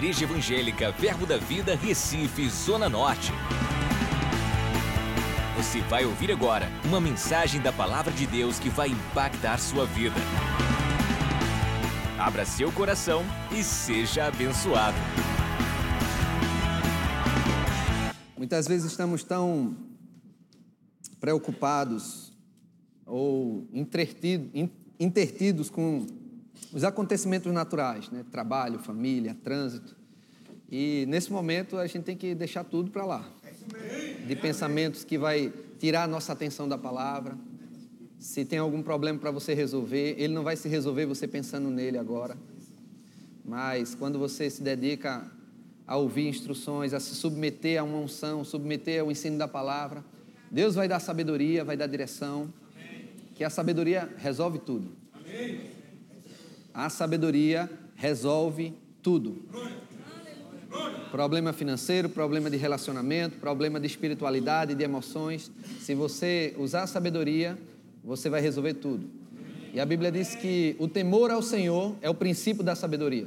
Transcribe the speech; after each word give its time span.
Igreja 0.00 0.24
Evangélica 0.24 0.90
Verbo 0.92 1.26
da 1.26 1.36
Vida, 1.36 1.76
Recife, 1.76 2.48
Zona 2.48 2.88
Norte. 2.88 3.30
Você 5.58 5.82
vai 5.82 6.06
ouvir 6.06 6.32
agora 6.32 6.70
uma 6.86 6.98
mensagem 6.98 7.60
da 7.60 7.70
Palavra 7.70 8.10
de 8.10 8.26
Deus 8.26 8.58
que 8.58 8.70
vai 8.70 8.88
impactar 8.88 9.58
sua 9.58 9.84
vida. 9.84 10.16
Abra 12.18 12.46
seu 12.46 12.72
coração 12.72 13.22
e 13.52 13.62
seja 13.62 14.24
abençoado. 14.24 14.96
Muitas 18.38 18.66
vezes 18.66 18.90
estamos 18.90 19.22
tão 19.22 19.76
preocupados 21.20 22.32
ou 23.04 23.68
intertidos 24.98 25.68
com 25.68 26.06
os 26.72 26.84
acontecimentos 26.84 27.52
naturais, 27.52 28.10
né? 28.10 28.24
trabalho, 28.30 28.78
família, 28.78 29.36
trânsito. 29.42 29.96
E 30.70 31.04
nesse 31.08 31.32
momento 31.32 31.76
a 31.76 31.86
gente 31.86 32.04
tem 32.04 32.16
que 32.16 32.34
deixar 32.34 32.64
tudo 32.64 32.90
para 32.90 33.04
lá. 33.04 33.28
De 34.26 34.36
pensamentos 34.36 35.02
que 35.02 35.18
vai 35.18 35.52
tirar 35.78 36.04
a 36.04 36.06
nossa 36.06 36.32
atenção 36.32 36.68
da 36.68 36.78
palavra. 36.78 37.36
Se 38.18 38.44
tem 38.44 38.58
algum 38.58 38.82
problema 38.82 39.18
para 39.18 39.30
você 39.30 39.54
resolver, 39.54 40.14
ele 40.18 40.32
não 40.32 40.44
vai 40.44 40.54
se 40.56 40.68
resolver 40.68 41.06
você 41.06 41.26
pensando 41.26 41.70
nele 41.70 41.98
agora. 41.98 42.36
Mas 43.44 43.94
quando 43.94 44.18
você 44.18 44.48
se 44.48 44.62
dedica 44.62 45.28
a 45.86 45.96
ouvir 45.96 46.28
instruções, 46.28 46.94
a 46.94 47.00
se 47.00 47.16
submeter 47.16 47.80
a 47.80 47.82
uma 47.82 47.98
unção, 47.98 48.44
submeter 48.44 49.00
ao 49.00 49.10
ensino 49.10 49.36
da 49.36 49.48
palavra, 49.48 50.04
Deus 50.50 50.74
vai 50.74 50.86
dar 50.86 51.00
sabedoria, 51.00 51.64
vai 51.64 51.76
dar 51.76 51.86
direção. 51.86 52.52
Que 53.34 53.42
a 53.42 53.50
sabedoria 53.50 54.12
resolve 54.18 54.58
tudo. 54.58 54.92
A 56.72 56.88
sabedoria 56.88 57.70
resolve 57.96 58.74
tudo. 59.02 59.42
Problema 61.10 61.52
financeiro, 61.52 62.08
problema 62.08 62.48
de 62.48 62.56
relacionamento, 62.56 63.36
problema 63.38 63.80
de 63.80 63.86
espiritualidade, 63.86 64.74
de 64.74 64.84
emoções. 64.84 65.50
Se 65.80 65.94
você 65.94 66.54
usar 66.56 66.84
a 66.84 66.86
sabedoria, 66.86 67.58
você 68.04 68.30
vai 68.30 68.40
resolver 68.40 68.74
tudo. 68.74 69.08
E 69.72 69.80
a 69.80 69.86
Bíblia 69.86 70.10
diz 70.10 70.34
que 70.34 70.76
o 70.78 70.88
temor 70.88 71.30
ao 71.30 71.42
Senhor 71.42 71.96
é 72.00 72.08
o 72.08 72.14
princípio 72.14 72.62
da 72.62 72.74
sabedoria. 72.74 73.26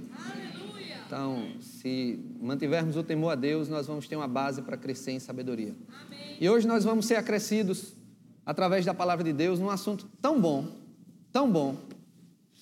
Então, 1.06 1.48
se 1.62 2.20
mantivermos 2.42 2.96
o 2.96 3.04
temor 3.04 3.30
a 3.30 3.36
Deus, 3.36 3.70
nós 3.70 3.86
vamos 3.86 4.08
ter 4.08 4.16
uma 4.16 4.28
base 4.28 4.62
para 4.62 4.76
crescer 4.76 5.12
em 5.12 5.20
sabedoria. 5.20 5.74
E 6.40 6.50
hoje 6.50 6.68
nós 6.68 6.84
vamos 6.84 7.06
ser 7.06 7.16
acrescidos 7.16 7.94
através 8.46 8.86
da 8.86 8.94
palavra 8.94 9.24
de 9.24 9.32
Deus 9.32 9.60
num 9.60 9.70
assunto 9.70 10.08
tão 10.22 10.40
bom, 10.40 10.68
tão 11.32 11.50
bom, 11.52 11.78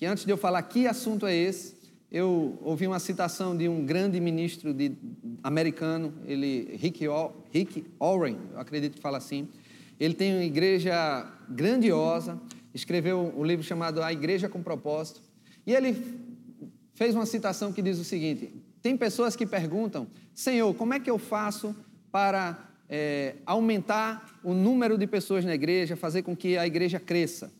que 0.02 0.06
antes 0.06 0.24
de 0.24 0.32
eu 0.32 0.36
falar 0.36 0.60
que 0.62 0.88
assunto 0.88 1.28
é 1.28 1.32
esse, 1.32 1.76
eu 2.10 2.58
ouvi 2.60 2.88
uma 2.88 2.98
citação 2.98 3.56
de 3.56 3.68
um 3.68 3.86
grande 3.86 4.18
ministro 4.18 4.74
de, 4.74 4.96
americano, 5.44 6.12
ele 6.26 6.74
Rick, 6.74 7.06
Rick 7.52 7.86
Warren, 8.00 8.36
acredito 8.56 8.94
que 8.94 9.00
fala 9.00 9.18
assim. 9.18 9.46
Ele 10.00 10.12
tem 10.12 10.34
uma 10.34 10.42
igreja 10.42 11.32
grandiosa, 11.48 12.36
escreveu 12.74 13.32
um 13.36 13.44
livro 13.44 13.64
chamado 13.64 14.02
A 14.02 14.12
Igreja 14.12 14.48
com 14.48 14.60
Propósito, 14.60 15.22
e 15.64 15.72
ele 15.72 15.96
fez 16.94 17.14
uma 17.14 17.24
citação 17.24 17.72
que 17.72 17.80
diz 17.80 18.00
o 18.00 18.04
seguinte: 18.04 18.52
tem 18.82 18.96
pessoas 18.96 19.36
que 19.36 19.46
perguntam, 19.46 20.08
Senhor, 20.34 20.74
como 20.74 20.94
é 20.94 20.98
que 20.98 21.10
eu 21.12 21.16
faço 21.16 21.76
para 22.10 22.58
é, 22.88 23.36
aumentar 23.46 24.40
o 24.42 24.52
número 24.52 24.98
de 24.98 25.06
pessoas 25.06 25.44
na 25.44 25.54
igreja, 25.54 25.94
fazer 25.94 26.22
com 26.22 26.34
que 26.34 26.58
a 26.58 26.66
igreja 26.66 26.98
cresça? 26.98 27.52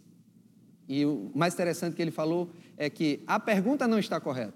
E 0.89 1.05
o 1.07 1.31
mais 1.35 1.55
interessante 1.55 1.95
que 1.95 2.03
ele 2.03 2.11
falou 2.11 2.51
é 2.77 2.91
que 2.91 3.23
a 3.27 3.39
pergunta 3.39 3.87
não 3.87 3.99
está 3.99 4.21
correta. 4.21 4.55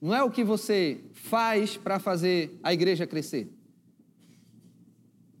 Não 0.00 0.14
é 0.14 0.22
o 0.22 0.30
que 0.30 0.44
você 0.44 1.00
faz 1.12 1.76
para 1.76 1.98
fazer 1.98 2.58
a 2.62 2.72
igreja 2.72 3.06
crescer. 3.06 3.50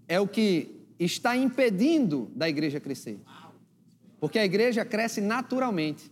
É 0.08 0.18
o 0.20 0.26
que 0.26 0.70
está 0.98 1.36
impedindo 1.36 2.30
da 2.34 2.48
igreja 2.48 2.80
crescer. 2.80 3.18
Porque 4.18 4.38
a 4.38 4.44
igreja 4.44 4.84
cresce 4.84 5.20
naturalmente. 5.20 6.10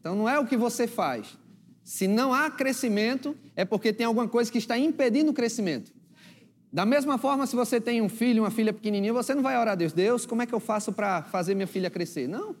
Então 0.00 0.14
não 0.14 0.28
é 0.28 0.38
o 0.38 0.46
que 0.46 0.56
você 0.56 0.86
faz. 0.86 1.38
Se 1.82 2.08
não 2.08 2.32
há 2.32 2.50
crescimento, 2.50 3.36
é 3.54 3.64
porque 3.64 3.92
tem 3.92 4.06
alguma 4.06 4.28
coisa 4.28 4.50
que 4.50 4.58
está 4.58 4.78
impedindo 4.78 5.30
o 5.30 5.34
crescimento. 5.34 5.92
Da 6.74 6.84
mesma 6.84 7.16
forma, 7.18 7.46
se 7.46 7.54
você 7.54 7.80
tem 7.80 8.02
um 8.02 8.08
filho, 8.08 8.42
uma 8.42 8.50
filha 8.50 8.72
pequenininha, 8.72 9.12
você 9.12 9.32
não 9.32 9.44
vai 9.44 9.56
orar 9.56 9.74
a 9.74 9.76
Deus. 9.76 9.92
Deus, 9.92 10.26
como 10.26 10.42
é 10.42 10.46
que 10.46 10.52
eu 10.52 10.58
faço 10.58 10.92
para 10.92 11.22
fazer 11.22 11.54
minha 11.54 11.68
filha 11.68 11.88
crescer? 11.88 12.26
Não. 12.26 12.56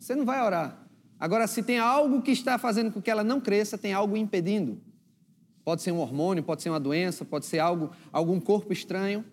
Você 0.00 0.16
não 0.16 0.24
vai 0.24 0.44
orar. 0.44 0.76
Agora, 1.16 1.46
se 1.46 1.62
tem 1.62 1.78
algo 1.78 2.22
que 2.22 2.32
está 2.32 2.58
fazendo 2.58 2.90
com 2.90 3.00
que 3.00 3.08
ela 3.08 3.22
não 3.22 3.40
cresça, 3.40 3.78
tem 3.78 3.92
algo 3.92 4.16
impedindo. 4.16 4.80
Pode 5.64 5.80
ser 5.80 5.92
um 5.92 6.00
hormônio, 6.00 6.42
pode 6.42 6.60
ser 6.60 6.70
uma 6.70 6.80
doença, 6.80 7.24
pode 7.24 7.46
ser 7.46 7.60
algo, 7.60 7.92
algum 8.12 8.40
corpo 8.40 8.72
estranho, 8.72 9.24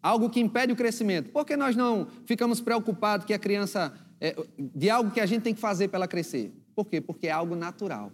algo 0.00 0.30
que 0.30 0.38
impede 0.38 0.72
o 0.72 0.76
crescimento. 0.76 1.30
Por 1.30 1.44
que 1.44 1.56
nós 1.56 1.74
não 1.74 2.06
ficamos 2.24 2.60
preocupados 2.60 3.26
que 3.26 3.34
a 3.34 3.38
criança 3.40 3.92
é, 4.20 4.36
de 4.56 4.88
algo 4.88 5.10
que 5.10 5.20
a 5.20 5.26
gente 5.26 5.42
tem 5.42 5.52
que 5.52 5.60
fazer 5.60 5.88
para 5.88 5.96
ela 5.96 6.06
crescer? 6.06 6.52
Por 6.76 6.86
quê? 6.86 7.00
Porque 7.00 7.26
é 7.26 7.32
algo 7.32 7.56
natural. 7.56 8.12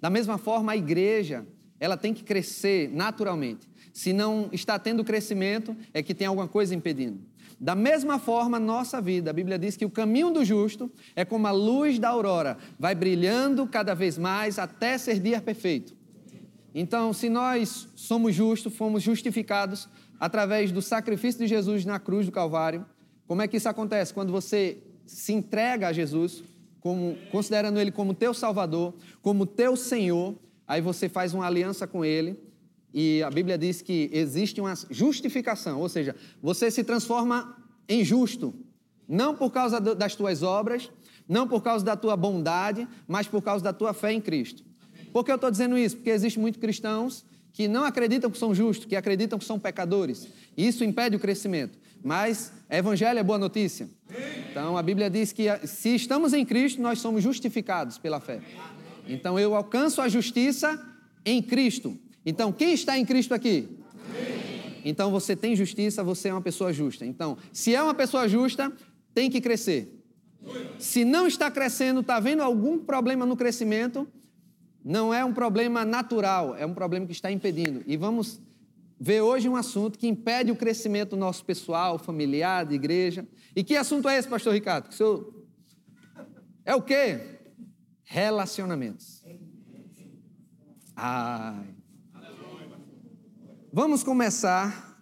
Da 0.00 0.10
mesma 0.10 0.36
forma, 0.36 0.72
a 0.72 0.76
igreja, 0.76 1.46
ela 1.78 1.96
tem 1.96 2.12
que 2.12 2.24
crescer 2.24 2.90
naturalmente. 2.92 3.68
Se 3.96 4.12
não 4.12 4.50
está 4.52 4.78
tendo 4.78 5.02
crescimento, 5.02 5.74
é 5.94 6.02
que 6.02 6.14
tem 6.14 6.26
alguma 6.26 6.46
coisa 6.46 6.74
impedindo. 6.74 7.18
Da 7.58 7.74
mesma 7.74 8.18
forma, 8.18 8.60
nossa 8.60 9.00
vida, 9.00 9.30
a 9.30 9.32
Bíblia 9.32 9.58
diz 9.58 9.74
que 9.74 9.86
o 9.86 9.90
caminho 9.90 10.30
do 10.30 10.44
justo 10.44 10.92
é 11.16 11.24
como 11.24 11.46
a 11.46 11.50
luz 11.50 11.98
da 11.98 12.10
aurora, 12.10 12.58
vai 12.78 12.94
brilhando 12.94 13.66
cada 13.66 13.94
vez 13.94 14.18
mais 14.18 14.58
até 14.58 14.98
ser 14.98 15.18
dia 15.18 15.40
perfeito. 15.40 15.96
Então, 16.74 17.14
se 17.14 17.30
nós 17.30 17.88
somos 17.96 18.34
justos, 18.34 18.76
fomos 18.76 19.02
justificados 19.02 19.88
através 20.20 20.70
do 20.70 20.82
sacrifício 20.82 21.40
de 21.40 21.46
Jesus 21.46 21.86
na 21.86 21.98
cruz 21.98 22.26
do 22.26 22.32
Calvário, 22.32 22.84
como 23.26 23.40
é 23.40 23.48
que 23.48 23.56
isso 23.56 23.66
acontece? 23.70 24.12
Quando 24.12 24.30
você 24.30 24.76
se 25.06 25.32
entrega 25.32 25.88
a 25.88 25.92
Jesus, 25.94 26.44
como, 26.80 27.16
considerando 27.30 27.80
Ele 27.80 27.90
como 27.90 28.12
teu 28.12 28.34
Salvador, 28.34 28.92
como 29.22 29.46
teu 29.46 29.74
Senhor, 29.74 30.34
aí 30.68 30.82
você 30.82 31.08
faz 31.08 31.32
uma 31.32 31.46
aliança 31.46 31.86
com 31.86 32.04
Ele 32.04 32.44
e 32.98 33.22
a 33.22 33.28
Bíblia 33.28 33.58
diz 33.58 33.82
que 33.82 34.08
existe 34.10 34.58
uma 34.58 34.72
justificação, 34.88 35.80
ou 35.80 35.86
seja, 35.86 36.16
você 36.42 36.70
se 36.70 36.82
transforma 36.82 37.54
em 37.86 38.02
justo, 38.02 38.54
não 39.06 39.36
por 39.36 39.50
causa 39.50 39.78
das 39.78 40.14
tuas 40.14 40.42
obras, 40.42 40.90
não 41.28 41.46
por 41.46 41.62
causa 41.62 41.84
da 41.84 41.94
tua 41.94 42.16
bondade, 42.16 42.88
mas 43.06 43.26
por 43.26 43.42
causa 43.42 43.62
da 43.62 43.70
tua 43.70 43.92
fé 43.92 44.14
em 44.14 44.20
Cristo. 44.20 44.64
Por 45.12 45.26
que 45.26 45.30
eu 45.30 45.34
estou 45.34 45.50
dizendo 45.50 45.76
isso? 45.76 45.96
Porque 45.96 46.08
existem 46.08 46.40
muitos 46.40 46.58
cristãos 46.58 47.26
que 47.52 47.68
não 47.68 47.84
acreditam 47.84 48.30
que 48.30 48.38
são 48.38 48.54
justos, 48.54 48.86
que 48.86 48.96
acreditam 48.96 49.38
que 49.38 49.44
são 49.44 49.58
pecadores. 49.58 50.26
Isso 50.56 50.82
impede 50.82 51.16
o 51.16 51.20
crescimento. 51.20 51.78
Mas 52.02 52.50
evangelho 52.70 53.18
é 53.18 53.22
boa 53.22 53.38
notícia. 53.38 53.90
Então 54.50 54.74
a 54.74 54.82
Bíblia 54.82 55.10
diz 55.10 55.32
que 55.32 55.44
se 55.66 55.94
estamos 55.94 56.32
em 56.32 56.46
Cristo, 56.46 56.80
nós 56.80 56.98
somos 56.98 57.22
justificados 57.22 57.98
pela 57.98 58.20
fé. 58.20 58.40
Então 59.06 59.38
eu 59.38 59.54
alcanço 59.54 60.00
a 60.00 60.08
justiça 60.08 60.82
em 61.26 61.42
Cristo. 61.42 61.98
Então, 62.26 62.52
quem 62.52 62.74
está 62.74 62.98
em 62.98 63.04
Cristo 63.06 63.32
aqui? 63.32 63.68
Então 64.84 65.10
você 65.10 65.34
tem 65.34 65.56
justiça, 65.56 66.04
você 66.04 66.28
é 66.28 66.32
uma 66.32 66.40
pessoa 66.40 66.72
justa. 66.72 67.04
Então, 67.04 67.36
se 67.52 67.74
é 67.74 67.82
uma 67.82 67.92
pessoa 67.92 68.28
justa, 68.28 68.72
tem 69.12 69.28
que 69.28 69.40
crescer. 69.40 69.92
Se 70.78 71.04
não 71.04 71.26
está 71.26 71.50
crescendo, 71.50 72.00
está 72.00 72.20
vendo 72.20 72.40
algum 72.40 72.78
problema 72.78 73.26
no 73.26 73.36
crescimento, 73.36 74.06
não 74.84 75.12
é 75.12 75.24
um 75.24 75.34
problema 75.34 75.84
natural, 75.84 76.54
é 76.54 76.64
um 76.64 76.72
problema 76.72 77.04
que 77.04 77.12
está 77.12 77.32
impedindo. 77.32 77.82
E 77.84 77.96
vamos 77.96 78.40
ver 78.98 79.22
hoje 79.22 79.48
um 79.48 79.56
assunto 79.56 79.98
que 79.98 80.06
impede 80.06 80.52
o 80.52 80.56
crescimento 80.56 81.16
nosso 81.16 81.44
pessoal, 81.44 81.98
familiar, 81.98 82.64
de 82.64 82.76
igreja. 82.76 83.26
E 83.56 83.64
que 83.64 83.76
assunto 83.76 84.08
é 84.08 84.16
esse, 84.16 84.28
pastor 84.28 84.54
Ricardo? 84.54 84.88
Que 84.88 84.94
o 84.94 84.96
senhor... 84.96 85.44
É 86.64 86.76
o 86.76 86.82
quê? 86.82 87.40
Relacionamentos. 88.04 89.24
Ai. 90.94 91.75
Vamos 93.78 94.02
começar 94.02 94.98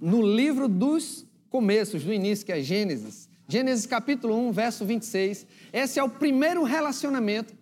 no 0.00 0.22
livro 0.22 0.68
dos 0.68 1.26
começos, 1.50 2.04
do 2.04 2.12
início, 2.12 2.46
que 2.46 2.52
é 2.52 2.62
Gênesis. 2.62 3.28
Gênesis 3.48 3.86
capítulo 3.86 4.38
1, 4.38 4.52
verso 4.52 4.84
26. 4.84 5.44
Esse 5.72 5.98
é 5.98 6.04
o 6.04 6.08
primeiro 6.08 6.62
relacionamento 6.62 7.52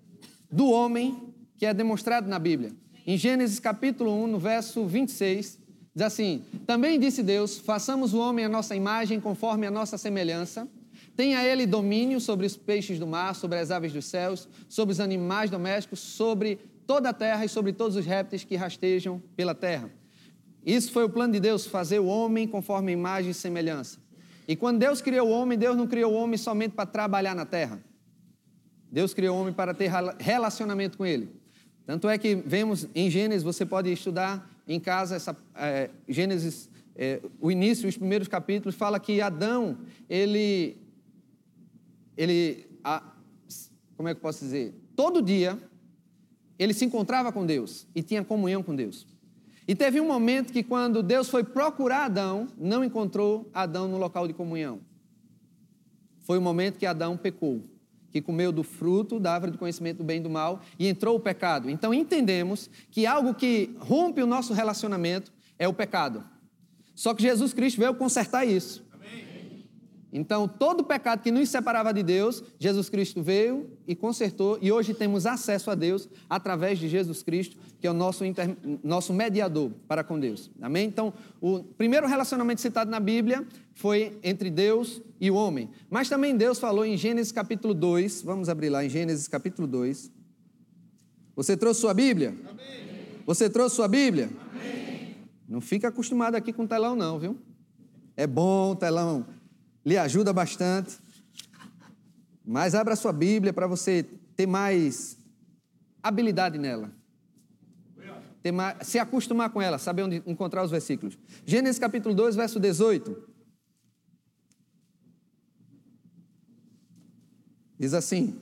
do 0.50 0.68
homem 0.68 1.32
que 1.56 1.64
é 1.64 1.72
demonstrado 1.72 2.28
na 2.28 2.38
Bíblia. 2.38 2.70
Em 3.06 3.16
Gênesis 3.16 3.58
capítulo 3.58 4.12
1, 4.24 4.26
no 4.26 4.38
verso 4.38 4.84
26, 4.84 5.58
diz 5.94 6.04
assim: 6.04 6.44
Também 6.66 7.00
disse 7.00 7.22
Deus: 7.22 7.56
façamos 7.56 8.12
o 8.12 8.18
homem 8.18 8.44
a 8.44 8.48
nossa 8.50 8.76
imagem, 8.76 9.22
conforme 9.22 9.66
a 9.66 9.70
nossa 9.70 9.96
semelhança. 9.96 10.68
Tenha 11.16 11.42
ele 11.42 11.64
domínio 11.64 12.20
sobre 12.20 12.44
os 12.44 12.58
peixes 12.58 12.98
do 12.98 13.06
mar, 13.06 13.34
sobre 13.34 13.58
as 13.58 13.70
aves 13.70 13.94
dos 13.94 14.04
céus, 14.04 14.46
sobre 14.68 14.92
os 14.92 15.00
animais 15.00 15.48
domésticos, 15.48 16.00
sobre 16.00 16.58
toda 16.86 17.08
a 17.08 17.14
terra 17.14 17.42
e 17.42 17.48
sobre 17.48 17.72
todos 17.72 17.96
os 17.96 18.04
répteis 18.04 18.44
que 18.44 18.54
rastejam 18.54 19.18
pela 19.34 19.54
terra. 19.54 20.01
Isso 20.64 20.92
foi 20.92 21.04
o 21.04 21.08
plano 21.08 21.32
de 21.32 21.40
Deus, 21.40 21.66
fazer 21.66 21.98
o 21.98 22.06
homem 22.06 22.46
conforme 22.46 22.90
a 22.90 22.94
imagem 22.94 23.30
e 23.30 23.34
semelhança. 23.34 23.98
E 24.46 24.56
quando 24.56 24.78
Deus 24.78 25.00
criou 25.00 25.28
o 25.28 25.30
homem, 25.30 25.58
Deus 25.58 25.76
não 25.76 25.86
criou 25.86 26.12
o 26.12 26.16
homem 26.16 26.36
somente 26.36 26.72
para 26.72 26.86
trabalhar 26.86 27.34
na 27.34 27.44
terra. 27.44 27.82
Deus 28.90 29.14
criou 29.14 29.36
o 29.36 29.40
homem 29.40 29.52
para 29.52 29.72
ter 29.72 29.90
relacionamento 30.18 30.98
com 30.98 31.06
ele. 31.06 31.30
Tanto 31.86 32.08
é 32.08 32.16
que 32.16 32.34
vemos 32.34 32.86
em 32.94 33.10
Gênesis, 33.10 33.42
você 33.42 33.66
pode 33.66 33.92
estudar 33.92 34.48
em 34.68 34.78
casa 34.78 35.16
essa 35.16 35.36
é, 35.54 35.90
Gênesis, 36.08 36.68
é, 36.94 37.20
o 37.40 37.50
início, 37.50 37.88
os 37.88 37.96
primeiros 37.96 38.28
capítulos, 38.28 38.74
fala 38.74 39.00
que 39.00 39.20
Adão, 39.20 39.78
ele, 40.08 40.76
ele, 42.16 42.66
a, 42.84 43.02
como 43.96 44.08
é 44.08 44.14
que 44.14 44.18
eu 44.18 44.22
posso 44.22 44.44
dizer? 44.44 44.74
Todo 44.94 45.22
dia 45.22 45.58
ele 46.58 46.74
se 46.74 46.84
encontrava 46.84 47.32
com 47.32 47.44
Deus 47.44 47.86
e 47.94 48.02
tinha 48.02 48.22
comunhão 48.22 48.62
com 48.62 48.74
Deus. 48.74 49.06
E 49.66 49.74
teve 49.74 50.00
um 50.00 50.06
momento 50.06 50.52
que, 50.52 50.62
quando 50.62 51.02
Deus 51.02 51.28
foi 51.28 51.44
procurar 51.44 52.04
Adão, 52.04 52.48
não 52.58 52.82
encontrou 52.82 53.48
Adão 53.54 53.86
no 53.86 53.96
local 53.96 54.26
de 54.26 54.34
comunhão. 54.34 54.80
Foi 56.20 56.38
o 56.38 56.42
momento 56.42 56.78
que 56.78 56.86
Adão 56.86 57.16
pecou, 57.16 57.62
que 58.10 58.20
comeu 58.20 58.52
do 58.52 58.62
fruto 58.62 59.20
da 59.20 59.34
árvore 59.34 59.52
do 59.52 59.58
conhecimento 59.58 59.98
do 59.98 60.04
bem 60.04 60.18
e 60.18 60.22
do 60.22 60.30
mal 60.30 60.60
e 60.78 60.86
entrou 60.86 61.16
o 61.16 61.20
pecado. 61.20 61.70
Então 61.70 61.94
entendemos 61.94 62.68
que 62.90 63.06
algo 63.06 63.34
que 63.34 63.74
rompe 63.78 64.22
o 64.22 64.26
nosso 64.26 64.52
relacionamento 64.52 65.32
é 65.58 65.66
o 65.68 65.72
pecado. 65.72 66.24
Só 66.94 67.14
que 67.14 67.22
Jesus 67.22 67.52
Cristo 67.52 67.78
veio 67.78 67.94
consertar 67.94 68.44
isso. 68.44 68.84
Então, 70.12 70.46
todo 70.46 70.84
pecado 70.84 71.22
que 71.22 71.30
nos 71.30 71.48
separava 71.48 71.92
de 71.92 72.02
Deus, 72.02 72.44
Jesus 72.58 72.90
Cristo 72.90 73.22
veio 73.22 73.70
e 73.88 73.96
consertou, 73.96 74.58
e 74.60 74.70
hoje 74.70 74.92
temos 74.92 75.24
acesso 75.24 75.70
a 75.70 75.74
Deus 75.74 76.06
através 76.28 76.78
de 76.78 76.86
Jesus 76.86 77.22
Cristo, 77.22 77.56
que 77.80 77.86
é 77.86 77.90
o 77.90 77.94
nosso, 77.94 78.22
inter... 78.22 78.54
nosso 78.84 79.14
mediador 79.14 79.70
para 79.88 80.04
com 80.04 80.20
Deus. 80.20 80.50
Amém? 80.60 80.86
Então, 80.86 81.14
o 81.40 81.64
primeiro 81.64 82.06
relacionamento 82.06 82.60
citado 82.60 82.90
na 82.90 83.00
Bíblia 83.00 83.46
foi 83.72 84.18
entre 84.22 84.50
Deus 84.50 85.00
e 85.18 85.30
o 85.30 85.34
homem. 85.34 85.70
Mas 85.88 86.10
também 86.10 86.36
Deus 86.36 86.58
falou 86.58 86.84
em 86.84 86.94
Gênesis 86.94 87.32
capítulo 87.32 87.72
2, 87.72 88.20
vamos 88.20 88.50
abrir 88.50 88.68
lá 88.68 88.84
em 88.84 88.90
Gênesis 88.90 89.26
capítulo 89.26 89.66
2. 89.66 90.12
Você 91.34 91.56
trouxe 91.56 91.80
sua 91.80 91.94
Bíblia? 91.94 92.36
Amém. 92.50 93.22
Você 93.24 93.48
trouxe 93.48 93.76
sua 93.76 93.88
Bíblia? 93.88 94.28
Amém. 94.50 95.16
Não 95.48 95.62
fica 95.62 95.88
acostumado 95.88 96.34
aqui 96.34 96.52
com 96.52 96.66
telão, 96.66 96.94
não, 96.94 97.18
viu? 97.18 97.38
É 98.14 98.26
bom 98.26 98.74
telão 98.74 99.24
lhe 99.84 99.96
ajuda 99.96 100.32
bastante. 100.32 100.98
Mas 102.44 102.74
abra 102.74 102.96
sua 102.96 103.12
Bíblia 103.12 103.52
para 103.52 103.66
você 103.66 104.02
ter 104.36 104.46
mais 104.46 105.16
habilidade 106.02 106.58
nela. 106.58 106.92
Mais, 108.52 108.88
se 108.88 108.98
acostumar 108.98 109.50
com 109.50 109.62
ela, 109.62 109.78
saber 109.78 110.02
onde 110.02 110.20
encontrar 110.26 110.64
os 110.64 110.70
versículos. 110.70 111.16
Gênesis 111.46 111.78
capítulo 111.78 112.12
2, 112.12 112.34
verso 112.34 112.58
18. 112.58 113.16
Diz 117.78 117.94
assim: 117.94 118.40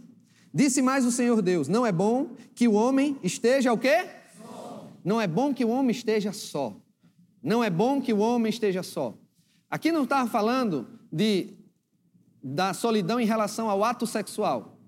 Disse 0.52 0.80
mais 0.80 1.04
o 1.04 1.12
Senhor 1.12 1.42
Deus: 1.42 1.68
Não 1.68 1.84
é 1.84 1.92
bom 1.92 2.34
que 2.54 2.66
o 2.66 2.72
homem 2.72 3.18
esteja 3.22 3.74
o 3.74 3.78
quê? 3.78 4.08
Só. 4.38 4.88
Não 5.04 5.20
é 5.20 5.26
bom 5.26 5.52
que 5.52 5.66
o 5.66 5.68
homem 5.68 5.90
esteja 5.90 6.32
só. 6.32 6.74
Não 7.42 7.62
é 7.62 7.68
bom 7.68 8.00
que 8.00 8.12
o 8.12 8.18
homem 8.18 8.48
esteja 8.48 8.82
só. 8.82 9.14
Aqui 9.70 9.92
não 9.92 10.04
estava 10.04 10.28
falando 10.28 10.99
de, 11.12 11.54
da 12.42 12.72
solidão 12.72 13.20
em 13.20 13.26
relação 13.26 13.68
ao 13.68 13.84
ato 13.84 14.06
sexual. 14.06 14.78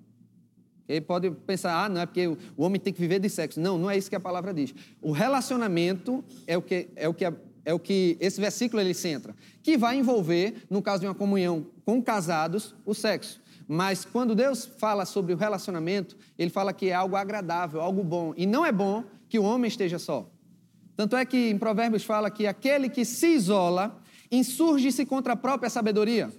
Ele 0.89 1.01
pode 1.01 1.31
pensar, 1.31 1.85
ah, 1.85 1.89
não 1.89 2.01
é 2.01 2.07
porque 2.07 2.27
o 2.27 2.63
homem 2.63 2.81
tem 2.81 2.93
que 2.93 3.01
viver 3.01 3.19
de 3.19 3.29
sexo. 3.29 3.61
Não, 3.61 3.79
não 3.79 3.91
é 3.91 3.97
isso 3.97 4.11
que 4.11 4.17
a 4.17 4.21
palavra 4.21 4.53
diz. 4.53 4.75
O 5.01 5.13
relacionamento 5.13 6.25
é 6.47 6.57
o 6.57 6.63
que, 6.63 6.89
é 6.97 7.09
o 7.09 7.15
que, 7.15 7.25
é 7.65 7.75
o 7.75 7.79
que 7.79 8.17
esse 8.21 8.41
versículo 8.41 8.81
ele 8.81 8.93
centra, 8.93 9.35
que 9.63 9.77
vai 9.77 9.97
envolver, 9.97 10.65
no 10.69 10.83
caso 10.83 11.01
de 11.01 11.07
uma 11.07 11.15
comunhão 11.15 11.67
com 11.85 12.03
casados, 12.03 12.75
o 12.85 12.95
sexo. 12.95 13.41
Mas 13.69 14.05
quando 14.05 14.35
Deus 14.35 14.67
fala 14.79 15.05
sobre 15.05 15.33
o 15.33 15.37
relacionamento, 15.37 16.17
ele 16.39 16.51
fala 16.51 16.73
que 16.73 16.89
é 16.89 16.95
algo 16.95 17.17
agradável, 17.17 17.81
algo 17.81 18.03
bom. 18.03 18.35
E 18.37 18.45
não 18.45 18.67
é 18.67 18.73
bom 18.73 19.05
que 19.29 19.39
o 19.39 19.45
homem 19.45 19.69
esteja 19.69 19.99
só. 19.99 20.29
Tanto 20.97 21.17
é 21.17 21.25
que 21.25 21.49
em 21.49 21.57
Provérbios 21.57 22.05
fala 22.05 22.31
que 22.31 22.47
aquele 22.47 22.89
que 22.89 23.05
se 23.05 23.29
isola 23.29 24.02
insurge-se 24.33 25.05
contra 25.05 25.35
a 25.35 25.37
própria 25.37 25.69
sabedoria. 25.69 26.33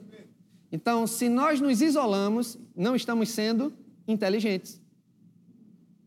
Então, 0.71 1.05
se 1.05 1.29
nós 1.29 1.61
nos 1.61 1.81
isolamos, 1.81 2.57
não 2.75 2.95
estamos 2.95 3.29
sendo 3.29 3.71
inteligentes. 4.07 4.81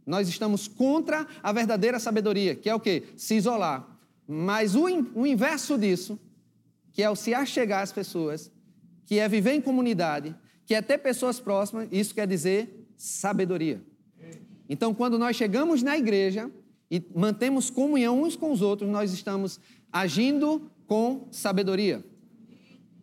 Nós 0.04 0.28
estamos 0.28 0.66
contra 0.66 1.26
a 1.40 1.52
verdadeira 1.52 2.00
sabedoria, 2.00 2.56
que 2.56 2.68
é 2.68 2.74
o 2.74 2.80
quê? 2.80 3.04
Se 3.16 3.36
isolar. 3.36 3.86
Mas 4.26 4.74
o, 4.74 4.86
o 5.14 5.24
inverso 5.24 5.78
disso, 5.78 6.18
que 6.92 7.02
é 7.02 7.08
o 7.08 7.14
se 7.14 7.32
achegar 7.32 7.82
às 7.82 7.92
pessoas, 7.92 8.50
que 9.04 9.20
é 9.20 9.28
viver 9.28 9.52
em 9.52 9.60
comunidade, 9.60 10.34
que 10.64 10.74
é 10.74 10.82
ter 10.82 10.98
pessoas 10.98 11.38
próximas, 11.38 11.88
isso 11.92 12.12
quer 12.12 12.26
dizer 12.26 12.88
sabedoria. 12.96 13.80
Então, 14.68 14.92
quando 14.92 15.16
nós 15.16 15.36
chegamos 15.36 15.82
na 15.82 15.96
igreja 15.96 16.50
e 16.90 17.00
mantemos 17.14 17.70
comunhão 17.70 18.20
uns 18.20 18.34
com 18.34 18.50
os 18.50 18.62
outros, 18.62 18.90
nós 18.90 19.12
estamos 19.12 19.60
agindo 19.92 20.68
com 20.86 21.28
sabedoria. 21.30 22.04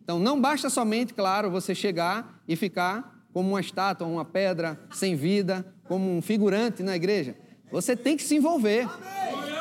Então, 0.02 0.18
não 0.18 0.40
basta 0.40 0.68
somente, 0.68 1.14
claro, 1.14 1.50
você 1.50 1.74
chegar 1.74 2.42
e 2.46 2.56
ficar 2.56 3.26
como 3.32 3.50
uma 3.50 3.60
estátua, 3.60 4.06
uma 4.06 4.24
pedra 4.24 4.78
sem 4.92 5.16
vida, 5.16 5.66
como 5.84 6.10
um 6.10 6.22
figurante 6.22 6.82
na 6.82 6.94
igreja. 6.94 7.36
Você 7.70 7.96
tem 7.96 8.16
que 8.16 8.22
se 8.22 8.36
envolver. 8.36 8.86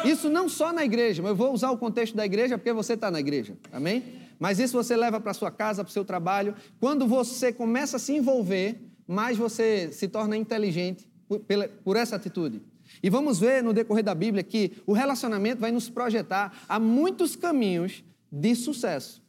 Isso 0.06 0.30
não 0.30 0.48
só 0.48 0.72
na 0.72 0.84
igreja, 0.84 1.24
mas 1.24 1.32
eu 1.32 1.36
vou 1.36 1.54
usar 1.54 1.72
o 1.72 1.78
contexto 1.78 2.16
da 2.16 2.26
igreja 2.26 2.58
porque 2.58 2.74
você 2.74 2.94
está 2.94 3.10
na 3.10 3.20
igreja. 3.20 3.58
Amém? 3.72 4.04
Mas 4.38 4.60
isso 4.60 4.74
você 4.74 4.96
leva 4.96 5.20
para 5.20 5.34
sua 5.34 5.50
casa, 5.50 5.84
para 5.84 5.90
o 5.90 5.94
seu 5.94 6.04
trabalho. 6.04 6.54
Quando 6.80 7.08
você 7.08 7.52
começa 7.52 7.96
a 7.98 8.00
se 8.00 8.14
envolver, 8.14 8.80
mais 9.08 9.38
você 9.38 9.92
se 9.92 10.08
torna 10.08 10.36
inteligente 10.38 11.08
por, 11.28 11.40
por 11.84 11.96
essa 11.96 12.16
atitude. 12.16 12.62
E 13.02 13.10
vamos 13.10 13.40
ver 13.40 13.64
no 13.64 13.74
decorrer 13.74 14.04
da 14.04 14.14
Bíblia 14.14 14.44
que 14.44 14.74
o 14.86 14.94
relacionamento 14.94 15.62
vai 15.62 15.72
nos 15.72 15.90
projetar 15.90 16.54
a 16.68 16.80
muitos 16.80 17.36
caminhos 17.36 18.04
de 18.34 18.56
sucesso 18.56 19.22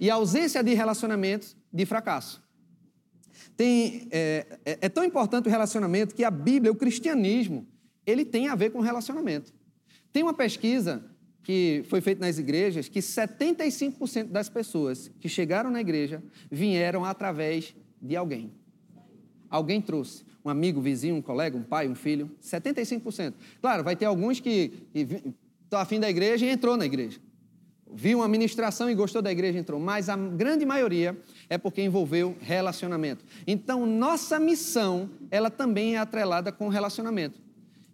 e 0.00 0.10
a 0.10 0.14
ausência 0.14 0.60
de 0.60 0.74
relacionamentos 0.74 1.56
de 1.72 1.86
fracasso. 1.86 2.42
Tem, 3.56 4.08
é, 4.10 4.58
é, 4.64 4.78
é, 4.82 4.88
tão 4.88 5.04
importante 5.04 5.46
o 5.46 5.50
relacionamento 5.50 6.14
que 6.14 6.24
a 6.24 6.30
Bíblia, 6.30 6.72
o 6.72 6.74
cristianismo, 6.74 7.64
ele 8.04 8.24
tem 8.24 8.48
a 8.48 8.56
ver 8.56 8.70
com 8.70 8.80
relacionamento. 8.80 9.54
Tem 10.12 10.24
uma 10.24 10.34
pesquisa 10.34 11.04
que 11.44 11.84
foi 11.88 12.00
feita 12.00 12.24
nas 12.26 12.38
igrejas 12.38 12.88
que 12.88 12.98
75% 12.98 14.24
das 14.24 14.48
pessoas 14.48 15.10
que 15.20 15.28
chegaram 15.28 15.70
na 15.70 15.80
igreja 15.80 16.22
vieram 16.50 17.04
através 17.04 17.74
de 18.02 18.16
alguém. 18.16 18.52
Alguém 19.48 19.80
trouxe. 19.80 20.24
Um 20.44 20.48
amigo, 20.48 20.80
vizinho, 20.80 21.14
um 21.14 21.22
colega, 21.22 21.56
um 21.56 21.62
pai, 21.62 21.88
um 21.88 21.94
filho. 21.94 22.30
75%. 22.42 23.34
Claro, 23.60 23.84
vai 23.84 23.94
ter 23.94 24.06
alguns 24.06 24.40
que 24.40 24.72
estão 25.64 25.78
afim 25.78 26.00
da 26.00 26.10
igreja 26.10 26.44
e 26.44 26.48
entrou 26.48 26.76
na 26.76 26.84
igreja 26.84 27.20
viu 27.92 28.18
uma 28.18 28.28
ministração 28.28 28.90
e 28.90 28.94
gostou 28.94 29.22
da 29.22 29.30
igreja, 29.30 29.58
entrou. 29.58 29.78
Mas 29.80 30.08
a 30.08 30.16
grande 30.16 30.64
maioria 30.64 31.16
é 31.48 31.58
porque 31.58 31.82
envolveu 31.82 32.36
relacionamento. 32.40 33.24
Então, 33.46 33.86
nossa 33.86 34.38
missão, 34.38 35.10
ela 35.30 35.50
também 35.50 35.96
é 35.96 35.98
atrelada 35.98 36.50
com 36.50 36.68
relacionamento. 36.68 37.40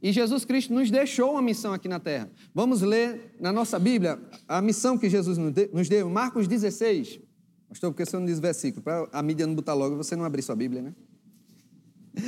E 0.02 0.12
Jesus 0.12 0.44
Cristo 0.44 0.73
nos 0.73 0.90
deixou 0.90 1.32
uma 1.32 1.42
missão 1.42 1.75
aqui 1.75 1.87
na 1.87 2.00
terra. 2.00 2.30
Vamos 2.54 2.80
ler 2.80 3.37
na 3.38 3.52
nossa 3.52 3.78
Bíblia 3.78 4.18
a 4.49 4.62
missão 4.62 4.97
que 4.97 5.11
Jesus 5.11 5.37
nos 5.38 5.88
deu, 5.88 6.09
Marcos 6.09 6.49
16. 6.49 7.20
Pastor, 7.68 7.92
porque 7.92 8.06
você 8.06 8.16
não 8.16 8.25
diz 8.25 8.40
versículo? 8.40 8.82
Para 8.82 9.09
a 9.12 9.23
mídia 9.23 9.47
não 9.47 9.54
botar 9.54 9.75
logo, 9.75 9.97
você 9.97 10.16
não 10.16 10.25
abrir 10.25 10.42
sua 10.42 10.56
Bíblia, 10.56 10.82
né? 10.82 10.94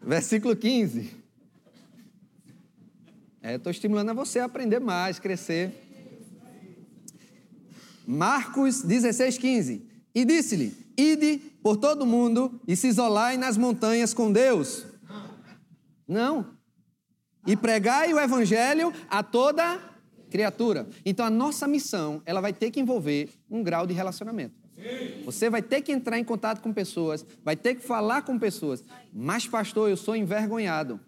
Versículo 0.00 0.54
15. 0.54 1.10
É, 3.42 3.54
estou 3.54 3.70
estimulando 3.70 4.10
a 4.10 4.12
você 4.12 4.38
a 4.38 4.44
aprender 4.44 4.78
mais, 4.78 5.18
crescer. 5.18 5.81
Marcos 8.06 8.82
16, 8.82 9.38
15. 9.38 9.86
E 10.14 10.24
disse-lhe: 10.24 10.76
Ide 10.96 11.38
por 11.62 11.76
todo 11.76 12.06
mundo 12.06 12.60
e 12.66 12.76
se 12.76 12.88
isolai 12.88 13.36
nas 13.36 13.56
montanhas 13.56 14.12
com 14.12 14.32
Deus. 14.32 14.84
Não. 16.06 16.46
E 17.46 17.56
pregai 17.56 18.12
o 18.12 18.20
evangelho 18.20 18.92
a 19.08 19.22
toda 19.22 19.80
criatura. 20.30 20.88
Então 21.04 21.24
a 21.26 21.30
nossa 21.30 21.66
missão, 21.66 22.22
ela 22.24 22.40
vai 22.40 22.52
ter 22.52 22.70
que 22.70 22.80
envolver 22.80 23.30
um 23.50 23.62
grau 23.62 23.86
de 23.86 23.92
relacionamento. 23.92 24.60
Você 25.24 25.48
vai 25.48 25.62
ter 25.62 25.82
que 25.82 25.92
entrar 25.92 26.18
em 26.18 26.24
contato 26.24 26.60
com 26.60 26.72
pessoas, 26.72 27.24
vai 27.44 27.54
ter 27.54 27.74
que 27.76 27.82
falar 27.82 28.22
com 28.22 28.38
pessoas. 28.38 28.82
Mas 29.12 29.46
pastor, 29.46 29.90
eu 29.90 29.96
sou 29.96 30.16
envergonhado. 30.16 31.00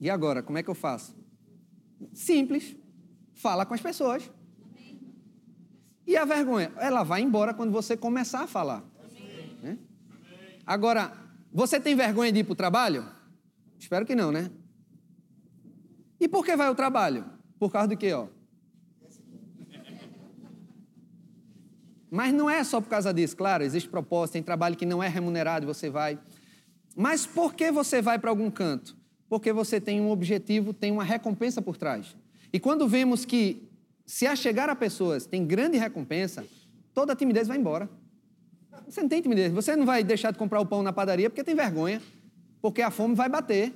E 0.00 0.10
agora, 0.10 0.42
como 0.42 0.58
é 0.58 0.62
que 0.62 0.70
eu 0.70 0.74
faço? 0.74 1.14
Simples. 2.12 2.76
Fala 3.32 3.64
com 3.64 3.74
as 3.74 3.80
pessoas. 3.80 4.30
E 6.06 6.16
a 6.16 6.24
vergonha? 6.24 6.72
Ela 6.76 7.02
vai 7.02 7.22
embora 7.22 7.54
quando 7.54 7.72
você 7.72 7.96
começar 7.96 8.42
a 8.42 8.46
falar. 8.46 8.84
Né? 9.62 9.78
Agora, 10.66 11.12
você 11.52 11.80
tem 11.80 11.94
vergonha 11.94 12.32
de 12.32 12.40
ir 12.40 12.44
para 12.44 12.52
o 12.52 12.56
trabalho? 12.56 13.06
Espero 13.78 14.04
que 14.04 14.14
não, 14.14 14.30
né? 14.30 14.50
E 16.20 16.28
por 16.28 16.44
que 16.44 16.56
vai 16.56 16.66
ao 16.66 16.74
trabalho? 16.74 17.24
Por 17.58 17.70
causa 17.70 17.88
do 17.88 17.96
quê, 17.96 18.12
ó? 18.12 18.28
Mas 22.10 22.32
não 22.32 22.48
é 22.48 22.62
só 22.62 22.80
por 22.80 22.88
causa 22.88 23.12
disso, 23.12 23.36
claro, 23.36 23.64
existe 23.64 23.88
propósito, 23.88 24.34
tem 24.34 24.42
trabalho 24.42 24.76
que 24.76 24.86
não 24.86 25.02
é 25.02 25.08
remunerado 25.08 25.66
você 25.66 25.90
vai. 25.90 26.18
Mas 26.94 27.26
por 27.26 27.54
que 27.54 27.72
você 27.72 28.00
vai 28.00 28.20
para 28.20 28.30
algum 28.30 28.50
canto? 28.50 28.96
Porque 29.28 29.52
você 29.52 29.80
tem 29.80 30.00
um 30.00 30.10
objetivo, 30.10 30.72
tem 30.72 30.92
uma 30.92 31.02
recompensa 31.02 31.60
por 31.60 31.76
trás. 31.76 32.16
E 32.52 32.60
quando 32.60 32.86
vemos 32.86 33.24
que 33.24 33.68
se 34.06 34.26
a 34.26 34.36
chegar 34.36 34.68
a 34.68 34.76
pessoas 34.76 35.26
tem 35.26 35.46
grande 35.46 35.78
recompensa, 35.78 36.44
toda 36.92 37.12
a 37.12 37.16
timidez 37.16 37.48
vai 37.48 37.56
embora. 37.56 37.88
Você 38.86 39.00
não 39.00 39.08
tem 39.08 39.22
timidez. 39.22 39.52
Você 39.52 39.76
não 39.76 39.86
vai 39.86 40.04
deixar 40.04 40.30
de 40.30 40.38
comprar 40.38 40.60
o 40.60 40.66
pão 40.66 40.82
na 40.82 40.92
padaria 40.92 41.30
porque 41.30 41.44
tem 41.44 41.54
vergonha, 41.54 42.02
porque 42.60 42.82
a 42.82 42.90
fome 42.90 43.14
vai 43.14 43.28
bater. 43.28 43.72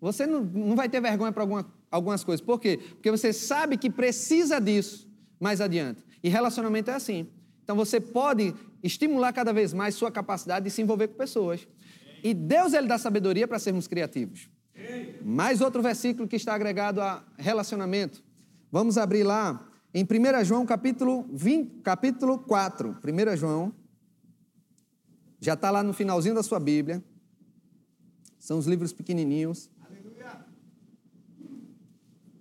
Você 0.00 0.26
não, 0.26 0.42
não 0.42 0.76
vai 0.76 0.88
ter 0.88 1.00
vergonha 1.00 1.32
para 1.32 1.42
alguma, 1.42 1.66
algumas 1.90 2.22
coisas. 2.22 2.44
Por 2.44 2.60
quê? 2.60 2.78
Porque 2.90 3.10
você 3.10 3.32
sabe 3.32 3.76
que 3.76 3.90
precisa 3.90 4.60
disso 4.60 5.10
mais 5.40 5.60
adiante. 5.60 6.04
E 6.22 6.28
relacionamento 6.28 6.90
é 6.90 6.94
assim. 6.94 7.28
Então 7.64 7.74
você 7.74 8.00
pode 8.00 8.54
estimular 8.82 9.32
cada 9.32 9.52
vez 9.52 9.72
mais 9.72 9.94
sua 9.94 10.10
capacidade 10.10 10.64
de 10.64 10.70
se 10.70 10.82
envolver 10.82 11.08
com 11.08 11.14
pessoas. 11.14 11.66
E 12.22 12.32
Deus 12.32 12.72
ele 12.72 12.86
dá 12.86 12.98
sabedoria 12.98 13.48
para 13.48 13.58
sermos 13.58 13.88
criativos. 13.88 14.48
Mais 15.24 15.60
outro 15.60 15.82
versículo 15.82 16.28
que 16.28 16.36
está 16.36 16.54
agregado 16.54 17.00
a 17.00 17.24
relacionamento. 17.36 18.22
Vamos 18.76 18.98
abrir 18.98 19.22
lá 19.22 19.66
em 19.94 20.04
1 20.04 20.44
João 20.44 20.66
capítulo, 20.66 21.26
20, 21.32 21.80
capítulo 21.80 22.38
4. 22.40 22.90
1 23.02 23.36
João. 23.38 23.72
Já 25.40 25.54
está 25.54 25.70
lá 25.70 25.82
no 25.82 25.94
finalzinho 25.94 26.34
da 26.34 26.42
sua 26.42 26.60
Bíblia. 26.60 27.02
São 28.38 28.58
os 28.58 28.66
livros 28.66 28.92
pequenininhos. 28.92 29.70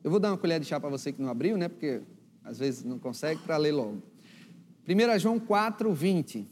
Eu 0.04 0.12
vou 0.12 0.20
dar 0.20 0.32
uma 0.32 0.38
colher 0.38 0.60
de 0.60 0.66
chá 0.66 0.78
para 0.78 0.90
você 0.90 1.14
que 1.14 1.22
não 1.22 1.30
abriu, 1.30 1.56
né? 1.56 1.70
Porque 1.70 2.02
às 2.44 2.60
vezes 2.60 2.84
não 2.84 3.00
consegue, 3.00 3.42
para 3.44 3.56
ler 3.56 3.72
logo. 3.72 4.04
1 4.86 5.18
João 5.20 5.40
4, 5.40 5.94
20. 5.94 6.52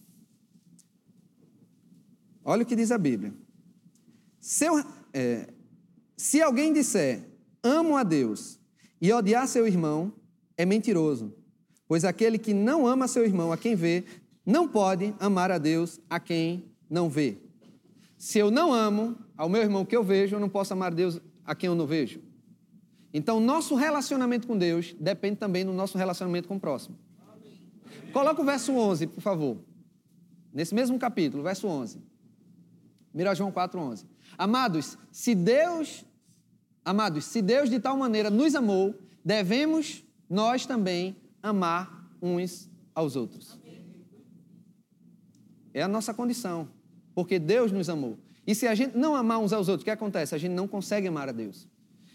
Olha 2.45 2.63
o 2.63 2.65
que 2.65 2.77
diz 2.77 2.89
a 2.89 2.97
Bíblia. 2.97 3.33
Seu, 4.39 4.75
é, 5.11 5.53
se 6.15 6.41
alguém 6.41 6.71
disser, 6.71 7.27
amo 7.61 7.97
a 7.97 8.03
Deus, 8.03 8.62
e 9.03 9.11
odiar 9.11 9.45
seu 9.49 9.67
irmão, 9.67 10.13
é 10.55 10.65
mentiroso. 10.65 11.33
Pois 11.89 12.05
aquele 12.05 12.37
que 12.37 12.53
não 12.53 12.87
ama 12.87 13.05
seu 13.05 13.25
irmão, 13.25 13.51
a 13.51 13.57
quem 13.57 13.75
vê, 13.75 14.05
não 14.45 14.65
pode 14.65 15.13
amar 15.19 15.51
a 15.51 15.57
Deus, 15.57 15.99
a 16.09 16.21
quem 16.21 16.71
não 16.89 17.09
vê. 17.09 17.37
Se 18.17 18.39
eu 18.39 18.49
não 18.49 18.71
amo 18.71 19.17
ao 19.35 19.49
meu 19.49 19.61
irmão 19.61 19.83
que 19.83 19.93
eu 19.93 20.05
vejo, 20.05 20.37
eu 20.37 20.39
não 20.39 20.47
posso 20.47 20.71
amar 20.71 20.93
a 20.93 20.95
Deus 20.95 21.19
a 21.43 21.53
quem 21.53 21.67
eu 21.67 21.75
não 21.75 21.85
vejo. 21.85 22.21
Então, 23.13 23.41
nosso 23.41 23.75
relacionamento 23.75 24.47
com 24.47 24.57
Deus 24.57 24.95
depende 24.97 25.35
também 25.35 25.65
do 25.65 25.73
nosso 25.73 25.97
relacionamento 25.97 26.47
com 26.47 26.55
o 26.55 26.59
próximo. 26.59 26.97
Coloca 28.13 28.41
o 28.41 28.45
verso 28.45 28.71
11, 28.71 29.07
por 29.07 29.19
favor. 29.19 29.57
Nesse 30.53 30.73
mesmo 30.73 30.97
capítulo, 30.97 31.43
verso 31.43 31.67
11. 31.67 32.01
1 33.13 33.35
João 33.35 33.51
4, 33.51 33.77
11. 33.81 34.05
Amados, 34.37 34.97
se 35.11 35.35
Deus, 35.35 36.05
amados, 36.83 37.25
se 37.25 37.41
Deus 37.41 37.69
de 37.69 37.79
tal 37.79 37.97
maneira 37.97 38.29
nos 38.29 38.55
amou, 38.55 38.95
devemos 39.23 40.03
nós 40.29 40.65
também 40.65 41.15
amar 41.41 42.09
uns 42.21 42.69
aos 42.95 43.15
outros. 43.15 43.59
É 45.73 45.81
a 45.81 45.87
nossa 45.87 46.13
condição, 46.13 46.67
porque 47.15 47.39
Deus 47.39 47.71
nos 47.71 47.89
amou. 47.89 48.17
E 48.45 48.53
se 48.53 48.67
a 48.67 48.75
gente 48.75 48.97
não 48.97 49.15
amar 49.15 49.39
uns 49.39 49.53
aos 49.53 49.67
outros, 49.67 49.83
o 49.83 49.85
que 49.85 49.91
acontece? 49.91 50.35
A 50.35 50.37
gente 50.37 50.51
não 50.51 50.67
consegue 50.67 51.07
amar 51.07 51.29
a 51.29 51.31
Deus. 51.31 51.67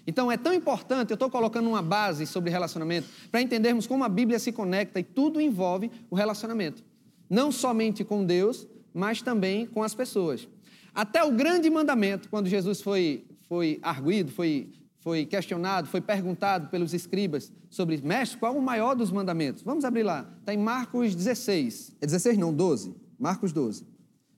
Então 0.06 0.32
é 0.32 0.36
tão 0.38 0.54
importante, 0.54 1.10
eu 1.10 1.14
estou 1.14 1.28
colocando 1.28 1.68
uma 1.68 1.82
base 1.82 2.26
sobre 2.26 2.50
relacionamento, 2.50 3.06
para 3.30 3.42
entendermos 3.42 3.86
como 3.86 4.04
a 4.04 4.08
Bíblia 4.08 4.38
se 4.38 4.52
conecta 4.52 4.98
e 4.98 5.04
tudo 5.04 5.40
envolve 5.40 5.90
o 6.08 6.14
relacionamento. 6.14 6.82
Não 7.28 7.52
somente 7.52 8.02
com 8.04 8.24
Deus, 8.24 8.66
mas 8.94 9.20
também 9.20 9.66
com 9.66 9.82
as 9.82 9.94
pessoas. 9.94 10.48
Até 10.94 11.22
o 11.22 11.30
grande 11.32 11.68
mandamento, 11.68 12.28
quando 12.30 12.48
Jesus 12.48 12.80
foi, 12.80 13.24
foi 13.48 13.78
arguído, 13.82 14.30
foi, 14.30 14.70
foi 15.00 15.24
questionado, 15.24 15.88
foi 15.88 16.00
perguntado 16.00 16.68
pelos 16.68 16.92
escribas 16.92 17.50
sobre, 17.70 18.00
mestre, 18.02 18.38
qual 18.38 18.56
o 18.56 18.62
maior 18.62 18.94
dos 18.94 19.10
mandamentos? 19.10 19.62
Vamos 19.62 19.84
abrir 19.84 20.02
lá, 20.02 20.30
está 20.40 20.52
em 20.52 20.58
Marcos 20.58 21.14
16. 21.14 21.96
É 22.00 22.06
16 22.06 22.36
não, 22.36 22.52
12. 22.52 22.94
Marcos 23.18 23.52
12, 23.52 23.84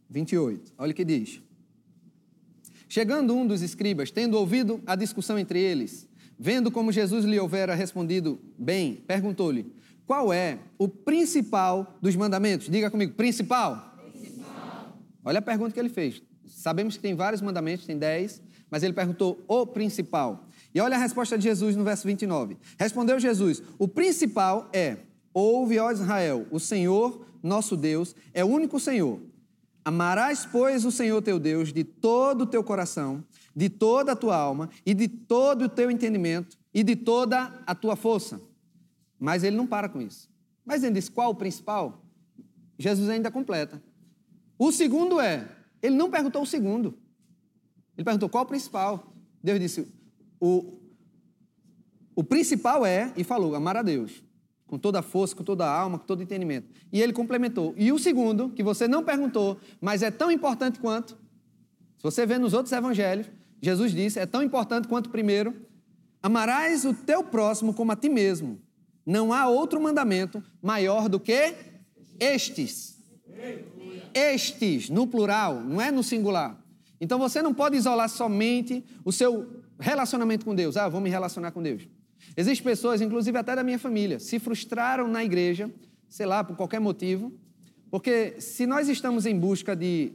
28. 0.08 0.72
Olha 0.78 0.92
o 0.92 0.94
que 0.94 1.04
diz. 1.04 1.42
Chegando 2.88 3.34
um 3.36 3.46
dos 3.46 3.62
escribas, 3.62 4.10
tendo 4.10 4.38
ouvido 4.38 4.80
a 4.86 4.96
discussão 4.96 5.38
entre 5.38 5.60
eles, 5.60 6.08
vendo 6.38 6.70
como 6.70 6.90
Jesus 6.90 7.24
lhe 7.24 7.38
houvera 7.38 7.74
respondido 7.74 8.40
bem, 8.58 8.94
perguntou-lhe: 9.06 9.72
Qual 10.06 10.32
é 10.32 10.58
o 10.78 10.88
principal 10.88 11.98
dos 12.00 12.16
mandamentos? 12.16 12.68
Diga 12.68 12.90
comigo, 12.90 13.14
principal? 13.14 13.96
principal. 14.10 14.98
Olha 15.24 15.38
a 15.38 15.42
pergunta 15.42 15.72
que 15.72 15.78
ele 15.78 15.88
fez. 15.88 16.22
Sabemos 16.46 16.96
que 16.96 17.02
tem 17.02 17.14
vários 17.14 17.40
mandamentos, 17.40 17.86
tem 17.86 17.96
dez, 17.96 18.42
mas 18.70 18.82
ele 18.82 18.92
perguntou 18.92 19.42
o 19.48 19.66
principal. 19.66 20.46
E 20.74 20.80
olha 20.80 20.96
a 20.96 21.00
resposta 21.00 21.36
de 21.36 21.44
Jesus 21.44 21.76
no 21.76 21.84
verso 21.84 22.06
29. 22.06 22.56
Respondeu 22.78 23.18
Jesus: 23.18 23.62
O 23.78 23.88
principal 23.88 24.68
é: 24.72 24.98
Ouve, 25.34 25.78
ó 25.78 25.90
Israel, 25.90 26.46
o 26.50 26.60
Senhor, 26.60 27.26
nosso 27.42 27.76
Deus, 27.76 28.14
é 28.32 28.44
o 28.44 28.48
único 28.48 28.78
Senhor. 28.78 29.20
Amarás, 29.84 30.44
pois, 30.44 30.84
o 30.84 30.92
Senhor 30.92 31.22
teu 31.22 31.38
Deus 31.38 31.72
de 31.72 31.82
todo 31.82 32.42
o 32.42 32.46
teu 32.46 32.62
coração, 32.62 33.24
de 33.56 33.68
toda 33.68 34.12
a 34.12 34.16
tua 34.16 34.36
alma 34.36 34.68
e 34.84 34.94
de 34.94 35.08
todo 35.08 35.62
o 35.62 35.68
teu 35.68 35.90
entendimento 35.90 36.58
e 36.72 36.82
de 36.82 36.94
toda 36.94 37.52
a 37.66 37.74
tua 37.74 37.96
força. 37.96 38.40
Mas 39.18 39.42
ele 39.42 39.56
não 39.56 39.66
para 39.66 39.88
com 39.88 40.00
isso. 40.00 40.30
Mas 40.64 40.84
ele 40.84 40.94
diz: 40.94 41.08
qual 41.08 41.30
o 41.30 41.34
principal? 41.34 42.04
Jesus 42.78 43.08
ainda 43.08 43.30
completa. 43.30 43.82
O 44.58 44.70
segundo 44.70 45.18
é: 45.20 45.48
ele 45.82 45.96
não 45.96 46.10
perguntou 46.10 46.42
o 46.42 46.46
segundo. 46.46 46.96
Ele 48.00 48.04
perguntou 48.06 48.30
qual 48.30 48.44
o 48.44 48.46
principal. 48.46 49.12
Deus 49.44 49.60
disse: 49.60 49.86
o, 50.40 50.78
o 52.16 52.24
principal 52.24 52.86
é, 52.86 53.12
e 53.14 53.22
falou, 53.22 53.54
amar 53.54 53.76
a 53.76 53.82
Deus. 53.82 54.22
Com 54.66 54.78
toda 54.78 55.00
a 55.00 55.02
força, 55.02 55.36
com 55.36 55.44
toda 55.44 55.66
a 55.66 55.70
alma, 55.70 55.98
com 55.98 56.06
todo 56.06 56.22
entendimento. 56.22 56.66
E 56.90 57.02
ele 57.02 57.12
complementou. 57.12 57.74
E 57.76 57.92
o 57.92 57.98
segundo, 57.98 58.48
que 58.48 58.62
você 58.62 58.88
não 58.88 59.04
perguntou, 59.04 59.58
mas 59.82 60.02
é 60.02 60.10
tão 60.10 60.30
importante 60.30 60.78
quanto, 60.78 61.12
se 61.98 62.02
você 62.02 62.24
vê 62.24 62.38
nos 62.38 62.54
outros 62.54 62.72
evangelhos, 62.72 63.26
Jesus 63.60 63.92
disse, 63.92 64.18
é 64.18 64.24
tão 64.24 64.42
importante 64.42 64.88
quanto 64.88 65.08
o 65.08 65.10
primeiro, 65.10 65.54
amarás 66.22 66.86
o 66.86 66.94
teu 66.94 67.22
próximo 67.22 67.74
como 67.74 67.92
a 67.92 67.96
ti 67.96 68.08
mesmo. 68.08 68.58
Não 69.04 69.30
há 69.30 69.46
outro 69.46 69.78
mandamento 69.78 70.42
maior 70.62 71.06
do 71.06 71.20
que 71.20 71.54
estes 72.18 72.98
estes, 74.14 74.88
no 74.88 75.06
plural, 75.06 75.60
não 75.60 75.80
é 75.80 75.90
no 75.90 76.02
singular. 76.02 76.60
Então 77.00 77.18
você 77.18 77.40
não 77.40 77.54
pode 77.54 77.76
isolar 77.76 78.08
somente 78.08 78.84
o 79.04 79.10
seu 79.10 79.62
relacionamento 79.78 80.44
com 80.44 80.54
Deus. 80.54 80.76
Ah, 80.76 80.88
vou 80.88 81.00
me 81.00 81.08
relacionar 81.08 81.50
com 81.50 81.62
Deus. 81.62 81.88
Existem 82.36 82.64
pessoas, 82.64 83.00
inclusive 83.00 83.36
até 83.38 83.56
da 83.56 83.64
minha 83.64 83.78
família, 83.78 84.20
se 84.20 84.38
frustraram 84.38 85.08
na 85.08 85.24
igreja, 85.24 85.70
sei 86.08 86.26
lá, 86.26 86.44
por 86.44 86.56
qualquer 86.56 86.80
motivo, 86.80 87.32
porque 87.90 88.40
se 88.40 88.66
nós 88.66 88.88
estamos 88.88 89.24
em 89.24 89.38
busca 89.38 89.74
de 89.74 90.12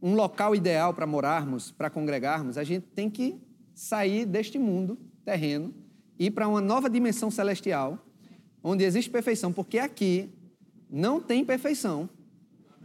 um 0.00 0.14
local 0.14 0.54
ideal 0.54 0.92
para 0.92 1.06
morarmos, 1.06 1.70
para 1.70 1.88
congregarmos, 1.88 2.58
a 2.58 2.64
gente 2.64 2.86
tem 2.94 3.08
que 3.08 3.40
sair 3.74 4.26
deste 4.26 4.58
mundo 4.58 4.98
terreno 5.24 5.72
e 6.18 6.26
ir 6.26 6.30
para 6.30 6.46
uma 6.46 6.60
nova 6.60 6.90
dimensão 6.90 7.30
celestial, 7.30 8.04
onde 8.62 8.84
existe 8.84 9.10
perfeição, 9.10 9.52
porque 9.52 9.78
aqui 9.78 10.28
não 10.90 11.20
tem 11.20 11.44
perfeição. 11.44 12.08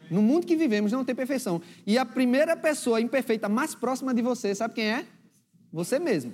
No 0.10 0.22
mundo 0.22 0.46
que 0.46 0.56
vivemos 0.56 0.92
não 0.92 1.04
tem 1.04 1.14
perfeição. 1.14 1.62
E 1.86 1.98
a 1.98 2.06
primeira 2.06 2.56
pessoa 2.56 3.02
imperfeita 3.02 3.50
mais 3.50 3.76
próxima 3.76 4.14
de 4.14 4.22
você, 4.22 4.56
sabe 4.56 4.76
quem 4.76 4.86
é? 4.86 5.06
Você 5.72 6.00
mesmo. 6.00 6.34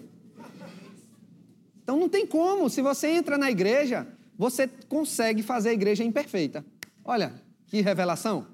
Então 1.84 2.00
não 2.00 2.08
tem 2.08 2.26
como. 2.26 2.70
Se 2.70 2.82
você 2.82 3.08
entra 3.08 3.38
na 3.38 3.52
igreja, 3.52 4.08
você 4.38 4.68
consegue 4.88 5.44
fazer 5.44 5.70
a 5.70 5.74
igreja 5.74 6.04
imperfeita. 6.04 6.66
Olha, 7.04 7.34
que 7.68 7.82
revelação. 7.82 8.48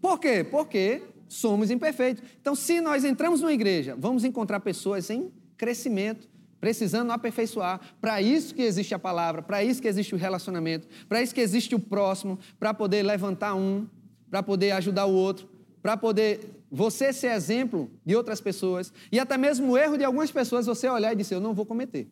Por 0.00 0.18
quê? 0.18 0.44
Porque 0.48 1.02
somos 1.28 1.70
imperfeitos. 1.70 2.22
Então, 2.40 2.54
se 2.54 2.80
nós 2.80 3.04
entramos 3.04 3.40
numa 3.40 3.52
igreja, 3.52 3.94
vamos 3.98 4.24
encontrar 4.24 4.60
pessoas 4.60 5.10
em 5.10 5.30
crescimento, 5.56 6.28
precisando 6.60 7.10
aperfeiçoar. 7.10 7.80
Para 8.00 8.20
isso 8.20 8.54
que 8.54 8.62
existe 8.62 8.94
a 8.94 8.98
palavra, 8.98 9.42
para 9.42 9.62
isso 9.62 9.80
que 9.80 9.88
existe 9.88 10.14
o 10.14 10.18
relacionamento, 10.18 10.88
para 11.08 11.22
isso 11.22 11.34
que 11.34 11.40
existe 11.40 11.74
o 11.74 11.78
próximo, 11.78 12.38
para 12.58 12.74
poder 12.74 13.02
levantar 13.02 13.54
um, 13.54 13.86
para 14.30 14.42
poder 14.42 14.72
ajudar 14.72 15.06
o 15.06 15.12
outro, 15.12 15.48
para 15.82 15.96
poder 15.96 16.40
você 16.70 17.12
ser 17.12 17.28
exemplo 17.28 17.90
de 18.04 18.14
outras 18.14 18.40
pessoas 18.40 18.92
e 19.10 19.18
até 19.18 19.38
mesmo 19.38 19.72
o 19.72 19.78
erro 19.78 19.96
de 19.96 20.04
algumas 20.04 20.30
pessoas 20.30 20.66
você 20.66 20.88
olhar 20.88 21.12
e 21.12 21.16
dizer 21.16 21.34
eu 21.34 21.40
não 21.40 21.54
vou 21.54 21.64
cometer. 21.64 22.08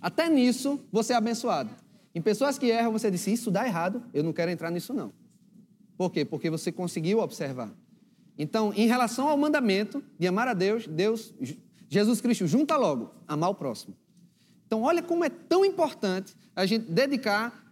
Até 0.00 0.28
nisso 0.28 0.80
você 0.92 1.12
é 1.12 1.16
abençoado. 1.16 1.70
Em 2.14 2.20
pessoas 2.20 2.58
que 2.58 2.66
erram 2.66 2.92
você 2.92 3.10
disse 3.10 3.32
isso 3.32 3.50
dá 3.50 3.66
errado, 3.66 4.02
eu 4.12 4.22
não 4.22 4.32
quero 4.32 4.50
entrar 4.50 4.70
nisso 4.70 4.92
não. 4.92 5.12
Por 5.96 6.10
quê? 6.10 6.24
Porque 6.24 6.50
você 6.50 6.70
conseguiu 6.70 7.20
observar. 7.20 7.72
Então, 8.38 8.72
em 8.74 8.86
relação 8.86 9.28
ao 9.28 9.38
mandamento 9.38 10.04
de 10.18 10.26
amar 10.26 10.46
a 10.46 10.52
Deus, 10.52 10.86
Deus 10.86 11.32
Jesus 11.88 12.20
Cristo 12.20 12.46
junta 12.46 12.76
logo, 12.76 13.14
amar 13.26 13.50
o 13.50 13.54
próximo. 13.54 13.96
Então, 14.66 14.82
olha 14.82 15.02
como 15.02 15.24
é 15.24 15.28
tão 15.28 15.64
importante 15.64 16.34
a 16.54 16.66
gente 16.66 16.90
dedicar 16.90 17.64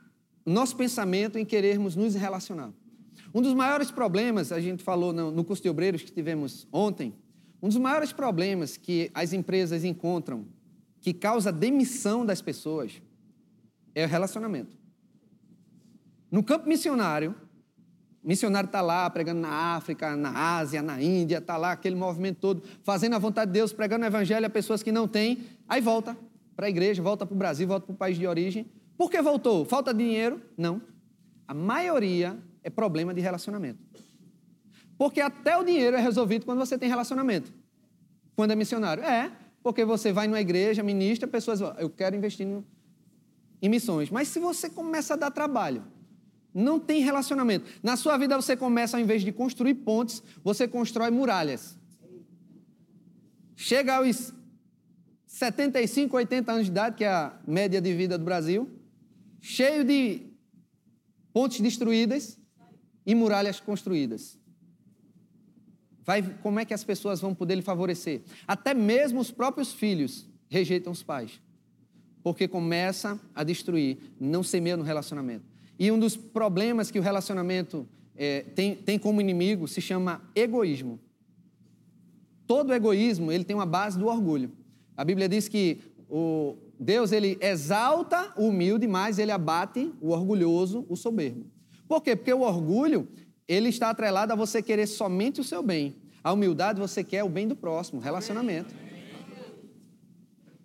nosso 0.46 0.76
pensamento 0.76 1.38
em 1.38 1.44
querermos 1.44 1.96
nos 1.96 2.14
relacionar. 2.14 2.72
Um 3.34 3.42
dos 3.42 3.54
maiores 3.54 3.90
problemas, 3.90 4.52
a 4.52 4.60
gente 4.60 4.82
falou 4.82 5.12
no, 5.12 5.44
curso 5.44 5.62
de 5.62 5.68
obreiros 5.68 6.02
que 6.02 6.12
tivemos 6.12 6.68
ontem, 6.70 7.14
Um 7.60 7.68
dos 7.68 7.78
maiores 7.78 8.12
problemas 8.12 8.76
que 8.76 9.10
as 9.14 9.32
empresas 9.32 9.84
encontram 9.84 10.46
que 11.00 11.12
causa 11.14 11.50
demissão 11.50 12.24
das 12.24 12.42
pessoas 12.42 13.02
é 13.94 14.04
o 14.04 14.08
relacionamento. 14.08 14.76
No 16.30 16.42
campo 16.42 16.68
missionário, 16.68 17.34
missionário 18.24 18.66
está 18.66 18.80
lá 18.80 19.08
pregando 19.10 19.40
na 19.40 19.76
África, 19.76 20.16
na 20.16 20.56
Ásia, 20.56 20.82
na 20.82 21.00
Índia, 21.00 21.38
está 21.38 21.56
lá 21.56 21.72
aquele 21.72 21.94
movimento 21.94 22.38
todo, 22.40 22.62
fazendo 22.82 23.14
a 23.14 23.18
vontade 23.18 23.50
de 23.50 23.58
Deus, 23.58 23.72
pregando 23.72 24.04
o 24.04 24.06
evangelho 24.06 24.46
a 24.46 24.50
pessoas 24.50 24.82
que 24.82 24.90
não 24.90 25.06
têm, 25.06 25.40
aí 25.68 25.80
volta 25.80 26.16
para 26.56 26.66
a 26.66 26.68
igreja, 26.68 27.02
volta 27.02 27.26
para 27.26 27.34
o 27.34 27.38
Brasil, 27.38 27.68
volta 27.68 27.86
para 27.86 27.92
o 27.92 27.96
país 27.96 28.16
de 28.16 28.26
origem. 28.26 28.66
Por 28.96 29.10
que 29.10 29.20
voltou? 29.20 29.64
Falta 29.64 29.92
de 29.92 30.02
dinheiro? 30.02 30.40
Não. 30.56 30.80
A 31.46 31.52
maioria 31.52 32.38
é 32.62 32.70
problema 32.70 33.12
de 33.12 33.20
relacionamento. 33.20 33.78
Porque 34.96 35.20
até 35.20 35.58
o 35.58 35.64
dinheiro 35.64 35.96
é 35.96 36.00
resolvido 36.00 36.46
quando 36.46 36.58
você 36.58 36.78
tem 36.78 36.88
relacionamento. 36.88 37.52
Quando 38.36 38.52
é 38.52 38.56
missionário. 38.56 39.02
É, 39.02 39.30
porque 39.62 39.84
você 39.84 40.12
vai 40.12 40.28
numa 40.28 40.40
igreja, 40.40 40.82
ministra, 40.82 41.28
pessoas 41.28 41.60
eu 41.78 41.90
quero 41.90 42.14
investir 42.14 42.46
em 43.60 43.68
missões. 43.68 44.10
Mas 44.10 44.28
se 44.28 44.38
você 44.38 44.70
começa 44.70 45.14
a 45.14 45.16
dar 45.16 45.30
trabalho, 45.30 45.82
não 46.54 46.78
tem 46.78 47.02
relacionamento. 47.02 47.66
Na 47.82 47.96
sua 47.96 48.16
vida 48.16 48.36
você 48.36 48.56
começa, 48.56 48.96
ao 48.96 49.02
invés 49.02 49.22
de 49.22 49.32
construir 49.32 49.74
pontes, 49.74 50.22
você 50.42 50.68
constrói 50.68 51.10
muralhas. 51.10 51.76
Chega 53.56 53.96
aos 53.96 54.32
75, 55.26 56.16
80 56.16 56.52
anos 56.52 56.64
de 56.66 56.70
idade, 56.70 56.96
que 56.96 57.04
é 57.04 57.08
a 57.08 57.36
média 57.46 57.80
de 57.80 57.92
vida 57.92 58.16
do 58.16 58.24
Brasil, 58.24 58.70
cheio 59.40 59.84
de 59.84 60.22
pontes 61.32 61.60
destruídas 61.60 62.38
e 63.04 63.14
muralhas 63.14 63.58
construídas. 63.58 64.38
Vai, 66.04 66.22
como 66.42 66.60
é 66.60 66.64
que 66.64 66.74
as 66.74 66.84
pessoas 66.84 67.20
vão 67.20 67.34
poder 67.34 67.56
lhe 67.56 67.62
favorecer? 67.62 68.22
Até 68.46 68.74
mesmo 68.74 69.20
os 69.20 69.30
próprios 69.30 69.72
filhos 69.72 70.28
rejeitam 70.48 70.92
os 70.92 71.02
pais, 71.02 71.40
porque 72.22 72.46
começa 72.46 73.18
a 73.34 73.42
destruir, 73.42 73.98
não 74.20 74.42
semeia 74.42 74.76
no 74.76 74.84
relacionamento. 74.84 75.53
E 75.78 75.90
um 75.90 75.98
dos 75.98 76.16
problemas 76.16 76.90
que 76.90 76.98
o 76.98 77.02
relacionamento 77.02 77.86
é, 78.16 78.42
tem, 78.54 78.74
tem 78.74 78.98
como 78.98 79.20
inimigo 79.20 79.66
se 79.66 79.80
chama 79.80 80.22
egoísmo. 80.34 81.00
Todo 82.46 82.72
egoísmo 82.72 83.32
ele 83.32 83.44
tem 83.44 83.56
uma 83.56 83.66
base 83.66 83.98
do 83.98 84.06
orgulho. 84.06 84.52
A 84.96 85.04
Bíblia 85.04 85.28
diz 85.28 85.48
que 85.48 85.80
o 86.08 86.56
Deus 86.78 87.12
ele 87.12 87.38
exalta 87.40 88.32
o 88.36 88.48
humilde, 88.48 88.86
mas 88.86 89.18
ele 89.18 89.32
abate 89.32 89.92
o 90.00 90.10
orgulhoso, 90.10 90.84
o 90.88 90.96
soberbo. 90.96 91.46
Por 91.88 92.02
quê? 92.02 92.14
Porque 92.14 92.32
o 92.32 92.42
orgulho 92.42 93.08
ele 93.46 93.68
está 93.68 93.90
atrelado 93.90 94.32
a 94.32 94.36
você 94.36 94.62
querer 94.62 94.86
somente 94.86 95.40
o 95.40 95.44
seu 95.44 95.62
bem. 95.62 95.94
A 96.22 96.32
humildade 96.32 96.80
você 96.80 97.04
quer 97.04 97.22
o 97.22 97.28
bem 97.28 97.46
do 97.46 97.56
próximo, 97.56 98.00
relacionamento. 98.00 98.74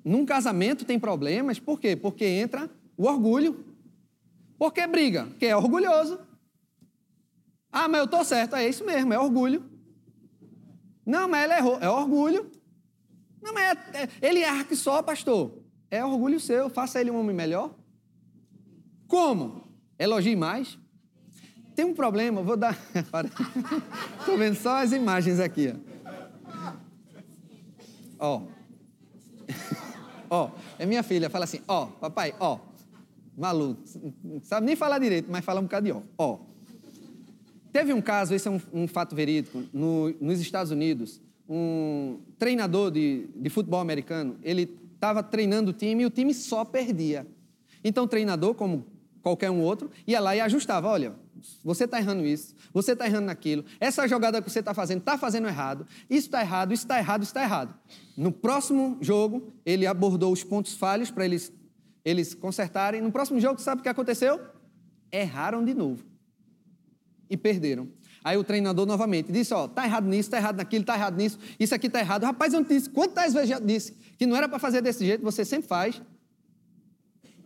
Num 0.03 0.25
casamento 0.25 0.85
tem 0.85 0.97
problemas, 0.97 1.59
por 1.59 1.79
quê? 1.79 1.95
Porque 1.95 2.25
entra 2.25 2.69
o 2.97 3.05
orgulho. 3.05 3.65
Por 4.59 4.73
que 4.73 4.85
briga? 4.85 5.25
Porque 5.25 5.45
é 5.45 5.55
orgulhoso. 5.55 6.19
Ah, 7.71 7.87
mas 7.87 7.99
eu 7.99 8.05
estou 8.05 8.25
certo. 8.25 8.57
É 8.57 8.67
isso 8.67 8.85
mesmo, 8.85 9.13
é 9.13 9.17
orgulho. 9.17 9.63
Não, 11.05 11.29
mas 11.29 11.45
ele 11.45 11.53
errou. 11.53 11.79
É 11.79 11.89
orgulho. 11.89 12.51
Não, 13.41 13.53
mas 13.53 13.77
é, 13.93 14.03
é, 14.03 14.09
ele 14.21 14.41
erra 14.41 14.65
que 14.65 14.75
só, 14.75 15.01
pastor. 15.01 15.63
É 15.89 16.03
orgulho 16.03 16.41
seu. 16.41 16.69
Faça 16.69 16.99
ele 16.99 17.09
um 17.09 17.17
homem 17.17 17.33
melhor. 17.33 17.73
Como? 19.07 19.63
Elogie 19.97 20.35
mais. 20.35 20.77
Tem 21.73 21.85
um 21.85 21.93
problema, 21.93 22.41
vou 22.41 22.57
dar. 22.57 22.77
Estou 24.19 24.37
vendo 24.37 24.55
só 24.55 24.75
as 24.75 24.91
imagens 24.91 25.39
aqui. 25.39 25.73
Ó. 28.19 28.41
Ó, 30.29 30.51
é 30.77 30.85
minha 30.85 31.01
filha, 31.01 31.29
fala 31.29 31.45
assim, 31.45 31.61
ó, 31.67 31.87
papai, 31.87 32.35
ó. 32.39 32.59
Maluco, 33.39 33.81
não 34.23 34.41
sabe 34.41 34.65
nem 34.65 34.75
falar 34.75 34.99
direito, 34.99 35.31
mas 35.31 35.45
fala 35.45 35.59
um 35.59 35.63
bocado 35.63 35.85
de 35.85 35.91
ó. 35.91 36.01
Ó. 36.17 36.39
Teve 37.71 37.93
um 37.93 38.01
caso, 38.01 38.33
esse 38.33 38.47
é 38.47 38.51
um, 38.51 38.59
um 38.73 38.87
fato 38.87 39.15
verídico, 39.15 39.63
no, 39.71 40.13
nos 40.19 40.39
Estados 40.39 40.71
Unidos, 40.71 41.21
um 41.47 42.19
treinador 42.37 42.91
de, 42.91 43.27
de 43.35 43.49
futebol 43.49 43.79
americano, 43.79 44.37
ele 44.43 44.77
estava 44.93 45.23
treinando 45.23 45.71
o 45.71 45.73
time 45.73 46.03
e 46.03 46.05
o 46.05 46.09
time 46.09 46.33
só 46.33 46.65
perdia. 46.65 47.25
Então 47.83 48.03
o 48.03 48.07
treinador, 48.07 48.53
como 48.53 48.85
qualquer 49.21 49.49
um 49.49 49.61
outro, 49.61 49.89
ia 50.05 50.19
lá 50.19 50.35
e 50.35 50.41
ajustava, 50.41 50.87
olha, 50.87 51.15
você 51.63 51.85
está 51.85 51.99
errando 51.99 52.25
isso, 52.25 52.53
você 52.73 52.91
está 52.91 53.05
errando 53.05 53.27
naquilo, 53.27 53.63
essa 53.79 54.07
jogada 54.07 54.41
que 54.41 54.49
você 54.49 54.59
está 54.59 54.73
fazendo 54.73 54.99
está 54.99 55.17
fazendo 55.17 55.47
errado, 55.47 55.87
isso 56.09 56.27
está 56.27 56.41
errado, 56.41 56.73
isso 56.73 56.83
está 56.83 56.97
errado, 56.99 57.23
isso 57.23 57.29
está 57.29 57.43
errado. 57.43 57.73
No 58.17 58.31
próximo 58.31 58.97
jogo, 59.01 59.53
ele 59.65 59.87
abordou 59.87 60.31
os 60.31 60.43
pontos 60.43 60.73
falhos 60.73 61.09
para 61.09 61.25
eles, 61.25 61.51
eles 62.03 62.33
consertarem. 62.33 63.01
No 63.01 63.11
próximo 63.11 63.39
jogo, 63.39 63.59
sabe 63.59 63.79
o 63.81 63.83
que 63.83 63.89
aconteceu? 63.89 64.39
Erraram 65.11 65.63
de 65.63 65.73
novo 65.73 66.03
e 67.29 67.37
perderam. 67.37 67.87
Aí 68.23 68.37
o 68.37 68.43
treinador 68.43 68.85
novamente 68.85 69.31
disse: 69.31 69.53
Ó, 69.53 69.67
tá 69.67 69.85
errado 69.85 70.07
nisso, 70.07 70.29
tá 70.29 70.37
errado 70.37 70.57
naquilo, 70.57 70.83
tá 70.83 70.95
errado 70.95 71.15
nisso, 71.15 71.37
isso 71.59 71.73
aqui 71.73 71.89
tá 71.89 71.99
errado. 71.99 72.23
Rapaz, 72.23 72.53
eu 72.53 72.63
disse, 72.63 72.89
quantas 72.89 73.33
vezes 73.33 73.49
já 73.49 73.59
disse 73.59 73.93
que 74.17 74.25
não 74.25 74.35
era 74.35 74.49
para 74.49 74.59
fazer 74.59 74.81
desse 74.81 75.05
jeito, 75.05 75.23
você 75.23 75.45
sempre 75.45 75.67
faz. 75.67 76.01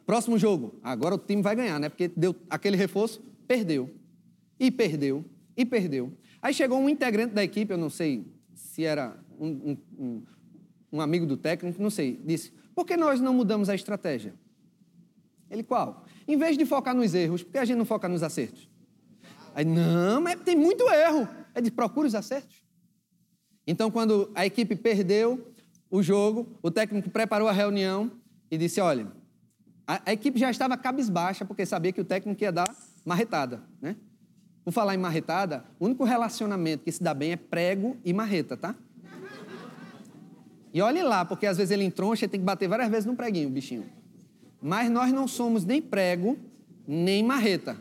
Próximo 0.06 0.38
jogo, 0.38 0.80
agora 0.84 1.16
o 1.16 1.18
time 1.18 1.42
vai 1.42 1.56
ganhar, 1.56 1.80
né? 1.80 1.90
Porque 1.90 2.08
deu 2.08 2.36
aquele 2.50 2.76
reforço, 2.76 3.22
perdeu. 3.48 3.90
E 4.60 4.70
perdeu, 4.72 5.24
e 5.56 5.66
perdeu. 5.66 6.12
Aí 6.42 6.54
chegou 6.54 6.80
um 6.80 6.90
integrante 6.90 7.34
da 7.34 7.44
equipe, 7.44 7.72
eu 7.72 7.78
não 7.78 7.90
sei 7.90 8.26
se 8.54 8.84
era 8.84 9.18
um, 9.40 9.48
um, 9.48 9.78
um, 9.98 10.24
um 10.94 11.02
amigo 11.02 11.26
do 11.26 11.38
técnico, 11.38 11.82
não 11.82 11.90
sei, 11.90 12.20
disse: 12.26 12.52
por 12.74 12.86
que 12.86 12.98
nós 12.98 13.22
não 13.22 13.34
mudamos 13.34 13.70
a 13.70 13.76
estratégia? 13.76 14.34
Ele 15.54 15.62
qual? 15.62 16.04
Em 16.28 16.36
vez 16.36 16.58
de 16.58 16.66
focar 16.66 16.96
nos 16.96 17.14
erros, 17.14 17.44
por 17.44 17.52
que 17.52 17.58
a 17.60 17.66
gente 17.66 17.78
não 17.78 17.86
foca 17.86 18.10
nos 18.10 18.24
acertos? 18.24 18.68
Aí, 19.54 19.64
não, 19.64 20.20
mas 20.20 20.36
tem 20.42 20.56
muito 20.56 20.84
erro. 20.90 21.30
É 21.54 21.62
de 21.62 21.70
procure 21.70 22.08
os 22.08 22.16
acertos. 22.16 22.66
Então, 23.68 23.92
quando 23.92 24.32
a 24.34 24.46
equipe 24.46 24.76
perdeu 24.76 25.54
o 25.92 26.02
jogo, 26.02 26.58
o 26.64 26.72
técnico 26.72 27.12
preparou 27.12 27.48
a 27.48 27.52
reunião 27.52 28.12
e 28.50 28.58
disse: 28.58 28.82
olha, 28.82 29.12
a, 29.86 30.02
a 30.08 30.14
equipe 30.14 30.40
já 30.40 30.50
estava 30.50 30.76
cabisbaixa, 30.76 31.46
porque 31.46 31.68
sabia 31.68 31.92
que 31.92 32.02
o 32.02 32.06
técnico 32.06 32.44
ia 32.44 32.52
dar 32.52 32.76
marretada, 33.06 33.62
né? 33.80 33.96
Por 34.66 34.72
falar 34.72 34.96
em 34.96 34.98
marretada, 34.98 35.66
o 35.80 35.86
único 35.86 36.04
relacionamento 36.04 36.84
que 36.84 36.92
se 36.92 37.04
dá 37.04 37.14
bem 37.14 37.34
é 37.34 37.36
prego 37.36 37.96
e 38.04 38.12
marreta, 38.12 38.58
tá? 38.58 38.76
E 40.74 40.82
olhe 40.82 41.04
lá, 41.04 41.24
porque 41.24 41.46
às 41.46 41.58
vezes 41.58 41.70
ele 41.70 41.84
entroncha 41.84 42.26
e 42.26 42.28
tem 42.28 42.40
que 42.40 42.46
bater 42.46 42.68
várias 42.68 42.90
vezes 42.90 43.06
no 43.06 43.16
preguinho, 43.16 43.50
o 43.50 43.52
bichinho. 43.52 43.86
Mas 44.64 44.90
nós 44.90 45.12
não 45.12 45.28
somos 45.28 45.66
nem 45.66 45.82
prego, 45.82 46.40
nem 46.88 47.22
marreta. 47.22 47.76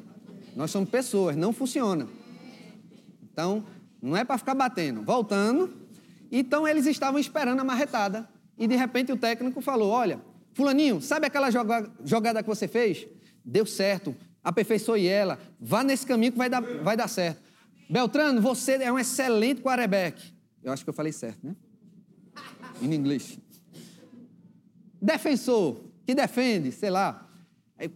Nós 0.57 0.73
somos 0.73 0.91
pessoas, 0.91 1.37
não 1.37 1.53
funciona. 1.53 2.09
Então, 3.23 3.65
não 4.03 4.17
é 4.17 4.25
para 4.25 4.37
ficar 4.37 4.57
batendo. 4.57 5.01
Voltando, 5.03 5.73
então 6.31 6.67
eles 6.67 6.85
estavam 6.87 7.21
esperando 7.21 7.61
a 7.61 7.65
marretada. 7.65 8.29
E 8.59 8.67
de 8.67 8.75
repente 8.75 9.13
o 9.13 9.17
técnico 9.17 9.61
falou: 9.61 9.91
Olha, 9.91 10.21
Fulaninho, 10.55 11.01
sabe 11.01 11.25
aquela 11.25 11.51
jogada 12.05 12.43
que 12.43 12.49
você 12.49 12.67
fez? 12.67 13.07
Deu 13.45 13.65
certo, 13.65 14.15
aperfeiçoe 14.43 15.07
ela, 15.07 15.39
vá 15.61 15.85
nesse 15.85 16.05
caminho 16.05 16.33
que 16.33 16.39
vai 16.39 16.51
dar, 16.51 16.61
vai 16.61 16.97
dar 16.97 17.07
certo. 17.07 17.41
Beltrano, 17.89 18.41
você 18.41 18.73
é 18.73 18.91
um 18.91 18.99
excelente 18.99 19.63
quarterback. 19.63 20.21
Eu 20.65 20.73
acho 20.73 20.83
que 20.83 20.91
eu 20.91 20.95
falei 20.95 21.13
certo, 21.13 21.47
né? 21.47 21.55
Em 22.81 22.93
inglês. 22.93 23.39
Defensor, 25.01 25.92
que 26.07 26.15
defende, 26.15 26.73
sei 26.73 26.91
lá. 26.91 27.29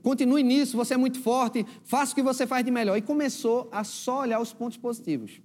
Continue 0.02 0.42
nisso, 0.42 0.76
você 0.76 0.94
é 0.94 0.96
muito 0.96 1.20
forte, 1.20 1.64
faça 1.84 2.12
o 2.12 2.14
que 2.14 2.22
você 2.22 2.46
faz 2.46 2.64
de 2.64 2.70
melhor. 2.70 2.96
E 2.96 3.02
começou 3.02 3.68
a 3.70 3.84
só 3.84 4.20
olhar 4.20 4.40
os 4.40 4.52
pontos 4.52 4.76
positivos. 4.76 5.40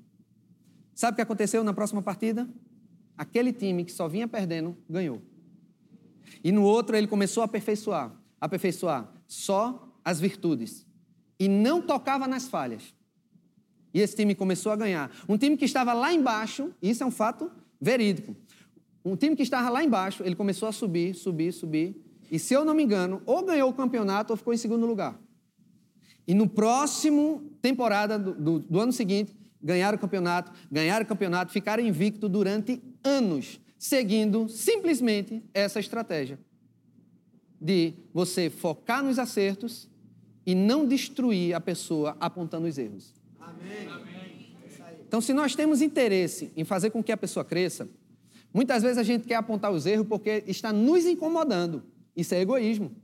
Sabe 0.95 1.13
o 1.13 1.15
que 1.15 1.21
aconteceu 1.21 1.63
na 1.63 1.73
próxima 1.73 2.01
partida? 2.01 2.47
Aquele 3.17 3.53
time 3.53 3.85
que 3.85 3.91
só 3.91 4.07
vinha 4.07 4.27
perdendo 4.27 4.75
ganhou. 4.89 5.21
E 6.43 6.51
no 6.51 6.63
outro 6.63 6.95
ele 6.95 7.07
começou 7.07 7.41
a 7.41 7.45
aperfeiçoar, 7.45 8.11
aperfeiçoar 8.39 9.11
só 9.27 9.87
as 10.03 10.19
virtudes 10.19 10.85
e 11.39 11.47
não 11.47 11.81
tocava 11.81 12.27
nas 12.27 12.47
falhas. 12.47 12.93
E 13.93 13.99
esse 13.99 14.15
time 14.15 14.33
começou 14.33 14.71
a 14.71 14.75
ganhar. 14.75 15.11
Um 15.27 15.37
time 15.37 15.57
que 15.57 15.65
estava 15.65 15.93
lá 15.93 16.13
embaixo, 16.13 16.71
isso 16.81 17.03
é 17.03 17.05
um 17.05 17.11
fato 17.11 17.51
verídico. 17.79 18.35
Um 19.03 19.15
time 19.15 19.35
que 19.35 19.43
estava 19.43 19.69
lá 19.69 19.83
embaixo, 19.83 20.23
ele 20.23 20.35
começou 20.35 20.69
a 20.69 20.71
subir, 20.71 21.13
subir, 21.15 21.51
subir. 21.51 21.99
E 22.31 22.39
se 22.39 22.53
eu 22.53 22.65
não 22.65 22.73
me 22.73 22.81
engano, 22.81 23.21
ou 23.25 23.43
ganhou 23.43 23.69
o 23.69 23.73
campeonato 23.73 24.33
ou 24.33 24.37
ficou 24.37 24.53
em 24.53 24.57
segundo 24.57 24.85
lugar. 24.85 25.19
E 26.25 26.33
no 26.33 26.47
próximo 26.47 27.51
temporada 27.61 28.17
do, 28.17 28.33
do, 28.33 28.59
do 28.59 28.79
ano 28.79 28.93
seguinte, 28.93 29.35
ganharam 29.61 29.97
o 29.97 29.99
campeonato, 30.01 30.51
ganharam 30.71 31.03
o 31.03 31.07
campeonato, 31.07 31.51
ficaram 31.51 31.83
invicto 31.83 32.29
durante 32.29 32.81
anos 33.03 33.59
seguindo 33.77 34.47
simplesmente 34.47 35.43
essa 35.53 35.79
estratégia 35.79 36.39
de 37.59 37.93
você 38.13 38.49
focar 38.49 39.03
nos 39.03 39.19
acertos 39.19 39.89
e 40.45 40.55
não 40.55 40.87
destruir 40.87 41.53
a 41.53 41.59
pessoa 41.59 42.15
apontando 42.19 42.67
os 42.67 42.77
erros. 42.77 43.13
Amém. 43.39 43.89
Então, 45.05 45.19
se 45.19 45.33
nós 45.33 45.53
temos 45.53 45.81
interesse 45.81 46.51
em 46.55 46.63
fazer 46.63 46.89
com 46.91 47.03
que 47.03 47.11
a 47.11 47.17
pessoa 47.17 47.43
cresça, 47.43 47.89
Muitas 48.53 48.83
vezes 48.83 48.97
a 48.97 49.03
gente 49.03 49.27
quer 49.27 49.35
apontar 49.35 49.71
os 49.71 49.85
erros 49.85 50.07
porque 50.07 50.43
está 50.45 50.73
nos 50.73 51.05
incomodando. 51.05 51.83
Isso 52.15 52.33
é 52.33 52.41
egoísmo. 52.41 52.95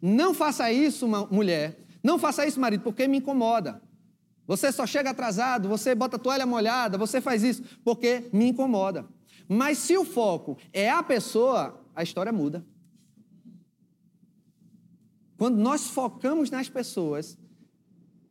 Não 0.00 0.34
faça 0.34 0.70
isso, 0.70 1.06
mulher. 1.30 1.78
Não 2.02 2.18
faça 2.18 2.46
isso, 2.46 2.60
marido, 2.60 2.82
porque 2.82 3.08
me 3.08 3.18
incomoda. 3.18 3.82
Você 4.46 4.70
só 4.70 4.86
chega 4.86 5.10
atrasado, 5.10 5.68
você 5.68 5.94
bota 5.94 6.16
a 6.16 6.18
toalha 6.18 6.46
molhada, 6.46 6.96
você 6.96 7.20
faz 7.20 7.42
isso 7.42 7.62
porque 7.84 8.28
me 8.32 8.46
incomoda. 8.48 9.06
Mas 9.48 9.78
se 9.78 9.96
o 9.96 10.04
foco 10.04 10.56
é 10.72 10.88
a 10.90 11.02
pessoa, 11.02 11.84
a 11.94 12.02
história 12.02 12.32
muda. 12.32 12.64
Quando 15.36 15.56
nós 15.56 15.88
focamos 15.88 16.50
nas 16.50 16.68
pessoas, 16.68 17.36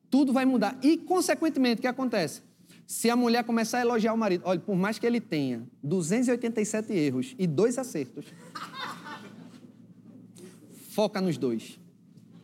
tudo 0.09 0.33
vai 0.33 0.45
mudar. 0.45 0.77
E, 0.81 0.97
consequentemente, 0.97 1.79
o 1.79 1.81
que 1.81 1.88
acontece? 1.88 2.41
Se 2.88 3.09
a 3.09 3.15
mulher 3.15 3.43
começar 3.43 3.79
a 3.79 3.81
elogiar 3.81 4.13
o 4.13 4.17
marido, 4.17 4.43
olha, 4.45 4.59
por 4.59 4.75
mais 4.75 4.97
que 4.97 5.05
ele 5.05 5.19
tenha 5.19 5.67
287 5.83 6.93
erros 6.93 7.35
e 7.38 7.47
dois 7.47 7.77
acertos, 7.77 8.25
foca 10.95 11.19
nos 11.19 11.38
dois. 11.38 11.77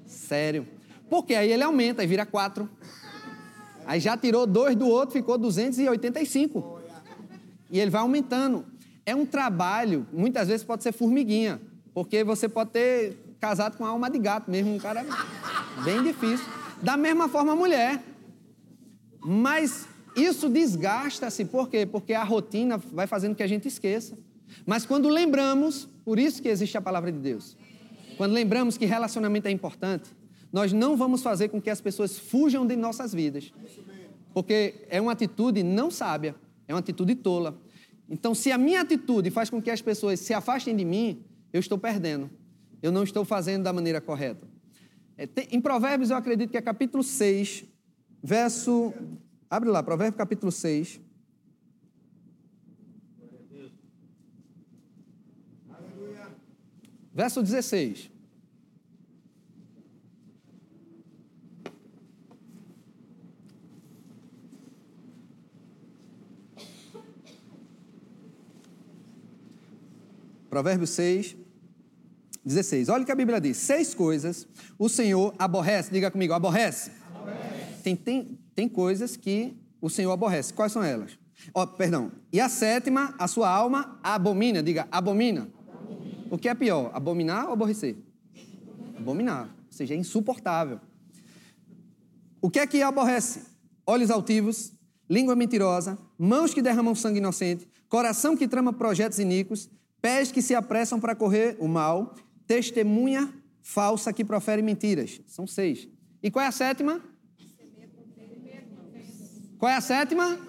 Sério. 0.05 0.67
Porque 1.09 1.33
aí 1.33 1.49
ele 1.49 1.63
aumenta 1.63 2.03
e 2.03 2.07
vira 2.07 2.25
quatro. 2.25 2.69
Aí 3.85 4.01
já 4.01 4.17
tirou 4.17 4.45
dois 4.45 4.75
do 4.75 4.87
outro, 4.87 5.13
ficou 5.13 5.37
285. 5.37 6.81
E 7.69 7.79
ele 7.79 7.89
vai 7.89 8.01
aumentando. 8.01 8.65
É 9.05 9.15
um 9.15 9.25
trabalho, 9.25 10.05
muitas 10.11 10.49
vezes 10.49 10.65
pode 10.65 10.83
ser 10.83 10.91
formiguinha, 10.91 11.61
porque 11.93 12.25
você 12.25 12.49
pode 12.49 12.71
ter 12.71 13.17
casado 13.39 13.77
com 13.77 13.85
alma 13.85 14.09
de 14.09 14.19
gato 14.19 14.51
mesmo, 14.51 14.75
um 14.75 14.77
cara 14.77 15.05
bem 15.85 16.03
difícil. 16.03 16.45
Da 16.81 16.97
mesma 16.97 17.29
forma 17.29 17.53
a 17.53 17.55
mulher. 17.55 18.03
Mas 19.23 19.87
isso 20.13 20.49
desgasta-se, 20.49 21.45
por 21.45 21.69
quê? 21.69 21.85
Porque 21.85 22.13
a 22.13 22.23
rotina 22.23 22.77
vai 22.77 23.07
fazendo 23.07 23.33
que 23.33 23.43
a 23.43 23.47
gente 23.47 23.67
esqueça. 23.67 24.17
Mas 24.65 24.85
quando 24.85 25.07
lembramos, 25.07 25.87
por 26.03 26.19
isso 26.19 26.41
que 26.41 26.49
existe 26.49 26.77
a 26.77 26.81
palavra 26.81 27.11
de 27.11 27.19
Deus. 27.19 27.55
Quando 28.17 28.33
lembramos 28.33 28.77
que 28.77 28.85
relacionamento 28.85 29.47
é 29.47 29.51
importante, 29.51 30.11
nós 30.51 30.73
não 30.73 30.97
vamos 30.97 31.21
fazer 31.21 31.49
com 31.49 31.61
que 31.61 31.69
as 31.69 31.79
pessoas 31.79 32.19
fujam 32.19 32.65
de 32.65 32.75
nossas 32.75 33.13
vidas. 33.13 33.53
Porque 34.33 34.85
é 34.89 34.99
uma 34.99 35.11
atitude 35.11 35.63
não 35.63 35.89
sábia, 35.89 36.35
é 36.67 36.73
uma 36.73 36.79
atitude 36.79 37.15
tola. 37.15 37.57
Então, 38.09 38.35
se 38.35 38.51
a 38.51 38.57
minha 38.57 38.81
atitude 38.81 39.29
faz 39.31 39.49
com 39.49 39.61
que 39.61 39.69
as 39.69 39.81
pessoas 39.81 40.19
se 40.19 40.33
afastem 40.33 40.75
de 40.75 40.83
mim, 40.83 41.23
eu 41.53 41.59
estou 41.59 41.77
perdendo. 41.77 42.29
Eu 42.81 42.91
não 42.91 43.03
estou 43.03 43.23
fazendo 43.23 43.63
da 43.63 43.71
maneira 43.71 44.01
correta. 44.01 44.47
É, 45.17 45.27
em 45.51 45.61
Provérbios, 45.61 46.09
eu 46.09 46.17
acredito 46.17 46.49
que 46.49 46.57
é 46.57 46.61
capítulo 46.61 47.03
6, 47.03 47.63
verso. 48.23 48.93
Abre 49.49 49.69
lá, 49.69 49.83
Provérbios 49.83 50.17
capítulo 50.17 50.51
6. 50.51 50.99
Verso 57.13 57.43
16. 57.43 58.09
Provérbios 70.49 70.89
6, 70.89 71.37
16. 72.43 72.89
Olha 72.89 73.03
o 73.03 73.05
que 73.05 73.11
a 73.11 73.15
Bíblia 73.15 73.39
diz: 73.39 73.55
seis 73.55 73.93
coisas 73.93 74.45
o 74.77 74.89
Senhor 74.89 75.33
aborrece. 75.39 75.91
Diga 75.91 76.11
comigo, 76.11 76.33
aborrece. 76.33 76.91
aborrece. 77.15 77.83
Tem, 77.83 77.95
tem, 77.95 78.39
tem 78.53 78.67
coisas 78.67 79.15
que 79.15 79.57
o 79.81 79.89
Senhor 79.89 80.11
aborrece. 80.11 80.53
Quais 80.53 80.73
são 80.73 80.83
elas? 80.83 81.17
Oh, 81.53 81.65
perdão. 81.65 82.11
E 82.31 82.39
a 82.39 82.49
sétima, 82.49 83.15
a 83.17 83.27
sua 83.27 83.49
alma 83.49 83.97
abomina. 84.03 84.61
Diga, 84.61 84.87
abomina. 84.91 85.47
O 86.31 86.37
que 86.37 86.47
é 86.47 86.55
pior, 86.55 86.89
abominar 86.93 87.47
ou 87.47 87.51
aborrecer? 87.51 87.97
Abominar. 88.97 89.49
Ou 89.67 89.73
seja, 89.73 89.93
é 89.93 89.97
insuportável. 89.97 90.79
O 92.41 92.49
que 92.49 92.57
é 92.57 92.65
que 92.65 92.81
aborrece? 92.81 93.41
Olhos 93.85 94.09
altivos, 94.09 94.71
língua 95.09 95.35
mentirosa, 95.35 95.99
mãos 96.17 96.53
que 96.53 96.61
derramam 96.61 96.95
sangue 96.95 97.17
inocente, 97.17 97.67
coração 97.89 98.37
que 98.37 98.47
trama 98.47 98.71
projetos 98.71 99.19
iníquos, 99.19 99.69
pés 100.01 100.31
que 100.31 100.41
se 100.41 100.55
apressam 100.55 101.01
para 101.01 101.13
correr 101.13 101.57
o 101.59 101.67
mal, 101.67 102.15
testemunha 102.47 103.29
falsa 103.61 104.13
que 104.13 104.23
profere 104.23 104.61
mentiras. 104.61 105.19
São 105.27 105.45
seis. 105.45 105.89
E 106.23 106.31
qual 106.31 106.45
é 106.45 106.47
a 106.47 106.51
sétima? 106.51 107.01
Qual 109.59 109.69
é 109.69 109.75
a 109.75 109.81
sétima? 109.81 110.39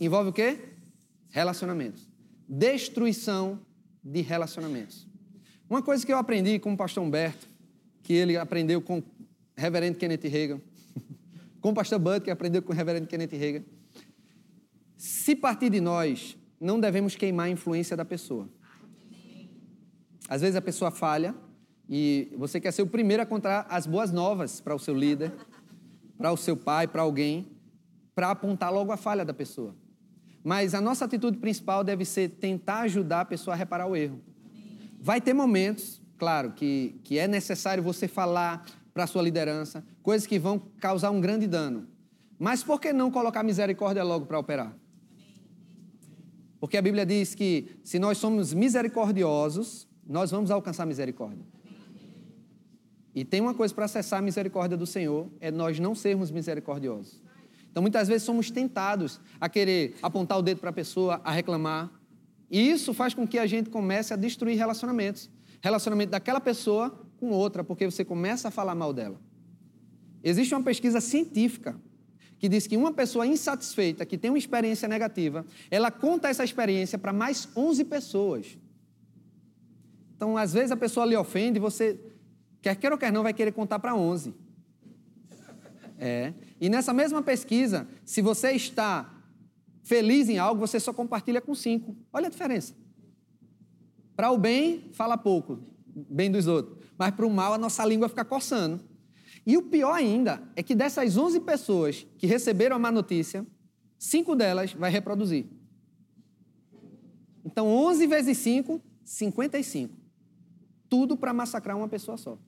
Envolve 0.00 0.30
o 0.30 0.32
quê? 0.32 0.58
Relacionamentos. 1.28 2.10
Destruição 2.52 3.60
de 4.02 4.22
relacionamentos. 4.22 5.06
Uma 5.68 5.80
coisa 5.80 6.04
que 6.04 6.12
eu 6.12 6.18
aprendi 6.18 6.58
com 6.58 6.72
o 6.72 6.76
pastor 6.76 7.04
Humberto, 7.04 7.46
que 8.02 8.12
ele 8.12 8.36
aprendeu 8.36 8.82
com 8.82 8.98
o 8.98 9.04
reverendo 9.56 9.96
Kenneth 9.96 10.28
Reagan, 10.28 10.60
com 11.62 11.70
o 11.70 11.74
pastor 11.74 12.00
Bud, 12.00 12.22
que 12.22 12.30
aprendeu 12.30 12.60
com 12.60 12.72
o 12.72 12.74
reverendo 12.74 13.06
Kenneth 13.06 13.36
Reagan. 13.38 13.62
Se 14.96 15.36
partir 15.36 15.70
de 15.70 15.80
nós, 15.80 16.36
não 16.60 16.80
devemos 16.80 17.14
queimar 17.14 17.46
a 17.46 17.50
influência 17.50 17.96
da 17.96 18.04
pessoa. 18.04 18.48
Às 20.28 20.40
vezes 20.40 20.56
a 20.56 20.60
pessoa 20.60 20.90
falha 20.90 21.32
e 21.88 22.34
você 22.36 22.60
quer 22.60 22.72
ser 22.72 22.82
o 22.82 22.86
primeiro 22.88 23.22
a 23.22 23.26
contar 23.26 23.64
as 23.70 23.86
boas 23.86 24.10
novas 24.10 24.60
para 24.60 24.74
o 24.74 24.78
seu 24.80 24.94
líder, 24.94 25.32
para 26.18 26.32
o 26.32 26.36
seu 26.36 26.56
pai, 26.56 26.88
para 26.88 27.02
alguém, 27.02 27.46
para 28.12 28.32
apontar 28.32 28.72
logo 28.72 28.90
a 28.90 28.96
falha 28.96 29.24
da 29.24 29.32
pessoa. 29.32 29.72
Mas 30.42 30.74
a 30.74 30.80
nossa 30.80 31.04
atitude 31.04 31.38
principal 31.38 31.84
deve 31.84 32.04
ser 32.04 32.30
tentar 32.30 32.80
ajudar 32.80 33.22
a 33.22 33.24
pessoa 33.24 33.54
a 33.54 33.56
reparar 33.56 33.86
o 33.86 33.94
erro. 33.94 34.20
Vai 35.00 35.20
ter 35.20 35.34
momentos, 35.34 36.00
claro, 36.18 36.52
que, 36.52 36.98
que 37.04 37.18
é 37.18 37.28
necessário 37.28 37.82
você 37.82 38.08
falar 38.08 38.64
para 38.92 39.04
a 39.04 39.06
sua 39.06 39.22
liderança 39.22 39.84
coisas 40.02 40.26
que 40.26 40.38
vão 40.38 40.58
causar 40.80 41.10
um 41.10 41.20
grande 41.20 41.46
dano. 41.46 41.86
Mas 42.38 42.62
por 42.62 42.80
que 42.80 42.92
não 42.92 43.10
colocar 43.10 43.42
misericórdia 43.42 44.02
logo 44.02 44.26
para 44.26 44.38
operar? 44.38 44.74
Porque 46.58 46.76
a 46.76 46.82
Bíblia 46.82 47.06
diz 47.06 47.34
que 47.34 47.68
se 47.82 47.98
nós 47.98 48.18
somos 48.18 48.52
misericordiosos, 48.52 49.88
nós 50.06 50.30
vamos 50.30 50.50
alcançar 50.50 50.84
misericórdia. 50.86 51.44
E 53.14 53.24
tem 53.24 53.40
uma 53.40 53.54
coisa 53.54 53.74
para 53.74 53.86
acessar 53.86 54.20
a 54.20 54.22
misericórdia 54.22 54.76
do 54.76 54.86
Senhor, 54.86 55.28
é 55.40 55.50
nós 55.50 55.80
não 55.80 55.94
sermos 55.94 56.30
misericordiosos. 56.30 57.22
Então 57.70 57.82
muitas 57.82 58.08
vezes 58.08 58.24
somos 58.24 58.50
tentados 58.50 59.20
a 59.40 59.48
querer 59.48 59.96
apontar 60.02 60.38
o 60.38 60.42
dedo 60.42 60.58
para 60.58 60.70
a 60.70 60.72
pessoa, 60.72 61.20
a 61.24 61.30
reclamar. 61.30 61.90
E 62.50 62.70
isso 62.70 62.92
faz 62.92 63.14
com 63.14 63.26
que 63.26 63.38
a 63.38 63.46
gente 63.46 63.70
comece 63.70 64.12
a 64.12 64.16
destruir 64.16 64.56
relacionamentos. 64.56 65.30
Relacionamento 65.62 66.10
daquela 66.10 66.40
pessoa 66.40 67.06
com 67.18 67.30
outra, 67.30 67.62
porque 67.62 67.84
você 67.84 68.04
começa 68.04 68.48
a 68.48 68.50
falar 68.50 68.74
mal 68.74 68.92
dela. 68.92 69.20
Existe 70.22 70.54
uma 70.54 70.62
pesquisa 70.62 71.00
científica 71.00 71.80
que 72.38 72.48
diz 72.48 72.66
que 72.66 72.76
uma 72.76 72.92
pessoa 72.92 73.26
insatisfeita, 73.26 74.06
que 74.06 74.16
tem 74.16 74.30
uma 74.30 74.38
experiência 74.38 74.88
negativa, 74.88 75.44
ela 75.70 75.90
conta 75.90 76.28
essa 76.28 76.42
experiência 76.42 76.98
para 76.98 77.12
mais 77.12 77.46
11 77.54 77.84
pessoas. 77.84 78.58
Então, 80.16 80.36
às 80.36 80.54
vezes 80.54 80.72
a 80.72 80.76
pessoa 80.76 81.04
lhe 81.04 81.14
ofende 81.14 81.58
você, 81.58 82.00
quer 82.62 82.74
queira 82.76 82.94
ou 82.94 82.98
quer 82.98 83.12
não, 83.12 83.22
vai 83.22 83.34
querer 83.34 83.52
contar 83.52 83.78
para 83.78 83.94
11. 83.94 84.34
É. 86.02 86.32
E 86.58 86.70
nessa 86.70 86.94
mesma 86.94 87.20
pesquisa, 87.20 87.86
se 88.06 88.22
você 88.22 88.52
está 88.52 89.14
feliz 89.82 90.30
em 90.30 90.38
algo, 90.38 90.58
você 90.66 90.80
só 90.80 90.94
compartilha 90.94 91.42
com 91.42 91.54
cinco. 91.54 91.94
Olha 92.10 92.28
a 92.28 92.30
diferença. 92.30 92.74
Para 94.16 94.30
o 94.30 94.38
bem, 94.38 94.88
fala 94.92 95.18
pouco, 95.18 95.58
bem 95.86 96.30
dos 96.30 96.46
outros. 96.46 96.78
Mas 96.98 97.14
para 97.14 97.26
o 97.26 97.30
mal, 97.30 97.52
a 97.52 97.58
nossa 97.58 97.84
língua 97.84 98.08
fica 98.08 98.24
coçando. 98.24 98.80
E 99.46 99.56
o 99.58 99.62
pior 99.62 99.92
ainda 99.92 100.42
é 100.56 100.62
que 100.62 100.74
dessas 100.74 101.16
11 101.16 101.40
pessoas 101.40 102.06
que 102.16 102.26
receberam 102.26 102.76
a 102.76 102.78
má 102.78 102.90
notícia, 102.90 103.46
cinco 103.98 104.34
delas 104.34 104.72
vai 104.72 104.90
reproduzir. 104.90 105.46
Então, 107.44 107.66
11 107.66 108.06
vezes 108.06 108.38
5, 108.38 108.80
55. 109.04 109.94
Tudo 110.88 111.16
para 111.16 111.32
massacrar 111.32 111.76
uma 111.76 111.88
pessoa 111.88 112.16
só. 112.16 112.38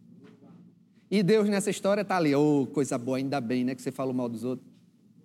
E 1.12 1.22
Deus 1.22 1.46
nessa 1.46 1.68
história 1.68 2.00
está 2.00 2.16
ali, 2.16 2.34
oh, 2.34 2.66
coisa 2.72 2.96
boa, 2.96 3.18
ainda 3.18 3.38
bem, 3.38 3.64
né, 3.64 3.74
que 3.74 3.82
você 3.82 3.92
falou 3.92 4.14
mal 4.14 4.30
dos 4.30 4.44
outros. 4.44 4.66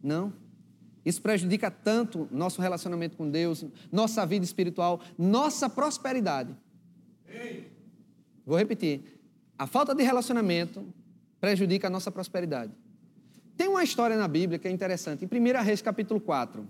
Não. 0.03 0.33
Isso 1.05 1.21
prejudica 1.21 1.71
tanto 1.71 2.27
nosso 2.29 2.61
relacionamento 2.61 3.15
com 3.15 3.29
Deus, 3.29 3.63
nossa 3.89 4.25
vida 4.25 4.43
espiritual, 4.43 4.99
nossa 5.17 5.69
prosperidade. 5.69 6.53
Vou 8.45 8.57
repetir. 8.57 9.17
A 9.57 9.65
falta 9.65 9.95
de 9.95 10.03
relacionamento 10.03 10.85
prejudica 11.39 11.87
a 11.87 11.89
nossa 11.89 12.11
prosperidade. 12.11 12.73
Tem 13.55 13.69
uma 13.69 13.81
história 13.81 14.17
na 14.17 14.27
Bíblia 14.27 14.59
que 14.59 14.67
é 14.67 14.71
interessante. 14.71 15.23
Em 15.23 15.27
1 15.27 15.63
Reis, 15.63 15.81
capítulo 15.81 16.19
4. 16.19 16.67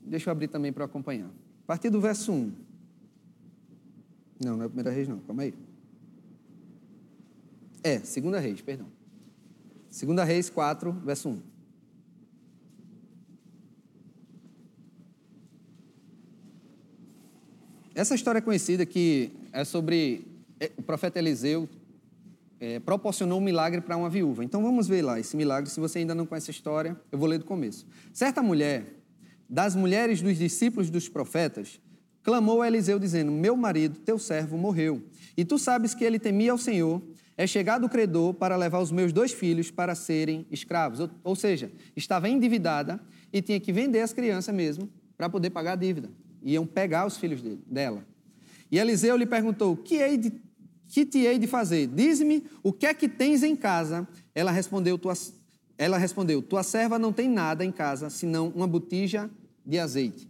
Deixa 0.00 0.30
eu 0.30 0.32
abrir 0.32 0.46
também 0.46 0.72
para 0.72 0.84
acompanhar. 0.84 1.26
A 1.26 1.66
partir 1.66 1.90
do 1.90 2.00
verso 2.00 2.30
1. 2.30 2.52
Não, 4.44 4.56
não 4.56 4.64
é 4.64 4.68
1 4.68 4.94
Reis, 4.94 5.08
não. 5.08 5.18
Calma 5.18 5.42
aí. 5.42 5.63
É, 7.86 7.98
segunda 7.98 8.40
Reis, 8.40 8.62
perdão. 8.62 8.86
Segunda 9.90 10.24
Reis 10.24 10.48
4, 10.48 10.90
verso 11.04 11.28
1. 11.28 11.42
Essa 17.94 18.14
história 18.14 18.38
é 18.38 18.40
conhecida 18.40 18.86
que 18.86 19.32
é 19.52 19.64
sobre 19.64 20.26
é, 20.58 20.72
o 20.78 20.82
profeta 20.82 21.18
Eliseu 21.18 21.68
é, 22.58 22.80
proporcionou 22.80 23.38
um 23.38 23.42
milagre 23.42 23.82
para 23.82 23.98
uma 23.98 24.08
viúva. 24.08 24.42
Então 24.42 24.62
vamos 24.62 24.88
ver 24.88 25.02
lá 25.02 25.20
esse 25.20 25.36
milagre. 25.36 25.68
Se 25.68 25.78
você 25.78 25.98
ainda 25.98 26.14
não 26.14 26.24
conhece 26.24 26.50
a 26.50 26.52
história, 26.52 26.98
eu 27.12 27.18
vou 27.18 27.28
ler 27.28 27.36
do 27.36 27.44
começo. 27.44 27.86
Certa 28.14 28.42
mulher, 28.42 28.86
das 29.46 29.76
mulheres 29.76 30.22
dos 30.22 30.38
discípulos 30.38 30.88
dos 30.88 31.06
profetas, 31.06 31.78
clamou 32.22 32.62
a 32.62 32.66
Eliseu, 32.66 32.98
dizendo: 32.98 33.30
Meu 33.30 33.54
marido, 33.58 34.00
teu 34.00 34.18
servo, 34.18 34.56
morreu. 34.56 35.02
E 35.36 35.44
tu 35.44 35.58
sabes 35.58 35.94
que 35.94 36.02
ele 36.02 36.18
temia 36.18 36.50
ao 36.50 36.58
Senhor 36.58 37.02
é 37.36 37.46
chegado 37.46 37.84
o 37.84 37.88
credor 37.88 38.34
para 38.34 38.56
levar 38.56 38.80
os 38.80 38.92
meus 38.92 39.12
dois 39.12 39.32
filhos 39.32 39.70
para 39.70 39.94
serem 39.94 40.46
escravos. 40.50 41.00
Ou, 41.00 41.10
ou 41.22 41.36
seja, 41.36 41.70
estava 41.96 42.28
endividada 42.28 43.00
e 43.32 43.42
tinha 43.42 43.58
que 43.58 43.72
vender 43.72 44.00
as 44.00 44.12
crianças 44.12 44.54
mesmo 44.54 44.88
para 45.16 45.28
poder 45.28 45.50
pagar 45.50 45.72
a 45.72 45.76
dívida. 45.76 46.10
Iam 46.42 46.66
pegar 46.66 47.06
os 47.06 47.16
filhos 47.16 47.42
dele, 47.42 47.62
dela. 47.66 48.04
E 48.70 48.78
Eliseu 48.78 49.16
lhe 49.16 49.26
perguntou: 49.26 49.76
Que 49.76 49.96
hei 49.96 50.16
de 50.16 50.32
que 50.94 51.04
te 51.04 51.18
hei 51.18 51.40
de 51.40 51.48
fazer? 51.48 51.88
Diz-me 51.88 52.44
o 52.62 52.72
que 52.72 52.86
é 52.86 52.94
que 52.94 53.08
tens 53.08 53.42
em 53.42 53.56
casa. 53.56 54.06
Ela 54.32 54.52
respondeu, 54.52 54.96
tua, 54.96 55.14
ela 55.76 55.98
respondeu, 55.98 56.40
tua 56.40 56.62
serva 56.62 57.00
não 57.00 57.12
tem 57.12 57.28
nada 57.28 57.64
em 57.64 57.72
casa, 57.72 58.08
senão 58.10 58.52
uma 58.54 58.66
botija 58.66 59.28
de 59.66 59.76
azeite. 59.76 60.28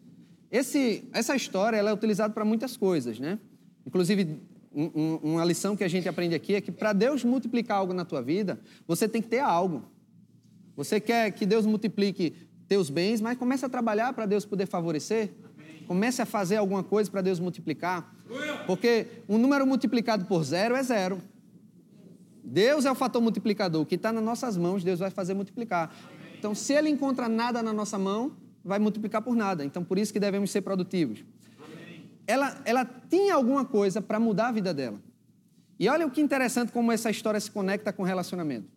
Esse, 0.51 1.05
essa 1.13 1.37
história 1.37 1.77
ela 1.77 1.91
é 1.91 1.93
utilizada 1.93 2.33
para 2.33 2.47
muitas 2.47 2.79
coisas, 2.79 3.19
né? 3.19 3.39
Inclusive, 3.85 4.41
um, 4.75 4.91
um, 4.95 5.33
uma 5.35 5.45
lição 5.45 5.77
que 5.77 5.85
a 5.85 5.89
gente 5.89 6.09
aprende 6.09 6.35
aqui 6.35 6.55
é 6.55 6.61
que 6.61 6.73
para 6.73 6.93
Deus 6.93 7.25
multiplicar 7.25 7.79
algo 7.79 7.93
na 7.93 8.05
tua 8.05 8.21
vida, 8.21 8.61
você 8.87 9.09
tem 9.09 9.23
que 9.23 9.29
ter 9.29 9.39
algo. 9.39 9.85
Você 10.77 10.99
quer 11.01 11.31
que 11.31 11.47
Deus 11.47 11.65
multiplique 11.65 12.35
teus 12.67 12.91
bens, 12.91 13.21
mas 13.21 13.39
comece 13.39 13.65
a 13.65 13.69
trabalhar 13.69 14.13
para 14.13 14.27
Deus 14.27 14.45
poder 14.45 14.67
favorecer. 14.67 15.31
Comece 15.87 16.23
a 16.23 16.27
fazer 16.27 16.57
alguma 16.57 16.83
coisa 16.83 17.11
para 17.11 17.21
Deus 17.21 17.39
multiplicar. 17.39 18.15
Porque 18.67 19.07
um 19.29 19.39
número 19.39 19.67
multiplicado 19.67 20.25
por 20.25 20.43
zero 20.43 20.75
é 20.75 20.83
zero. 20.83 21.21
Deus 22.43 22.85
é 22.85 22.91
o 22.91 22.95
fator 22.95 23.23
multiplicador. 23.23 23.83
O 23.83 23.87
que 23.87 23.95
está 23.95 24.13
nas 24.13 24.25
nossas 24.25 24.57
mãos, 24.57 24.83
Deus 24.83 24.99
vai 24.99 25.11
fazer 25.11 25.35
multiplicar. 25.35 25.95
Então, 26.39 26.55
se 26.55 26.73
Ele 26.73 26.89
encontra 26.89 27.29
nada 27.29 27.63
na 27.63 27.73
nossa 27.73 27.99
mão, 27.99 28.33
vai 28.65 28.79
multiplicar 28.79 29.23
por 29.23 29.37
nada. 29.37 29.65
Então, 29.65 29.85
por 29.85 29.99
isso 29.99 30.13
que 30.13 30.21
devemos 30.21 30.51
ser 30.51 30.63
produtivos. 30.63 31.25
Ela, 32.27 32.61
ela 32.65 32.85
tinha 33.09 33.35
alguma 33.35 33.65
coisa 33.65 34.01
para 34.01 34.19
mudar 34.19 34.49
a 34.49 34.53
vida 34.53 34.73
dela. 34.73 35.01
E 35.79 35.89
olha 35.89 36.07
o 36.07 36.11
que 36.11 36.21
interessante 36.21 36.73
como 36.73 36.93
essa 36.93 37.11
história 37.11 37.39
se 37.41 37.51
conecta 37.51 37.93
com 37.93 38.03
o 38.03 38.07
relacionamento. 38.07 38.69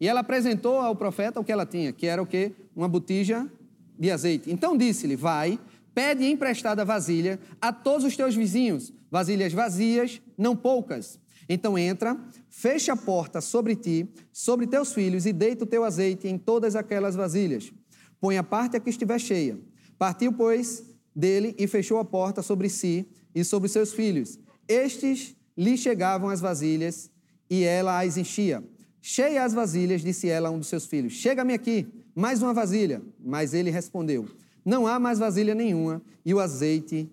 E 0.00 0.08
ela 0.08 0.20
apresentou 0.20 0.78
ao 0.78 0.96
profeta 0.96 1.40
o 1.40 1.44
que 1.44 1.52
ela 1.52 1.66
tinha, 1.66 1.92
que 1.92 2.06
era 2.06 2.22
o 2.22 2.26
quê? 2.26 2.52
Uma 2.74 2.88
botija 2.88 3.50
de 3.98 4.10
azeite. 4.10 4.50
Então 4.50 4.76
disse-lhe: 4.76 5.16
Vai, 5.16 5.58
Pede 5.96 6.26
emprestada 6.26 6.84
vasilha 6.84 7.40
a 7.58 7.72
todos 7.72 8.04
os 8.04 8.14
teus 8.14 8.34
vizinhos, 8.34 8.92
vasilhas 9.10 9.54
vazias, 9.54 10.20
não 10.36 10.54
poucas. 10.54 11.18
Então 11.48 11.78
entra, 11.78 12.14
fecha 12.50 12.92
a 12.92 12.96
porta 12.98 13.40
sobre 13.40 13.74
ti, 13.74 14.06
sobre 14.30 14.66
teus 14.66 14.92
filhos, 14.92 15.24
e 15.24 15.32
deita 15.32 15.64
o 15.64 15.66
teu 15.66 15.84
azeite 15.84 16.28
em 16.28 16.36
todas 16.36 16.76
aquelas 16.76 17.16
vasilhas. 17.16 17.72
Põe 18.20 18.36
a 18.36 18.42
parte 18.42 18.76
a 18.76 18.80
que 18.80 18.90
estiver 18.90 19.18
cheia. 19.18 19.58
Partiu, 19.98 20.34
pois, 20.34 20.84
dele 21.16 21.56
e 21.58 21.66
fechou 21.66 21.98
a 21.98 22.04
porta 22.04 22.42
sobre 22.42 22.68
si 22.68 23.08
e 23.34 23.42
sobre 23.42 23.68
seus 23.68 23.92
filhos. 23.92 24.38
Estes 24.68 25.34
lhe 25.56 25.76
chegavam 25.76 26.28
as 26.28 26.40
vasilhas 26.40 27.10
e 27.48 27.64
ela 27.64 27.98
as 28.04 28.18
enchia. 28.18 28.62
Cheia 29.00 29.42
as 29.42 29.54
vasilhas, 29.54 30.02
disse 30.02 30.28
ela 30.28 30.50
a 30.50 30.52
um 30.52 30.58
dos 30.58 30.68
seus 30.68 30.84
filhos: 30.84 31.14
Chega-me 31.14 31.54
aqui, 31.54 31.86
mais 32.14 32.42
uma 32.42 32.52
vasilha. 32.52 33.00
Mas 33.18 33.54
ele 33.54 33.70
respondeu: 33.70 34.28
não 34.66 34.84
há 34.84 34.98
mais 34.98 35.20
vasilha 35.20 35.54
nenhuma, 35.54 36.02
e 36.24 36.34
o 36.34 36.40
azeite 36.40 37.08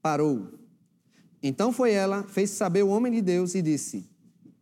parou. 0.00 0.48
Então 1.42 1.70
foi 1.70 1.92
ela, 1.92 2.22
fez 2.22 2.48
saber 2.48 2.82
o 2.82 2.88
homem 2.88 3.12
de 3.12 3.20
Deus 3.20 3.54
e 3.54 3.60
disse, 3.60 4.08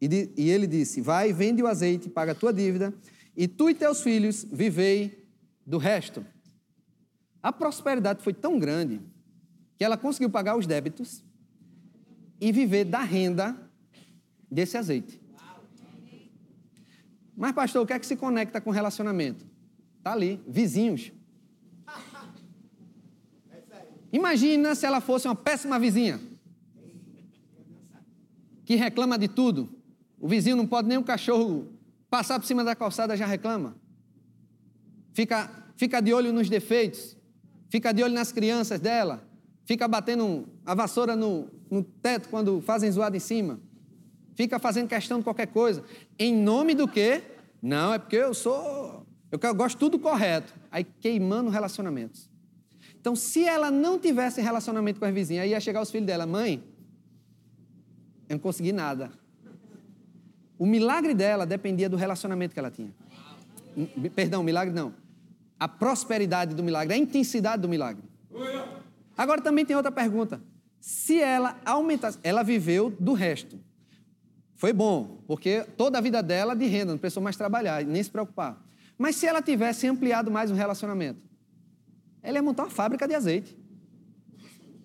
e, 0.00 0.08
de, 0.08 0.28
e 0.36 0.50
ele 0.50 0.66
disse: 0.66 1.00
Vai, 1.00 1.32
vende 1.32 1.62
o 1.62 1.68
azeite, 1.68 2.10
paga 2.10 2.32
a 2.32 2.34
tua 2.34 2.52
dívida, 2.52 2.92
e 3.36 3.46
tu 3.46 3.70
e 3.70 3.74
teus 3.74 4.02
filhos 4.02 4.44
vivei 4.50 5.24
do 5.64 5.78
resto. 5.78 6.26
A 7.42 7.52
prosperidade 7.52 8.22
foi 8.22 8.32
tão 8.32 8.58
grande 8.58 9.00
que 9.76 9.84
ela 9.84 9.96
conseguiu 9.96 10.30
pagar 10.30 10.56
os 10.56 10.66
débitos 10.66 11.24
e 12.40 12.52
viver 12.52 12.84
da 12.84 13.02
renda 13.02 13.56
desse 14.50 14.76
azeite. 14.76 15.20
Mas, 17.36 17.52
pastor, 17.52 17.82
o 17.82 17.86
que 17.86 17.92
é 17.92 17.98
que 17.98 18.06
se 18.06 18.14
conecta 18.14 18.60
com 18.60 18.70
relacionamento? 18.70 19.44
Está 19.98 20.12
ali, 20.12 20.40
vizinhos. 20.46 21.10
Imagina 24.12 24.74
se 24.74 24.84
ela 24.84 25.00
fosse 25.00 25.26
uma 25.26 25.34
péssima 25.34 25.78
vizinha. 25.78 26.20
Que 28.64 28.76
reclama 28.76 29.18
de 29.18 29.26
tudo. 29.26 29.74
O 30.20 30.28
vizinho 30.28 30.56
não 30.56 30.66
pode 30.66 30.86
nem 30.86 30.98
o 30.98 31.02
cachorro 31.02 31.72
passar 32.10 32.38
por 32.38 32.46
cima 32.46 32.62
da 32.62 32.76
calçada 32.76 33.16
já 33.16 33.26
reclama. 33.26 33.76
Fica, 35.12 35.50
fica 35.76 36.00
de 36.00 36.12
olho 36.12 36.32
nos 36.32 36.48
defeitos. 36.48 37.16
Fica 37.72 37.90
de 37.90 38.02
olho 38.02 38.12
nas 38.12 38.30
crianças 38.30 38.78
dela. 38.78 39.26
Fica 39.64 39.88
batendo 39.88 40.46
a 40.62 40.74
vassoura 40.74 41.16
no, 41.16 41.48
no 41.70 41.82
teto 41.82 42.28
quando 42.28 42.60
fazem 42.60 42.92
zoada 42.92 43.16
em 43.16 43.20
cima. 43.20 43.58
Fica 44.34 44.58
fazendo 44.58 44.88
questão 44.88 45.16
de 45.16 45.24
qualquer 45.24 45.46
coisa. 45.46 45.82
Em 46.18 46.36
nome 46.36 46.74
do 46.74 46.86
quê? 46.86 47.22
Não, 47.62 47.94
é 47.94 47.98
porque 47.98 48.16
eu 48.16 48.34
sou. 48.34 49.06
Eu 49.30 49.54
gosto 49.54 49.78
tudo 49.78 49.98
correto. 49.98 50.52
Aí 50.70 50.84
queimando 50.84 51.48
relacionamentos. 51.48 52.28
Então, 53.00 53.16
se 53.16 53.42
ela 53.42 53.70
não 53.70 53.98
tivesse 53.98 54.42
relacionamento 54.42 55.00
com 55.00 55.06
as 55.06 55.14
vizinhas, 55.14 55.44
aí 55.44 55.50
ia 55.52 55.60
chegar 55.60 55.80
os 55.80 55.90
filhos 55.90 56.06
dela, 56.06 56.26
mãe, 56.26 56.62
eu 58.28 58.34
não 58.34 58.38
consegui 58.38 58.72
nada. 58.72 59.10
O 60.58 60.66
milagre 60.66 61.14
dela 61.14 61.46
dependia 61.46 61.88
do 61.88 61.96
relacionamento 61.96 62.52
que 62.52 62.60
ela 62.60 62.70
tinha. 62.70 62.92
Perdão, 64.14 64.42
milagre 64.42 64.74
não. 64.74 64.92
A 65.62 65.68
prosperidade 65.68 66.56
do 66.56 66.62
milagre, 66.64 66.92
a 66.92 66.98
intensidade 66.98 67.62
do 67.62 67.68
milagre. 67.68 68.02
Agora 69.16 69.40
também 69.40 69.64
tem 69.64 69.76
outra 69.76 69.92
pergunta. 69.92 70.42
Se 70.80 71.20
ela 71.20 71.56
aumentasse, 71.64 72.18
ela 72.24 72.42
viveu 72.42 72.90
do 72.98 73.12
resto. 73.12 73.60
Foi 74.56 74.72
bom, 74.72 75.22
porque 75.24 75.64
toda 75.76 75.98
a 75.98 76.00
vida 76.00 76.20
dela 76.20 76.56
de 76.56 76.66
renda, 76.66 76.90
não 76.90 76.98
precisou 76.98 77.22
mais 77.22 77.36
trabalhar, 77.36 77.84
nem 77.84 78.02
se 78.02 78.10
preocupar. 78.10 78.60
Mas 78.98 79.14
se 79.14 79.24
ela 79.24 79.40
tivesse 79.40 79.86
ampliado 79.86 80.32
mais 80.32 80.50
o 80.50 80.54
relacionamento, 80.54 81.22
ela 82.24 82.38
ia 82.38 82.42
montar 82.42 82.64
uma 82.64 82.70
fábrica 82.70 83.06
de 83.06 83.14
azeite. 83.14 83.56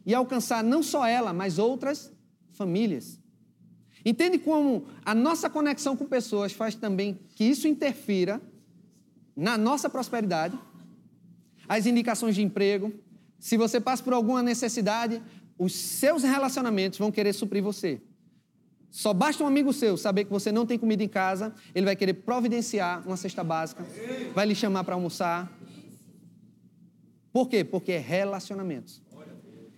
E 0.06 0.14
alcançar 0.14 0.64
não 0.64 0.84
só 0.84 1.08
ela, 1.08 1.34
mas 1.34 1.58
outras 1.58 2.14
famílias. 2.52 3.20
Entende 4.06 4.38
como 4.38 4.86
a 5.04 5.16
nossa 5.16 5.50
conexão 5.50 5.98
com 5.98 6.06
pessoas 6.06 6.54
faz 6.54 6.76
também 6.76 7.20
que 7.34 7.46
isso 7.46 7.68
interfira 7.68 8.40
na 9.38 9.58
nossa 9.58 9.90
prosperidade? 9.90 10.58
As 11.70 11.86
indicações 11.86 12.36
de 12.36 12.42
emprego. 12.42 12.92
Se 13.40 13.56
você 13.56 13.80
passa 13.80 14.04
por 14.04 14.14
alguma 14.14 14.42
necessidade, 14.42 15.22
os 15.60 15.74
seus 15.74 16.24
relacionamentos 16.24 16.98
vão 16.98 17.12
querer 17.12 17.34
suprir 17.34 17.62
você. 17.64 18.02
Só 18.90 19.14
basta 19.14 19.44
um 19.44 19.48
amigo 19.48 19.72
seu 19.72 19.96
saber 19.96 20.26
que 20.26 20.32
você 20.32 20.52
não 20.52 20.66
tem 20.66 20.80
comida 20.80 21.04
em 21.04 21.08
casa, 21.08 21.54
ele 21.76 21.86
vai 21.86 21.96
querer 21.96 22.14
providenciar 22.14 23.06
uma 23.06 23.16
cesta 23.16 23.44
básica, 23.44 23.86
vai 24.34 24.46
lhe 24.46 24.56
chamar 24.56 24.84
para 24.84 24.96
almoçar, 24.96 25.52
por 27.38 27.48
quê? 27.48 27.64
Porque 27.64 27.92
é 27.92 28.00
relacionamentos. 28.00 29.00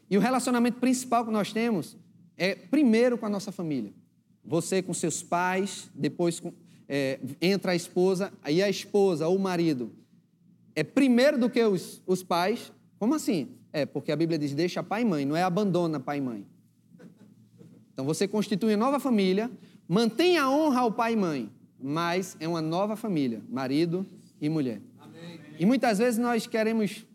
E 0.10 0.18
o 0.18 0.22
relacionamento 0.22 0.80
principal 0.80 1.26
que 1.26 1.32
nós 1.32 1.52
temos 1.52 1.98
é 2.38 2.56
primeiro 2.56 3.18
com 3.18 3.26
a 3.26 3.30
nossa 3.30 3.52
família. 3.52 3.94
Você 4.46 4.82
com 4.82 4.94
seus 4.94 5.22
pais, 5.22 5.90
depois 5.94 6.40
com, 6.40 6.54
é, 6.90 7.20
entra 7.40 7.74
a 7.74 7.76
esposa, 7.76 8.34
aí 8.44 8.62
a 8.62 8.70
esposa 8.70 9.28
ou 9.28 9.36
o 9.36 9.40
marido 9.40 9.92
é 10.76 10.84
primeiro 10.84 11.38
do 11.38 11.50
que 11.50 11.64
os, 11.64 12.02
os 12.06 12.24
pais. 12.24 12.74
Como 12.98 13.14
assim? 13.14 13.50
É, 13.72 13.86
porque 13.86 14.12
a 14.12 14.16
Bíblia 14.16 14.40
diz: 14.40 14.56
deixa 14.56 14.82
pai 14.82 15.04
e 15.04 15.06
mãe, 15.06 15.24
não 15.26 15.36
é 15.36 15.44
abandona 15.44 16.00
pai 16.00 16.18
e 16.18 16.22
mãe. 16.22 16.46
Então 17.94 18.04
você 18.04 18.28
constitui 18.28 18.74
uma 18.74 18.86
nova 18.86 19.00
família, 19.00 19.52
mantém 19.88 20.38
a 20.38 20.50
honra 20.50 20.82
ao 20.82 20.92
pai 20.92 21.14
e 21.14 21.16
mãe, 21.16 21.50
mas 21.80 22.36
é 22.40 22.48
uma 22.48 22.62
nova 22.62 22.96
família, 22.96 23.42
marido 23.50 24.06
e 24.42 24.50
mulher. 24.50 24.82
Amém. 25.00 25.40
E 25.60 25.66
muitas 25.66 26.00
vezes 26.00 26.18
nós 26.18 26.48
queremos 26.48 27.06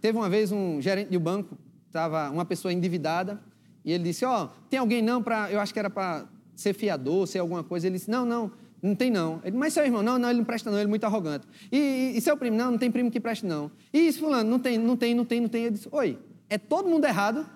teve 0.00 0.16
uma 0.16 0.28
vez 0.28 0.52
um 0.52 0.80
gerente 0.80 1.10
de 1.10 1.16
um 1.16 1.20
banco, 1.20 1.58
estava 1.86 2.30
uma 2.30 2.44
pessoa 2.44 2.72
endividada, 2.72 3.42
e 3.84 3.92
ele 3.92 4.04
disse: 4.04 4.24
Ó, 4.24 4.44
oh, 4.44 4.48
tem 4.68 4.78
alguém 4.78 5.02
não 5.02 5.22
para. 5.22 5.50
Eu 5.50 5.60
acho 5.60 5.72
que 5.72 5.78
era 5.78 5.90
para 5.90 6.26
ser 6.54 6.74
fiador, 6.74 7.26
ser 7.26 7.40
alguma 7.40 7.64
coisa. 7.64 7.86
Ele 7.86 7.96
disse: 7.96 8.10
Não, 8.10 8.24
não, 8.24 8.52
não 8.82 8.94
tem 8.94 9.10
não. 9.10 9.40
Ele, 9.44 9.56
mas 9.56 9.72
seu 9.72 9.84
irmão, 9.84 10.02
não, 10.02 10.18
não, 10.18 10.28
ele 10.28 10.38
não 10.38 10.44
presta 10.44 10.70
não, 10.70 10.78
ele 10.78 10.86
é 10.86 10.88
muito 10.88 11.04
arrogante. 11.04 11.46
E, 11.70 11.76
e, 11.76 12.18
e 12.18 12.20
seu 12.20 12.36
primo, 12.36 12.56
não, 12.56 12.72
não 12.72 12.78
tem 12.78 12.90
primo 12.90 13.10
que 13.10 13.20
preste 13.20 13.44
não. 13.44 13.70
E 13.92 14.06
isso, 14.06 14.20
fulano, 14.20 14.48
não 14.48 14.58
tem, 14.58 14.78
não 14.78 14.96
tem, 14.96 15.14
não 15.14 15.24
tem, 15.24 15.40
não 15.40 15.48
tem. 15.48 15.64
Ele 15.64 15.74
disse: 15.76 15.88
Oi, 15.90 16.18
é 16.48 16.58
todo 16.58 16.88
mundo 16.88 17.04
errado? 17.04 17.46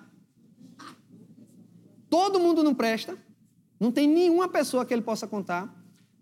Todo 2.09 2.39
mundo 2.39 2.61
não 2.61 2.75
presta? 2.75 3.17
Não 3.79 3.91
tem 3.91 4.07
nenhuma 4.07 4.49
pessoa 4.49 4.85
que 4.85 4.93
ele 4.93 5.01
possa 5.01 5.25
contar. 5.25 5.73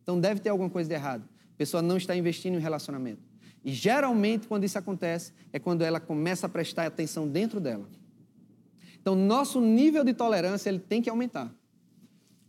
Então 0.03 0.19
deve 0.19 0.39
ter 0.39 0.49
alguma 0.49 0.69
coisa 0.69 0.88
de 0.88 0.95
errado. 0.95 1.23
A 1.53 1.57
pessoa 1.57 1.81
não 1.81 1.97
está 1.97 2.15
investindo 2.15 2.55
em 2.55 2.59
relacionamento. 2.62 3.21
E 3.63 3.71
geralmente, 3.71 4.47
quando 4.47 4.63
isso 4.63 4.77
acontece, 4.77 5.33
é 5.51 5.59
quando 5.59 5.81
ela 5.81 5.99
começa 5.99 6.45
a 6.45 6.49
prestar 6.49 6.85
atenção 6.85 7.27
dentro 7.27 7.59
dela. 7.59 7.88
Então, 9.01 9.15
nosso 9.15 9.59
nível 9.59 10.03
de 10.03 10.13
tolerância 10.13 10.69
ele 10.69 10.79
tem 10.79 11.01
que 11.01 11.09
aumentar. 11.09 11.53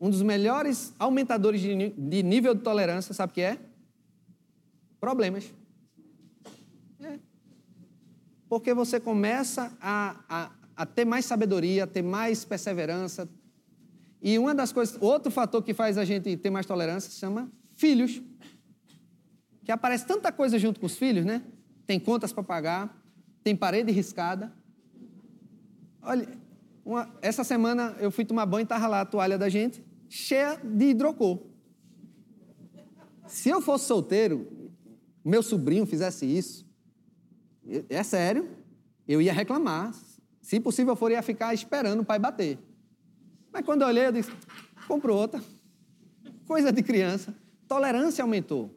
Um 0.01 0.09
dos 0.09 0.23
melhores 0.23 0.95
aumentadores 0.99 1.61
de, 1.61 2.23
nível 2.23 2.55
de 2.55 2.63
tolerância, 2.63 3.13
sabe 3.13 3.33
o 3.33 3.35
que 3.35 3.43
é? 3.43 3.59
Problemas. 4.99 5.53
É. 7.01 7.19
Porque 8.49 8.73
você 8.73 8.99
começa 8.99 9.77
a, 9.79 10.17
a, 10.27 10.51
a 10.75 10.87
ter 10.87 11.05
mais 11.05 11.27
sabedoria, 11.27 11.87
ter 11.87 12.01
mais 12.01 12.47
perseverança. 12.47 13.29
E 14.23 14.39
uma 14.39 14.55
das 14.55 14.73
coisas, 14.73 14.97
outro 15.03 15.31
fator 15.31 15.63
que 15.63 15.75
faz 15.75 15.99
a 15.99 16.05
gente 16.05 16.35
ter 16.35 16.49
mais 16.49 16.65
tolerância 16.65 17.11
se 17.11 17.19
chama 17.19 17.53
filhos. 17.77 18.23
Que 19.65 19.71
aparece 19.71 20.07
tanta 20.07 20.33
coisa 20.33 20.59
junto 20.59 20.81
com 20.81 20.87
os 20.87 20.97
filhos, 20.97 21.27
né? 21.27 21.43
Tem 21.87 22.01
contas 22.01 22.33
para 22.33 22.43
pagar, 22.43 23.03
tem 23.45 23.55
parede 23.55 23.93
riscada. 23.93 24.51
Olha, 26.01 26.27
uma, 26.83 27.15
essa 27.21 27.45
semana 27.45 27.95
eu 28.01 28.11
fui 28.11 28.25
tomar 28.25 28.47
banho 28.47 28.63
e 28.63 28.65
estava 28.65 28.87
lá 28.87 29.03
a 29.03 29.05
toalha 29.05 29.37
da 29.37 29.51
gente 29.51 29.90
cheia 30.11 30.57
de 30.57 30.87
hidrocor. 30.87 31.39
Se 33.27 33.49
eu 33.49 33.63
fosse 33.63 33.87
solteiro, 33.87 34.51
meu 35.25 35.41
sobrinho 35.41 35.87
fizesse 35.87 36.27
isso, 36.27 36.67
é 37.89 38.03
sério, 38.03 38.51
eu 39.07 39.23
ia 39.23 39.33
reclamar. 39.33 39.95
Se 40.43 40.59
possível 40.59 40.97
for, 40.97 41.13
ia 41.13 41.23
ficar 41.23 41.55
esperando 41.55 42.01
o 42.01 42.05
pai 42.05 42.19
bater. 42.19 42.59
Mas 43.53 43.65
quando 43.65 43.83
eu 43.83 43.89
olhei, 43.89 44.07
eu 44.07 44.13
disse: 44.13 44.33
comprou 44.89 45.17
outra. 45.17 45.41
Coisa 46.47 46.73
de 46.73 46.83
criança. 46.83 47.33
Tolerância 47.69 48.23
aumentou. 48.23 48.75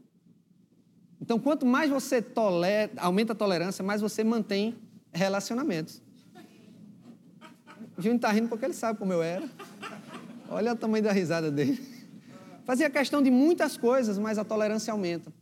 Então, 1.19 1.39
quanto 1.39 1.65
mais 1.65 1.89
você 1.89 2.21
tolera, 2.21 2.91
aumenta 2.97 3.33
a 3.33 3.35
tolerância, 3.35 3.83
mais 3.83 4.01
você 4.01 4.23
mantém 4.23 4.75
relacionamentos. 5.11 6.01
O 7.97 8.01
Júnior 8.01 8.17
está 8.17 8.31
rindo 8.31 8.49
porque 8.49 8.65
ele 8.65 8.73
sabe 8.73 8.99
como 8.99 9.13
eu 9.13 9.23
era. 9.23 9.49
Olha 10.53 10.73
o 10.73 10.75
tamanho 10.75 11.03
da 11.03 11.11
risada 11.11 11.49
dele. 11.49 11.81
Fazia 12.63 12.87
questão 12.87 13.23
de 13.23 13.31
muitas 13.31 13.75
coisas, 13.75 14.19
mas 14.19 14.37
a 14.37 14.43
tolerância 14.43 14.91
aumenta. 14.91 15.33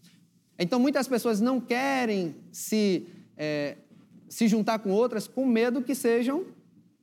Então, 0.58 0.80
muitas 0.80 1.08
pessoas 1.08 1.42
não 1.42 1.60
querem 1.60 2.36
se, 2.52 3.08
é, 3.36 3.76
se 4.30 4.48
juntar 4.48 4.80
com 4.80 4.90
outras 4.90 5.28
com 5.28 5.46
medo 5.46 5.82
que 5.82 5.94
sejam 5.94 6.46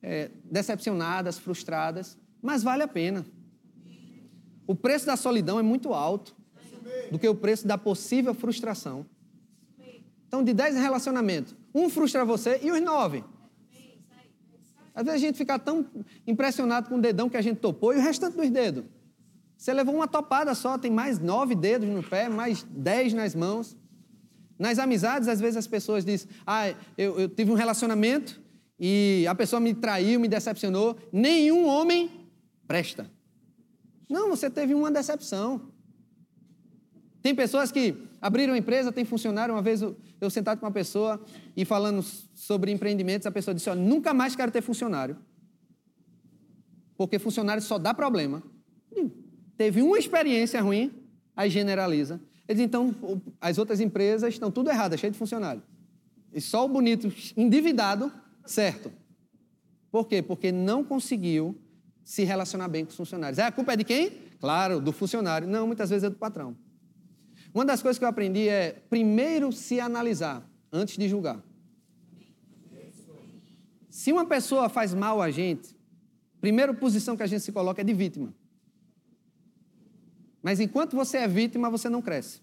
é, 0.01 0.31
decepcionadas, 0.43 1.37
frustradas, 1.37 2.17
mas 2.41 2.63
vale 2.63 2.81
a 2.81 2.87
pena. 2.87 3.25
O 4.65 4.73
preço 4.73 5.05
da 5.05 5.15
solidão 5.15 5.59
é 5.59 5.63
muito 5.63 5.93
alto 5.93 6.35
do 7.11 7.19
que 7.19 7.27
o 7.27 7.35
preço 7.35 7.67
da 7.67 7.77
possível 7.77 8.33
frustração. 8.33 9.05
Então, 10.27 10.43
de 10.43 10.53
10 10.53 10.75
relacionamentos, 10.75 11.55
um 11.73 11.89
frustra 11.89 12.25
você 12.25 12.59
e 12.63 12.71
os 12.71 12.81
nove 12.81 13.23
às 14.99 15.05
vezes 15.05 15.23
a 15.23 15.25
gente 15.27 15.37
fica 15.37 15.57
tão 15.57 15.85
impressionado 16.27 16.89
com 16.89 16.95
o 16.95 17.01
dedão 17.01 17.29
que 17.29 17.37
a 17.37 17.41
gente 17.41 17.59
topou 17.59 17.93
e 17.93 17.97
o 17.97 18.01
restante 18.01 18.35
dos 18.35 18.49
dedos. 18.49 18.83
Você 19.57 19.73
levou 19.73 19.95
uma 19.95 20.09
topada 20.09 20.53
só, 20.53 20.77
tem 20.77 20.91
mais 20.91 21.19
nove 21.19 21.55
dedos 21.55 21.87
no 21.87 22.03
pé, 22.03 22.27
mais 22.27 22.63
dez 22.69 23.13
nas 23.13 23.33
mãos. 23.33 23.77
Nas 24.57 24.77
amizades, 24.77 25.29
às 25.29 25.39
vezes 25.39 25.55
as 25.55 25.67
pessoas 25.67 26.03
dizem: 26.03 26.27
Ah, 26.45 26.73
eu, 26.97 27.17
eu 27.17 27.29
tive 27.29 27.49
um 27.49 27.53
relacionamento 27.53 28.41
e 28.77 29.25
a 29.25 29.33
pessoa 29.33 29.61
me 29.61 29.73
traiu, 29.73 30.19
me 30.19 30.27
decepcionou. 30.27 30.97
Nenhum 31.13 31.65
homem 31.65 32.27
presta. 32.67 33.09
Não, 34.09 34.27
você 34.27 34.49
teve 34.49 34.73
uma 34.75 34.91
decepção. 34.91 35.71
Tem 37.21 37.35
pessoas 37.35 37.71
que 37.71 37.95
abriram 38.21 38.55
empresa, 38.55 38.91
tem 38.91 39.03
funcionário. 39.03 39.53
Uma 39.53 39.61
vez 39.61 39.81
eu, 39.81 40.29
sentado 40.29 40.59
com 40.59 40.65
uma 40.65 40.71
pessoa 40.71 41.23
e 41.55 41.65
falando 41.65 42.01
sobre 42.33 42.71
empreendimentos, 42.71 43.27
a 43.27 43.31
pessoa 43.31 43.53
disse: 43.53 43.73
nunca 43.75 44.13
mais 44.13 44.35
quero 44.35 44.51
ter 44.51 44.61
funcionário. 44.61 45.17
Porque 46.95 47.19
funcionário 47.19 47.61
só 47.61 47.77
dá 47.77 47.93
problema. 47.93 48.43
Teve 49.57 49.81
uma 49.81 49.97
experiência 49.97 50.61
ruim, 50.61 50.91
aí 51.35 51.49
generaliza. 51.49 52.19
Eles 52.47 52.61
então, 52.61 52.95
as 53.39 53.57
outras 53.57 53.79
empresas 53.79 54.33
estão 54.33 54.49
tudo 54.49 54.69
errado, 54.69 54.97
cheio 54.97 55.11
de 55.11 55.19
funcionário. 55.19 55.61
E 56.33 56.39
só 56.39 56.65
o 56.65 56.67
bonito 56.67 57.11
endividado, 57.35 58.11
certo. 58.45 58.91
Por 59.91 60.07
quê? 60.07 60.21
Porque 60.21 60.51
não 60.51 60.83
conseguiu 60.83 61.57
se 62.03 62.23
relacionar 62.23 62.67
bem 62.67 62.85
com 62.85 62.91
os 62.91 62.97
funcionários. 62.97 63.37
É, 63.37 63.43
a 63.43 63.51
culpa 63.51 63.73
é 63.73 63.77
de 63.77 63.83
quem? 63.83 64.11
Claro, 64.39 64.79
do 64.79 64.91
funcionário. 64.91 65.47
Não, 65.47 65.67
muitas 65.67 65.89
vezes 65.89 66.05
é 66.05 66.09
do 66.09 66.15
patrão. 66.15 66.55
Uma 67.53 67.65
das 67.65 67.81
coisas 67.81 67.97
que 67.97 68.05
eu 68.05 68.09
aprendi 68.09 68.47
é 68.47 68.71
primeiro 68.89 69.51
se 69.51 69.79
analisar 69.79 70.47
antes 70.71 70.97
de 70.97 71.09
julgar. 71.09 71.43
Se 73.89 74.11
uma 74.11 74.25
pessoa 74.25 74.69
faz 74.69 74.93
mal 74.93 75.21
a 75.21 75.31
gente, 75.31 75.75
a 76.37 76.39
primeira 76.39 76.73
posição 76.73 77.17
que 77.17 77.23
a 77.23 77.27
gente 77.27 77.41
se 77.41 77.51
coloca 77.51 77.81
é 77.81 77.83
de 77.83 77.93
vítima. 77.93 78.33
Mas 80.41 80.59
enquanto 80.59 80.95
você 80.95 81.17
é 81.17 81.27
vítima, 81.27 81.69
você 81.69 81.89
não 81.89 82.01
cresce. 82.01 82.41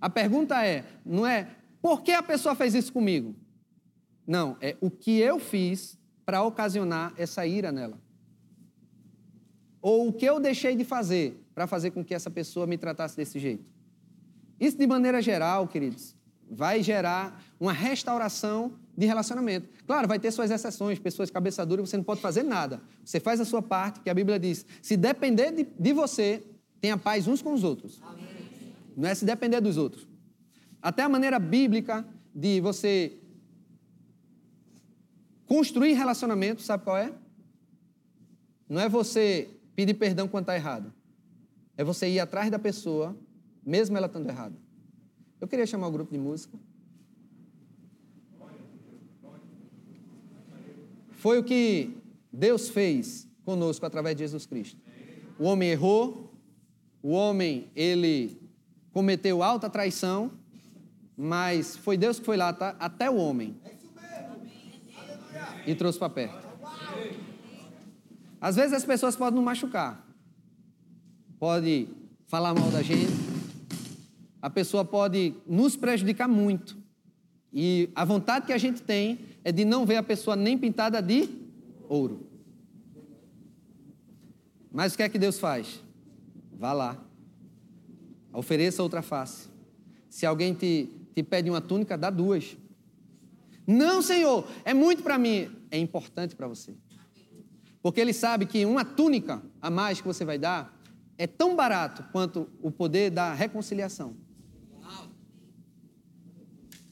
A 0.00 0.10
pergunta 0.10 0.64
é, 0.64 0.84
não 1.04 1.26
é 1.26 1.48
por 1.80 2.02
que 2.02 2.12
a 2.12 2.22
pessoa 2.22 2.54
fez 2.54 2.74
isso 2.74 2.92
comigo? 2.92 3.34
Não, 4.26 4.56
é 4.60 4.76
o 4.80 4.90
que 4.90 5.18
eu 5.18 5.38
fiz 5.38 5.98
para 6.24 6.42
ocasionar 6.42 7.14
essa 7.16 7.46
ira 7.46 7.72
nela. 7.72 7.98
Ou 9.80 10.08
o 10.08 10.12
que 10.12 10.26
eu 10.26 10.38
deixei 10.38 10.76
de 10.76 10.84
fazer 10.84 11.42
para 11.60 11.66
fazer 11.66 11.90
com 11.90 12.02
que 12.02 12.14
essa 12.14 12.30
pessoa 12.30 12.66
me 12.66 12.78
tratasse 12.78 13.14
desse 13.14 13.38
jeito. 13.38 13.66
Isso, 14.58 14.78
de 14.78 14.86
maneira 14.86 15.20
geral, 15.20 15.68
queridos, 15.68 16.16
vai 16.50 16.82
gerar 16.82 17.44
uma 17.60 17.70
restauração 17.70 18.78
de 18.96 19.04
relacionamento. 19.04 19.68
Claro, 19.86 20.08
vai 20.08 20.18
ter 20.18 20.30
suas 20.30 20.50
exceções, 20.50 20.98
pessoas 20.98 21.30
cabeça 21.30 21.66
dura, 21.66 21.82
você 21.82 21.98
não 21.98 22.04
pode 22.04 22.22
fazer 22.22 22.44
nada. 22.44 22.80
Você 23.04 23.20
faz 23.20 23.42
a 23.42 23.44
sua 23.44 23.60
parte, 23.60 24.00
que 24.00 24.08
a 24.08 24.14
Bíblia 24.14 24.38
diz: 24.38 24.64
se 24.80 24.96
depender 24.96 25.52
de, 25.52 25.68
de 25.78 25.92
você, 25.92 26.42
tenha 26.80 26.96
paz 26.96 27.28
uns 27.28 27.42
com 27.42 27.52
os 27.52 27.62
outros. 27.62 28.00
Amém. 28.06 28.26
Não 28.96 29.06
é 29.06 29.14
se 29.14 29.26
depender 29.26 29.60
dos 29.60 29.76
outros. 29.76 30.08
Até 30.80 31.02
a 31.02 31.10
maneira 31.10 31.38
bíblica 31.38 32.06
de 32.34 32.58
você 32.62 33.18
construir 35.46 35.92
relacionamento, 35.92 36.62
sabe 36.62 36.84
qual 36.84 36.96
é? 36.96 37.12
Não 38.66 38.80
é 38.80 38.88
você 38.88 39.50
pedir 39.76 39.92
perdão 39.92 40.26
quando 40.26 40.44
está 40.44 40.56
errado. 40.56 40.90
É 41.80 41.82
você 41.82 42.10
ir 42.10 42.20
atrás 42.20 42.50
da 42.50 42.58
pessoa, 42.58 43.16
mesmo 43.64 43.96
ela 43.96 44.06
estando 44.06 44.28
errada. 44.28 44.54
Eu 45.40 45.48
queria 45.48 45.66
chamar 45.66 45.86
o 45.86 45.90
grupo 45.90 46.12
de 46.12 46.18
música. 46.18 46.58
Foi 51.12 51.38
o 51.38 51.42
que 51.42 51.96
Deus 52.30 52.68
fez 52.68 53.26
conosco 53.46 53.86
através 53.86 54.14
de 54.14 54.24
Jesus 54.24 54.44
Cristo. 54.44 54.78
O 55.38 55.44
homem 55.44 55.70
errou, 55.70 56.34
o 57.02 57.12
homem, 57.12 57.70
ele 57.74 58.38
cometeu 58.92 59.42
alta 59.42 59.70
traição, 59.70 60.32
mas 61.16 61.78
foi 61.78 61.96
Deus 61.96 62.18
que 62.18 62.26
foi 62.26 62.36
lá 62.36 62.52
tá, 62.52 62.76
até 62.78 63.08
o 63.08 63.16
homem 63.16 63.58
e 65.66 65.74
trouxe 65.74 65.98
para 65.98 66.10
perto. 66.10 66.46
Às 68.38 68.56
vezes 68.56 68.74
as 68.74 68.84
pessoas 68.84 69.16
podem 69.16 69.36
nos 69.36 69.44
machucar, 69.46 70.09
pode 71.40 71.88
falar 72.26 72.52
mal 72.52 72.70
da 72.70 72.82
gente, 72.82 73.10
a 74.42 74.50
pessoa 74.50 74.84
pode 74.84 75.34
nos 75.46 75.74
prejudicar 75.74 76.28
muito. 76.28 76.76
E 77.50 77.88
a 77.94 78.04
vontade 78.04 78.44
que 78.44 78.52
a 78.52 78.58
gente 78.58 78.82
tem 78.82 79.18
é 79.42 79.50
de 79.50 79.64
não 79.64 79.86
ver 79.86 79.96
a 79.96 80.02
pessoa 80.02 80.36
nem 80.36 80.58
pintada 80.58 81.00
de 81.00 81.28
ouro. 81.88 82.28
Mas 84.70 84.92
o 84.92 84.98
que 84.98 85.02
é 85.02 85.08
que 85.08 85.18
Deus 85.18 85.38
faz? 85.38 85.82
Vá 86.52 86.74
lá. 86.74 87.02
Ofereça 88.34 88.82
outra 88.82 89.00
face. 89.00 89.48
Se 90.10 90.26
alguém 90.26 90.52
te, 90.52 90.90
te 91.14 91.22
pede 91.22 91.48
uma 91.48 91.60
túnica, 91.60 91.96
dá 91.96 92.10
duas. 92.10 92.56
Não, 93.66 94.02
Senhor, 94.02 94.46
é 94.62 94.74
muito 94.74 95.02
para 95.02 95.18
mim. 95.18 95.50
É 95.70 95.78
importante 95.78 96.36
para 96.36 96.46
você. 96.46 96.74
Porque 97.82 97.98
ele 97.98 98.12
sabe 98.12 98.44
que 98.44 98.64
uma 98.66 98.84
túnica 98.84 99.42
a 99.60 99.70
mais 99.70 100.02
que 100.02 100.06
você 100.06 100.24
vai 100.24 100.38
dar 100.38 100.79
é 101.20 101.26
tão 101.26 101.54
barato 101.54 102.02
quanto 102.12 102.48
o 102.62 102.70
poder 102.70 103.10
da 103.10 103.34
reconciliação. 103.34 104.16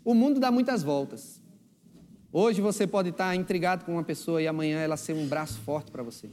O 0.05 0.13
mundo 0.13 0.39
dá 0.39 0.51
muitas 0.51 0.83
voltas. 0.83 1.41
Hoje 2.31 2.61
você 2.61 2.87
pode 2.87 3.09
estar 3.09 3.35
intrigado 3.35 3.87
com 3.87 3.93
uma 3.93 4.05
pessoa 4.05 4.43
e 4.43 4.47
amanhã 4.47 4.81
ela 4.81 4.99
ser 4.99 5.15
um 5.15 5.27
braço 5.27 5.59
forte 5.61 5.91
para 5.91 6.03
você. 6.03 6.29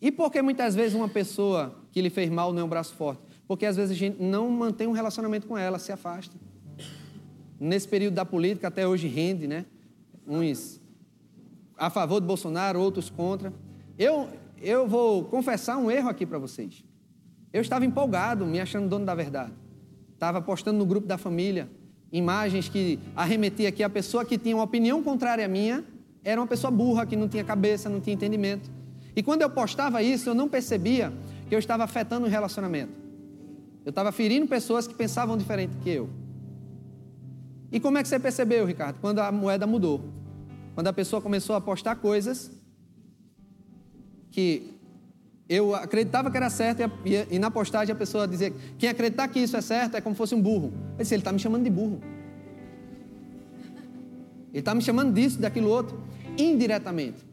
E 0.00 0.10
por 0.10 0.32
que 0.32 0.40
muitas 0.40 0.74
vezes 0.74 0.94
uma 0.94 1.10
pessoa 1.10 1.78
que 1.92 2.00
lhe 2.00 2.08
fez 2.08 2.30
mal 2.30 2.54
não 2.54 2.62
é 2.62 2.64
um 2.64 2.68
braço 2.70 2.94
forte? 2.94 3.20
Porque 3.46 3.66
às 3.66 3.76
vezes 3.76 3.94
a 3.94 3.98
gente 3.98 4.22
não 4.22 4.48
mantém 4.48 4.86
um 4.86 4.92
relacionamento 4.92 5.46
com 5.46 5.58
ela, 5.58 5.78
se 5.78 5.92
afasta. 5.92 6.34
Nesse 7.60 7.86
período 7.86 8.14
da 8.14 8.24
política, 8.24 8.68
até 8.68 8.88
hoje 8.88 9.08
rende, 9.08 9.46
né? 9.46 9.66
Uns 10.26 10.80
a 11.76 11.90
favor 11.90 12.18
de 12.18 12.26
Bolsonaro, 12.26 12.80
outros 12.80 13.10
contra. 13.10 13.52
Eu, 13.98 14.28
eu 14.64 14.86
vou 14.88 15.24
confessar 15.24 15.76
um 15.76 15.90
erro 15.90 16.08
aqui 16.08 16.24
para 16.24 16.38
vocês. 16.38 16.84
Eu 17.52 17.60
estava 17.60 17.84
empolgado, 17.84 18.44
me 18.46 18.60
achando 18.60 18.88
dono 18.88 19.04
da 19.04 19.14
verdade. 19.14 19.52
Estava 20.12 20.40
postando 20.40 20.78
no 20.78 20.86
grupo 20.86 21.06
da 21.06 21.18
família 21.18 21.68
imagens 22.10 22.68
que 22.68 22.98
arremetia 23.16 23.68
aqui 23.68 23.82
a 23.82 23.90
pessoa 23.90 24.24
que 24.24 24.38
tinha 24.38 24.54
uma 24.54 24.64
opinião 24.64 25.02
contrária 25.02 25.44
à 25.44 25.48
minha, 25.48 25.84
era 26.22 26.40
uma 26.40 26.46
pessoa 26.46 26.70
burra, 26.70 27.04
que 27.04 27.16
não 27.16 27.28
tinha 27.28 27.42
cabeça, 27.42 27.88
não 27.88 28.00
tinha 28.00 28.14
entendimento. 28.14 28.70
E 29.16 29.22
quando 29.22 29.42
eu 29.42 29.50
postava 29.50 30.00
isso, 30.02 30.30
eu 30.30 30.34
não 30.34 30.48
percebia 30.48 31.12
que 31.48 31.54
eu 31.54 31.58
estava 31.58 31.82
afetando 31.82 32.26
o 32.26 32.28
relacionamento. 32.28 32.92
Eu 33.84 33.90
estava 33.90 34.12
ferindo 34.12 34.46
pessoas 34.46 34.86
que 34.86 34.94
pensavam 34.94 35.36
diferente 35.36 35.76
que 35.82 35.90
eu. 35.90 36.08
E 37.70 37.80
como 37.80 37.98
é 37.98 38.02
que 38.02 38.08
você 38.08 38.18
percebeu, 38.18 38.64
Ricardo? 38.64 39.00
Quando 39.00 39.18
a 39.18 39.30
moeda 39.30 39.66
mudou. 39.66 40.00
Quando 40.74 40.86
a 40.86 40.92
pessoa 40.92 41.20
começou 41.20 41.56
a 41.56 41.60
postar 41.60 41.96
coisas 41.96 42.50
que 44.34 44.74
eu 45.48 45.76
acreditava 45.76 46.28
que 46.28 46.36
era 46.36 46.50
certo 46.50 46.90
e, 47.04 47.36
e, 47.36 47.38
na 47.38 47.52
postagem 47.52 47.92
a 47.92 47.96
pessoa 47.96 48.26
dizia: 48.26 48.52
quem 48.76 48.88
acreditar 48.88 49.28
que 49.28 49.38
isso 49.38 49.56
é 49.56 49.60
certo 49.60 49.96
é 49.96 50.00
como 50.00 50.14
se 50.14 50.18
fosse 50.18 50.34
um 50.34 50.42
burro. 50.42 50.72
Eu 50.98 51.02
disse: 51.02 51.14
ele 51.14 51.20
está 51.20 51.30
me 51.30 51.38
chamando 51.38 51.62
de 51.62 51.70
burro. 51.70 52.00
Ele 54.50 54.58
está 54.58 54.74
me 54.74 54.82
chamando 54.82 55.14
disso, 55.14 55.40
daquilo 55.40 55.68
outro, 55.68 56.00
indiretamente. 56.36 57.24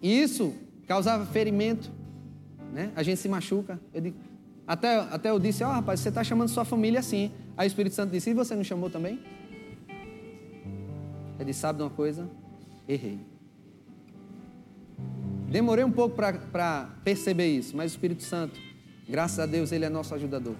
E 0.00 0.22
isso 0.22 0.54
causava 0.86 1.26
ferimento, 1.26 1.90
né? 2.72 2.92
A 2.94 3.02
gente 3.02 3.18
se 3.18 3.28
machuca. 3.28 3.80
Eu 3.92 4.00
digo, 4.00 4.16
até, 4.64 4.96
até 4.96 5.30
eu 5.30 5.40
disse: 5.40 5.64
ó, 5.64 5.70
oh, 5.70 5.72
rapaz, 5.72 5.98
você 5.98 6.10
está 6.10 6.22
chamando 6.22 6.50
sua 6.50 6.64
família 6.64 7.00
assim. 7.00 7.32
Aí 7.56 7.66
o 7.66 7.68
Espírito 7.68 7.96
Santo 7.96 8.12
disse: 8.12 8.30
e 8.30 8.34
você 8.34 8.54
não 8.54 8.62
chamou 8.62 8.88
também? 8.88 9.18
Ele 11.40 11.52
sabe 11.52 11.78
de 11.78 11.82
uma 11.82 11.90
coisa? 11.90 12.28
Errei. 12.86 13.18
Demorei 15.48 15.82
um 15.82 15.90
pouco 15.90 16.14
para 16.14 16.90
perceber 17.02 17.48
isso, 17.48 17.74
mas 17.74 17.90
o 17.90 17.94
Espírito 17.94 18.22
Santo, 18.22 18.60
graças 19.08 19.38
a 19.38 19.46
Deus, 19.46 19.72
ele 19.72 19.86
é 19.86 19.88
nosso 19.88 20.14
ajudador. 20.14 20.54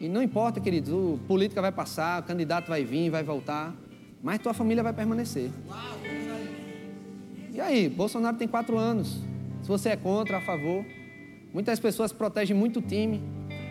E 0.00 0.08
não 0.08 0.22
importa, 0.22 0.60
queridos, 0.60 0.92
o 0.92 1.18
política 1.26 1.60
vai 1.60 1.72
passar, 1.72 2.22
o 2.22 2.24
candidato 2.24 2.68
vai 2.68 2.84
vir, 2.84 3.10
vai 3.10 3.24
voltar, 3.24 3.74
mas 4.22 4.38
tua 4.38 4.54
família 4.54 4.82
vai 4.82 4.92
permanecer. 4.92 5.50
E 7.52 7.60
aí, 7.60 7.88
Bolsonaro 7.88 8.36
tem 8.36 8.46
quatro 8.46 8.78
anos. 8.78 9.20
Se 9.62 9.68
você 9.68 9.90
é 9.90 9.96
contra, 9.96 10.38
a 10.38 10.40
favor. 10.40 10.84
Muitas 11.52 11.78
pessoas 11.80 12.12
protegem 12.12 12.56
muito 12.56 12.78
o 12.78 12.82
time. 12.82 13.22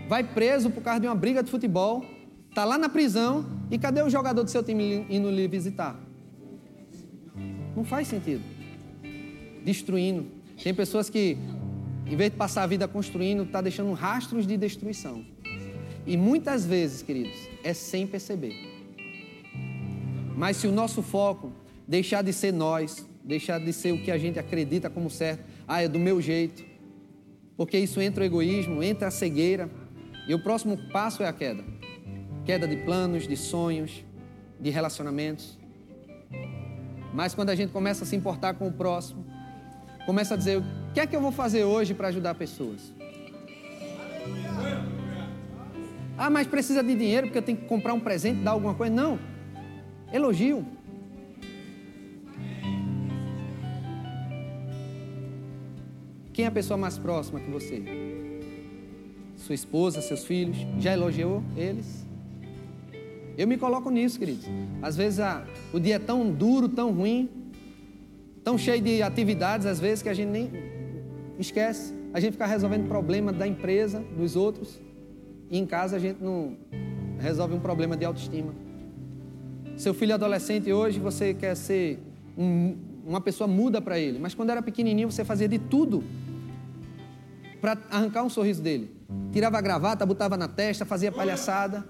Vai 0.07 0.23
preso 0.23 0.69
por 0.69 0.83
causa 0.83 0.99
de 0.99 1.07
uma 1.07 1.15
briga 1.15 1.41
de 1.41 1.49
futebol. 1.49 2.05
Está 2.49 2.65
lá 2.65 2.77
na 2.77 2.89
prisão. 2.89 3.45
E 3.69 3.77
cadê 3.77 4.01
o 4.01 4.09
jogador 4.09 4.43
do 4.43 4.49
seu 4.49 4.61
time 4.61 5.05
indo 5.09 5.29
lhe 5.31 5.47
visitar? 5.47 5.95
Não 7.75 7.83
faz 7.83 8.07
sentido. 8.07 8.43
Destruindo. 9.63 10.25
Tem 10.61 10.73
pessoas 10.73 11.09
que, 11.09 11.37
em 12.05 12.15
vez 12.15 12.31
de 12.31 12.37
passar 12.37 12.63
a 12.63 12.67
vida 12.67 12.87
construindo, 12.87 13.43
está 13.43 13.61
deixando 13.61 13.91
rastros 13.93 14.45
de 14.45 14.57
destruição. 14.57 15.25
E 16.05 16.17
muitas 16.17 16.65
vezes, 16.65 17.01
queridos, 17.01 17.37
é 17.63 17.73
sem 17.73 18.07
perceber. 18.07 18.55
Mas 20.35 20.57
se 20.57 20.67
o 20.67 20.71
nosso 20.71 21.01
foco 21.01 21.51
deixar 21.87 22.21
de 22.23 22.33
ser 22.33 22.51
nós, 22.51 23.05
deixar 23.23 23.59
de 23.59 23.71
ser 23.71 23.91
o 23.91 24.01
que 24.01 24.11
a 24.11 24.17
gente 24.17 24.39
acredita 24.39 24.89
como 24.89 25.09
certo, 25.09 25.43
ah, 25.67 25.81
é 25.81 25.87
do 25.87 25.99
meu 25.99 26.21
jeito, 26.21 26.63
porque 27.55 27.77
isso 27.77 28.01
entra 28.01 28.23
o 28.23 28.25
egoísmo, 28.25 28.81
entra 28.81 29.09
a 29.09 29.11
cegueira, 29.11 29.69
e 30.27 30.33
o 30.33 30.41
próximo 30.41 30.77
passo 30.91 31.21
é 31.21 31.27
a 31.27 31.33
queda 31.33 31.63
queda 32.45 32.67
de 32.67 32.77
planos, 32.77 33.27
de 33.27 33.37
sonhos, 33.37 34.03
de 34.59 34.69
relacionamentos. 34.69 35.57
Mas 37.13 37.33
quando 37.33 37.49
a 37.49 37.55
gente 37.55 37.71
começa 37.71 38.03
a 38.03 38.07
se 38.07 38.15
importar 38.15 38.53
com 38.53 38.67
o 38.67 38.71
próximo, 38.71 39.25
começa 40.05 40.33
a 40.33 40.37
dizer: 40.37 40.59
o 40.59 40.63
que 40.93 40.99
é 40.99 41.07
que 41.07 41.15
eu 41.15 41.21
vou 41.21 41.31
fazer 41.31 41.63
hoje 41.63 41.93
para 41.93 42.07
ajudar 42.07 42.35
pessoas? 42.35 42.93
Ah, 46.17 46.29
mas 46.29 46.47
precisa 46.47 46.83
de 46.83 46.95
dinheiro 46.95 47.27
porque 47.27 47.39
eu 47.39 47.41
tenho 47.41 47.57
que 47.57 47.65
comprar 47.65 47.93
um 47.93 47.99
presente, 47.99 48.41
dar 48.41 48.51
alguma 48.51 48.75
coisa. 48.75 48.93
Não. 48.93 49.19
Elogio. 50.13 50.65
Quem 56.33 56.45
é 56.45 56.47
a 56.47 56.51
pessoa 56.51 56.77
mais 56.77 56.97
próxima 56.97 57.39
que 57.39 57.49
você? 57.49 57.83
Sua 59.35 59.55
esposa, 59.55 60.01
seus 60.01 60.23
filhos? 60.23 60.57
Já 60.79 60.93
elogiou 60.93 61.43
eles? 61.57 62.10
Eu 63.37 63.47
me 63.47 63.57
coloco 63.57 63.89
nisso, 63.89 64.19
queridos. 64.19 64.45
Às 64.81 64.95
vezes 64.95 65.19
a, 65.19 65.45
o 65.73 65.79
dia 65.79 65.95
é 65.95 65.99
tão 65.99 66.29
duro, 66.31 66.67
tão 66.67 66.91
ruim, 66.91 67.29
tão 68.43 68.57
cheio 68.57 68.81
de 68.81 69.01
atividades, 69.01 69.65
às 69.65 69.79
vezes, 69.79 70.01
que 70.01 70.09
a 70.09 70.13
gente 70.13 70.29
nem 70.29 70.51
esquece. 71.39 71.93
A 72.13 72.19
gente 72.19 72.33
fica 72.33 72.45
resolvendo 72.45 72.87
problema 72.87 73.31
da 73.31 73.47
empresa, 73.47 74.03
dos 74.17 74.35
outros, 74.35 74.79
e 75.49 75.57
em 75.57 75.65
casa 75.65 75.95
a 75.95 75.99
gente 75.99 76.21
não 76.21 76.57
resolve 77.19 77.53
um 77.53 77.59
problema 77.59 77.95
de 77.95 78.03
autoestima. 78.03 78.53
Seu 79.77 79.93
filho 79.93 80.13
adolescente 80.13 80.71
hoje, 80.71 80.99
você 80.99 81.33
quer 81.33 81.55
ser 81.55 81.99
um, 82.37 82.75
uma 83.05 83.21
pessoa 83.21 83.47
muda 83.47 83.81
para 83.81 83.97
ele, 83.97 84.19
mas 84.19 84.33
quando 84.33 84.49
era 84.49 84.61
pequenininho 84.61 85.09
você 85.11 85.23
fazia 85.23 85.47
de 85.47 85.57
tudo 85.57 86.03
para 87.61 87.77
arrancar 87.89 88.23
um 88.23 88.29
sorriso 88.29 88.61
dele. 88.61 88.91
Tirava 89.31 89.57
a 89.57 89.61
gravata, 89.61 90.05
botava 90.05 90.35
na 90.35 90.47
testa, 90.47 90.85
fazia 90.85 91.11
palhaçada. 91.11 91.85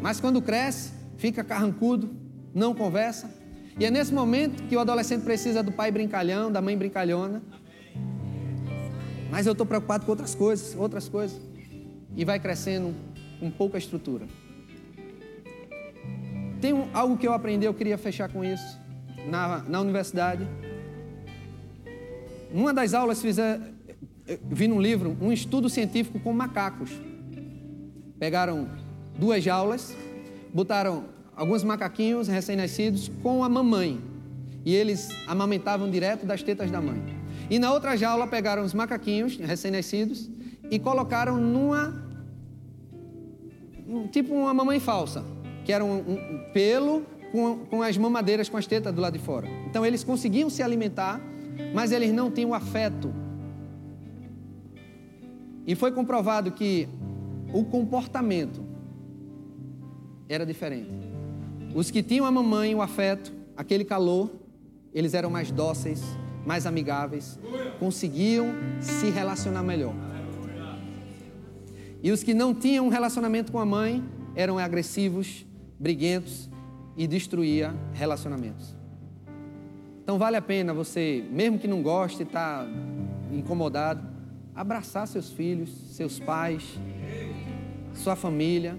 Mas 0.00 0.20
quando 0.20 0.40
cresce, 0.40 0.92
fica 1.16 1.42
carrancudo, 1.42 2.10
não 2.54 2.74
conversa. 2.74 3.30
E 3.78 3.84
é 3.84 3.90
nesse 3.90 4.12
momento 4.12 4.62
que 4.64 4.76
o 4.76 4.80
adolescente 4.80 5.22
precisa 5.22 5.62
do 5.62 5.72
pai 5.72 5.90
brincalhão, 5.90 6.50
da 6.50 6.60
mãe 6.60 6.76
brincalhona. 6.76 7.42
Mas 9.30 9.46
eu 9.46 9.52
estou 9.52 9.66
preocupado 9.66 10.04
com 10.04 10.12
outras 10.12 10.34
coisas, 10.34 10.74
outras 10.76 11.08
coisas. 11.08 11.40
E 12.16 12.24
vai 12.24 12.40
crescendo 12.40 12.94
com 13.38 13.50
pouca 13.50 13.78
estrutura. 13.78 14.26
Tem 16.60 16.72
algo 16.92 17.16
que 17.16 17.26
eu 17.26 17.32
aprendi, 17.32 17.66
eu 17.66 17.74
queria 17.74 17.96
fechar 17.96 18.28
com 18.28 18.44
isso, 18.44 18.80
na, 19.28 19.62
na 19.68 19.80
universidade. 19.80 20.44
Numa 22.52 22.74
das 22.74 22.94
aulas, 22.94 23.22
fizer, 23.22 23.60
vi 24.50 24.66
num 24.66 24.80
livro 24.80 25.16
um 25.20 25.32
estudo 25.32 25.68
científico 25.68 26.18
com 26.18 26.32
macacos. 26.32 26.90
Pegaram 28.18 28.68
duas 29.18 29.42
jaulas, 29.42 29.94
botaram 30.54 31.04
alguns 31.34 31.64
macaquinhos 31.64 32.28
recém-nascidos 32.28 33.10
com 33.22 33.42
a 33.42 33.48
mamãe. 33.48 34.00
E 34.64 34.74
eles 34.74 35.08
amamentavam 35.26 35.90
direto 35.90 36.24
das 36.24 36.42
tetas 36.42 36.70
da 36.70 36.80
mãe. 36.80 37.02
E 37.50 37.58
na 37.58 37.72
outra 37.72 37.96
jaula 37.96 38.26
pegaram 38.26 38.64
os 38.64 38.74
macaquinhos 38.74 39.36
recém-nascidos 39.36 40.30
e 40.70 40.78
colocaram 40.78 41.38
numa. 41.38 42.02
tipo 44.12 44.34
uma 44.34 44.52
mamãe 44.54 44.78
falsa, 44.78 45.24
que 45.64 45.72
era 45.72 45.84
um, 45.84 45.98
um 45.98 46.52
pelo 46.52 47.04
com, 47.32 47.58
com 47.66 47.82
as 47.82 47.96
mamadeiras, 47.96 48.48
com 48.48 48.56
as 48.56 48.66
tetas 48.66 48.94
do 48.94 49.00
lado 49.00 49.14
de 49.14 49.24
fora. 49.24 49.48
Então 49.66 49.84
eles 49.84 50.04
conseguiam 50.04 50.50
se 50.50 50.62
alimentar, 50.62 51.20
mas 51.74 51.92
eles 51.92 52.12
não 52.12 52.30
tinham 52.30 52.52
afeto. 52.52 53.12
E 55.66 55.74
foi 55.74 55.92
comprovado 55.92 56.52
que 56.52 56.88
o 57.52 57.64
comportamento 57.64 58.67
era 60.28 60.44
diferente. 60.44 60.90
Os 61.74 61.90
que 61.90 62.02
tinham 62.02 62.26
a 62.26 62.30
mamãe, 62.30 62.74
o 62.74 62.82
afeto, 62.82 63.32
aquele 63.56 63.84
calor, 63.84 64.30
eles 64.92 65.14
eram 65.14 65.30
mais 65.30 65.50
dóceis, 65.50 66.02
mais 66.44 66.66
amigáveis, 66.66 67.38
conseguiam 67.78 68.48
se 68.80 69.10
relacionar 69.10 69.62
melhor. 69.62 69.94
E 72.02 72.10
os 72.12 72.22
que 72.22 72.32
não 72.32 72.54
tinham 72.54 72.86
um 72.86 72.88
relacionamento 72.88 73.50
com 73.50 73.58
a 73.58 73.66
mãe 73.66 74.04
eram 74.34 74.58
agressivos, 74.58 75.44
briguentos 75.78 76.48
e 76.96 77.06
destruía 77.06 77.74
relacionamentos. 77.92 78.76
Então 80.02 80.18
vale 80.18 80.36
a 80.36 80.42
pena 80.42 80.72
você, 80.72 81.24
mesmo 81.30 81.58
que 81.58 81.68
não 81.68 81.82
goste, 81.82 82.22
estar 82.22 82.64
tá 82.64 82.70
incomodado, 83.32 84.06
abraçar 84.54 85.06
seus 85.06 85.30
filhos, 85.30 85.70
seus 85.90 86.18
pais, 86.18 86.78
sua 87.94 88.16
família 88.16 88.78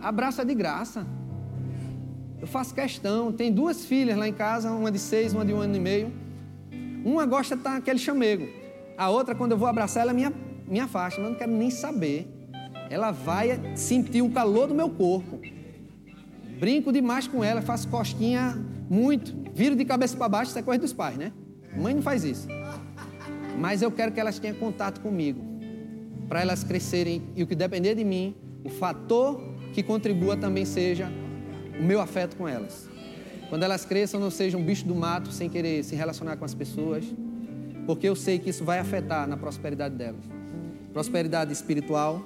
abraça 0.00 0.44
de 0.44 0.54
graça. 0.54 1.06
Eu 2.40 2.46
faço 2.46 2.74
questão. 2.74 3.32
Tem 3.32 3.52
duas 3.52 3.84
filhas 3.84 4.16
lá 4.16 4.28
em 4.28 4.32
casa, 4.32 4.70
uma 4.70 4.90
de 4.90 4.98
seis, 4.98 5.32
uma 5.32 5.44
de 5.44 5.52
um 5.52 5.60
ano 5.60 5.76
e 5.76 5.80
meio. 5.80 6.12
Uma 7.04 7.26
gosta 7.26 7.54
de 7.54 7.60
estar 7.60 7.72
naquele 7.72 7.98
chamego. 7.98 8.48
A 8.96 9.10
outra, 9.10 9.34
quando 9.34 9.52
eu 9.52 9.58
vou 9.58 9.68
abraçar, 9.68 10.02
ela 10.02 10.12
me, 10.12 10.26
me 10.66 10.80
afasta. 10.80 11.20
Eu 11.20 11.28
não 11.28 11.34
quero 11.34 11.52
nem 11.52 11.70
saber. 11.70 12.26
Ela 12.90 13.10
vai 13.10 13.76
sentir 13.76 14.22
o 14.22 14.30
calor 14.30 14.68
do 14.68 14.74
meu 14.74 14.88
corpo. 14.88 15.40
Brinco 16.58 16.92
demais 16.92 17.28
com 17.28 17.44
ela, 17.44 17.62
faço 17.62 17.88
cosquinha 17.88 18.56
muito. 18.90 19.34
Viro 19.54 19.76
de 19.76 19.84
cabeça 19.84 20.16
para 20.16 20.28
baixo, 20.28 20.50
isso 20.50 20.58
é 20.58 20.62
coisa 20.62 20.80
dos 20.80 20.92
pais, 20.92 21.16
né? 21.16 21.32
Mãe 21.76 21.94
não 21.94 22.02
faz 22.02 22.24
isso. 22.24 22.48
Mas 23.58 23.82
eu 23.82 23.90
quero 23.90 24.12
que 24.12 24.18
elas 24.18 24.38
tenham 24.38 24.56
contato 24.56 25.00
comigo. 25.00 25.40
Para 26.28 26.40
elas 26.40 26.64
crescerem 26.64 27.22
e 27.36 27.42
o 27.42 27.46
que 27.46 27.54
depender 27.54 27.94
de 27.94 28.04
mim, 28.04 28.34
o 28.64 28.68
fator 28.68 29.40
que 29.78 29.82
contribua 29.84 30.36
também 30.36 30.64
seja 30.64 31.08
o 31.78 31.82
meu 31.84 32.00
afeto 32.00 32.34
com 32.34 32.48
elas. 32.48 32.90
Quando 33.48 33.62
elas 33.62 33.84
cresçam, 33.84 34.18
não 34.18 34.28
seja 34.28 34.58
um 34.58 34.64
bicho 34.64 34.84
do 34.84 34.92
mato 34.92 35.30
sem 35.30 35.48
querer 35.48 35.84
se 35.84 35.94
relacionar 35.94 36.36
com 36.36 36.44
as 36.44 36.52
pessoas, 36.52 37.04
porque 37.86 38.08
eu 38.08 38.16
sei 38.16 38.40
que 38.40 38.50
isso 38.50 38.64
vai 38.64 38.80
afetar 38.80 39.28
na 39.28 39.36
prosperidade 39.36 39.94
delas. 39.94 40.24
Prosperidade 40.92 41.52
espiritual, 41.52 42.20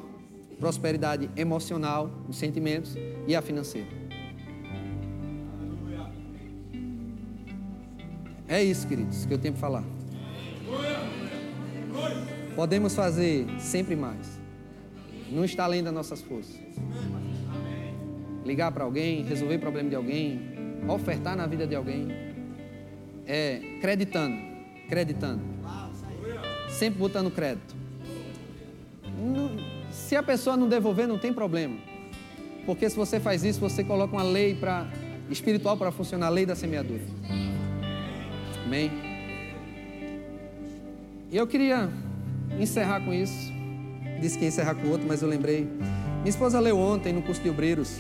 prosperidade 0.59 1.29
emocional, 1.37 2.11
os 2.27 2.39
sentimentos 2.39 2.97
e 3.29 3.37
a 3.37 3.43
financeira. 3.43 3.89
É 8.49 8.65
isso, 8.65 8.89
queridos, 8.89 9.27
que 9.27 9.35
eu 9.35 9.39
tenho 9.39 9.53
para 9.53 9.61
falar. 9.61 9.85
Podemos 12.57 12.95
fazer 12.95 13.45
sempre 13.61 13.95
mais. 13.95 14.41
Não 15.31 15.45
está 15.45 15.65
além 15.65 15.83
das 15.83 15.93
nossas 15.93 16.23
forças. 16.23 16.57
Ligar 18.45 18.73
para 18.73 18.85
alguém, 18.85 19.23
resolver 19.23 19.59
problema 19.59 19.89
de 19.89 19.97
alguém, 19.97 20.41
ofertar 20.89 21.37
na 21.37 21.47
vida 21.47 21.67
de 21.67 21.75
alguém. 21.75 22.09
É 23.27 23.61
creditando, 23.81 24.37
creditando. 24.89 25.43
Sempre 26.69 26.99
botando 26.99 27.31
crédito. 27.31 27.75
se 29.91 30.17
a 30.17 30.23
pessoa 30.23 30.57
não 30.57 30.69
devolver, 30.69 31.07
não 31.07 31.19
tem 31.19 31.33
problema. 31.33 31.77
Porque 32.65 32.89
se 32.89 32.97
você 32.97 33.21
faz 33.21 33.45
isso, 33.45 33.61
você 33.61 33.85
coloca 33.85 34.15
uma 34.15 34.23
lei 34.23 34.55
para 34.55 34.89
espiritual 35.31 35.77
para 35.77 35.91
funcionar, 35.91 36.27
a 36.27 36.31
lei 36.31 36.47
da 36.47 36.55
semeadura. 36.55 37.03
Amém. 38.65 38.91
E 41.31 41.37
eu 41.37 41.47
queria 41.47 41.91
encerrar 42.59 43.01
com 43.01 43.13
isso. 43.13 43.53
Disse 44.21 44.39
que 44.39 44.45
ia 44.45 44.49
encerrar 44.49 44.75
com 44.75 44.89
outro, 44.89 45.07
mas 45.07 45.23
eu 45.23 45.29
lembrei. 45.29 45.65
Minha 46.19 46.29
esposa 46.29 46.61
leu 46.61 46.79
ontem 46.79 47.13
no 47.13 47.23
curso 47.23 47.43
de 47.43 47.51
obreiros. 47.51 47.99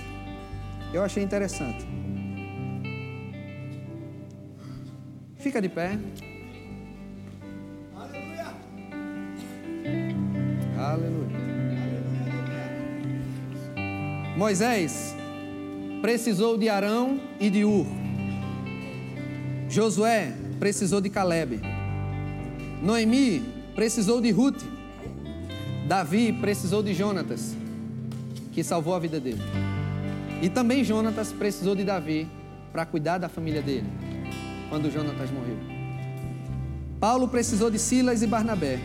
Eu 0.92 1.02
achei 1.02 1.22
interessante. 1.22 1.86
Fica 5.38 5.60
de 5.60 5.68
pé. 5.68 5.98
Aleluia. 7.96 8.54
Aleluia. 10.78 11.42
Moisés 14.36 15.16
precisou 16.02 16.58
de 16.58 16.68
Arão 16.68 17.20
e 17.40 17.48
de 17.48 17.64
Ur. 17.64 17.86
Josué 19.68 20.32
precisou 20.58 21.00
de 21.00 21.08
Caleb. 21.08 21.60
Noemi 22.82 23.42
precisou 23.74 24.20
de 24.20 24.30
Ruth. 24.30 24.62
Davi 25.88 26.32
precisou 26.34 26.82
de 26.82 26.92
Jonatas, 26.92 27.56
que 28.52 28.62
salvou 28.62 28.94
a 28.94 28.98
vida 28.98 29.18
dele. 29.18 29.40
E 30.42 30.50
também 30.50 30.82
Jonatas 30.82 31.32
precisou 31.32 31.76
de 31.76 31.84
Davi 31.84 32.28
para 32.72 32.84
cuidar 32.84 33.16
da 33.16 33.28
família 33.28 33.62
dele, 33.62 33.86
quando 34.68 34.90
Jonatas 34.90 35.30
morreu. 35.30 35.56
Paulo 36.98 37.28
precisou 37.28 37.70
de 37.70 37.78
Silas 37.78 38.22
e 38.22 38.26
Barnabé. 38.26 38.80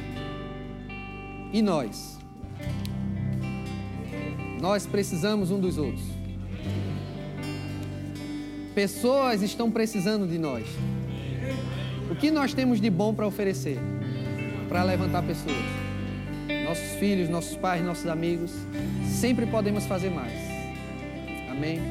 E 1.52 1.64
nós? 1.64 2.20
Nós 4.62 4.86
precisamos 4.86 5.50
um 5.50 5.60
dos 5.60 5.80
outros. 5.80 6.06
Pessoas 8.76 9.42
estão 9.42 9.72
precisando 9.72 10.28
de 10.28 10.38
nós. 10.38 10.68
O 12.12 12.16
que 12.16 12.30
nós 12.30 12.54
temos 12.54 12.80
de 12.80 12.90
bom 12.92 13.16
para 13.16 13.26
oferecer? 13.26 13.80
Para 14.70 14.84
levantar 14.84 15.24
pessoas. 15.24 15.56
Nossos 16.66 17.00
filhos, 17.00 17.30
nossos 17.30 17.56
pais, 17.58 17.84
nossos 17.84 18.06
amigos. 18.06 18.52
Sempre 19.20 19.48
podemos 19.48 19.86
fazer 19.86 20.12
mais. 20.12 20.47
Amém? 21.58 21.82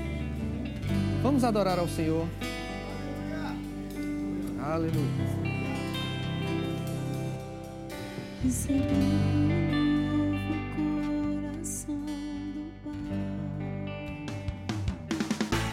Vamos 1.23 1.43
adorar 1.43 1.77
ao 1.77 1.89
Senhor. 1.89 2.25
Aleluia. 4.63 4.95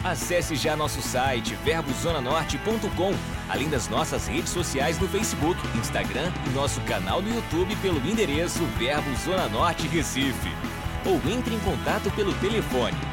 Acesse 0.03 0.55
já 0.55 0.75
nosso 0.75 0.99
site 0.99 1.55
verbozonanorte.com, 1.63 3.13
além 3.47 3.69
das 3.69 3.87
nossas 3.87 4.27
redes 4.27 4.49
sociais 4.49 4.97
no 4.97 5.07
Facebook, 5.07 5.59
Instagram 5.77 6.31
e 6.47 6.49
nosso 6.49 6.81
canal 6.81 7.21
no 7.21 7.33
YouTube 7.33 7.75
pelo 7.75 7.99
endereço 7.99 8.65
Verbo 8.79 9.15
Zona 9.17 9.47
Norte 9.47 9.87
Recife. 9.87 10.49
Ou 11.05 11.15
entre 11.31 11.53
em 11.53 11.59
contato 11.59 12.09
pelo 12.15 12.33
telefone 12.35 13.12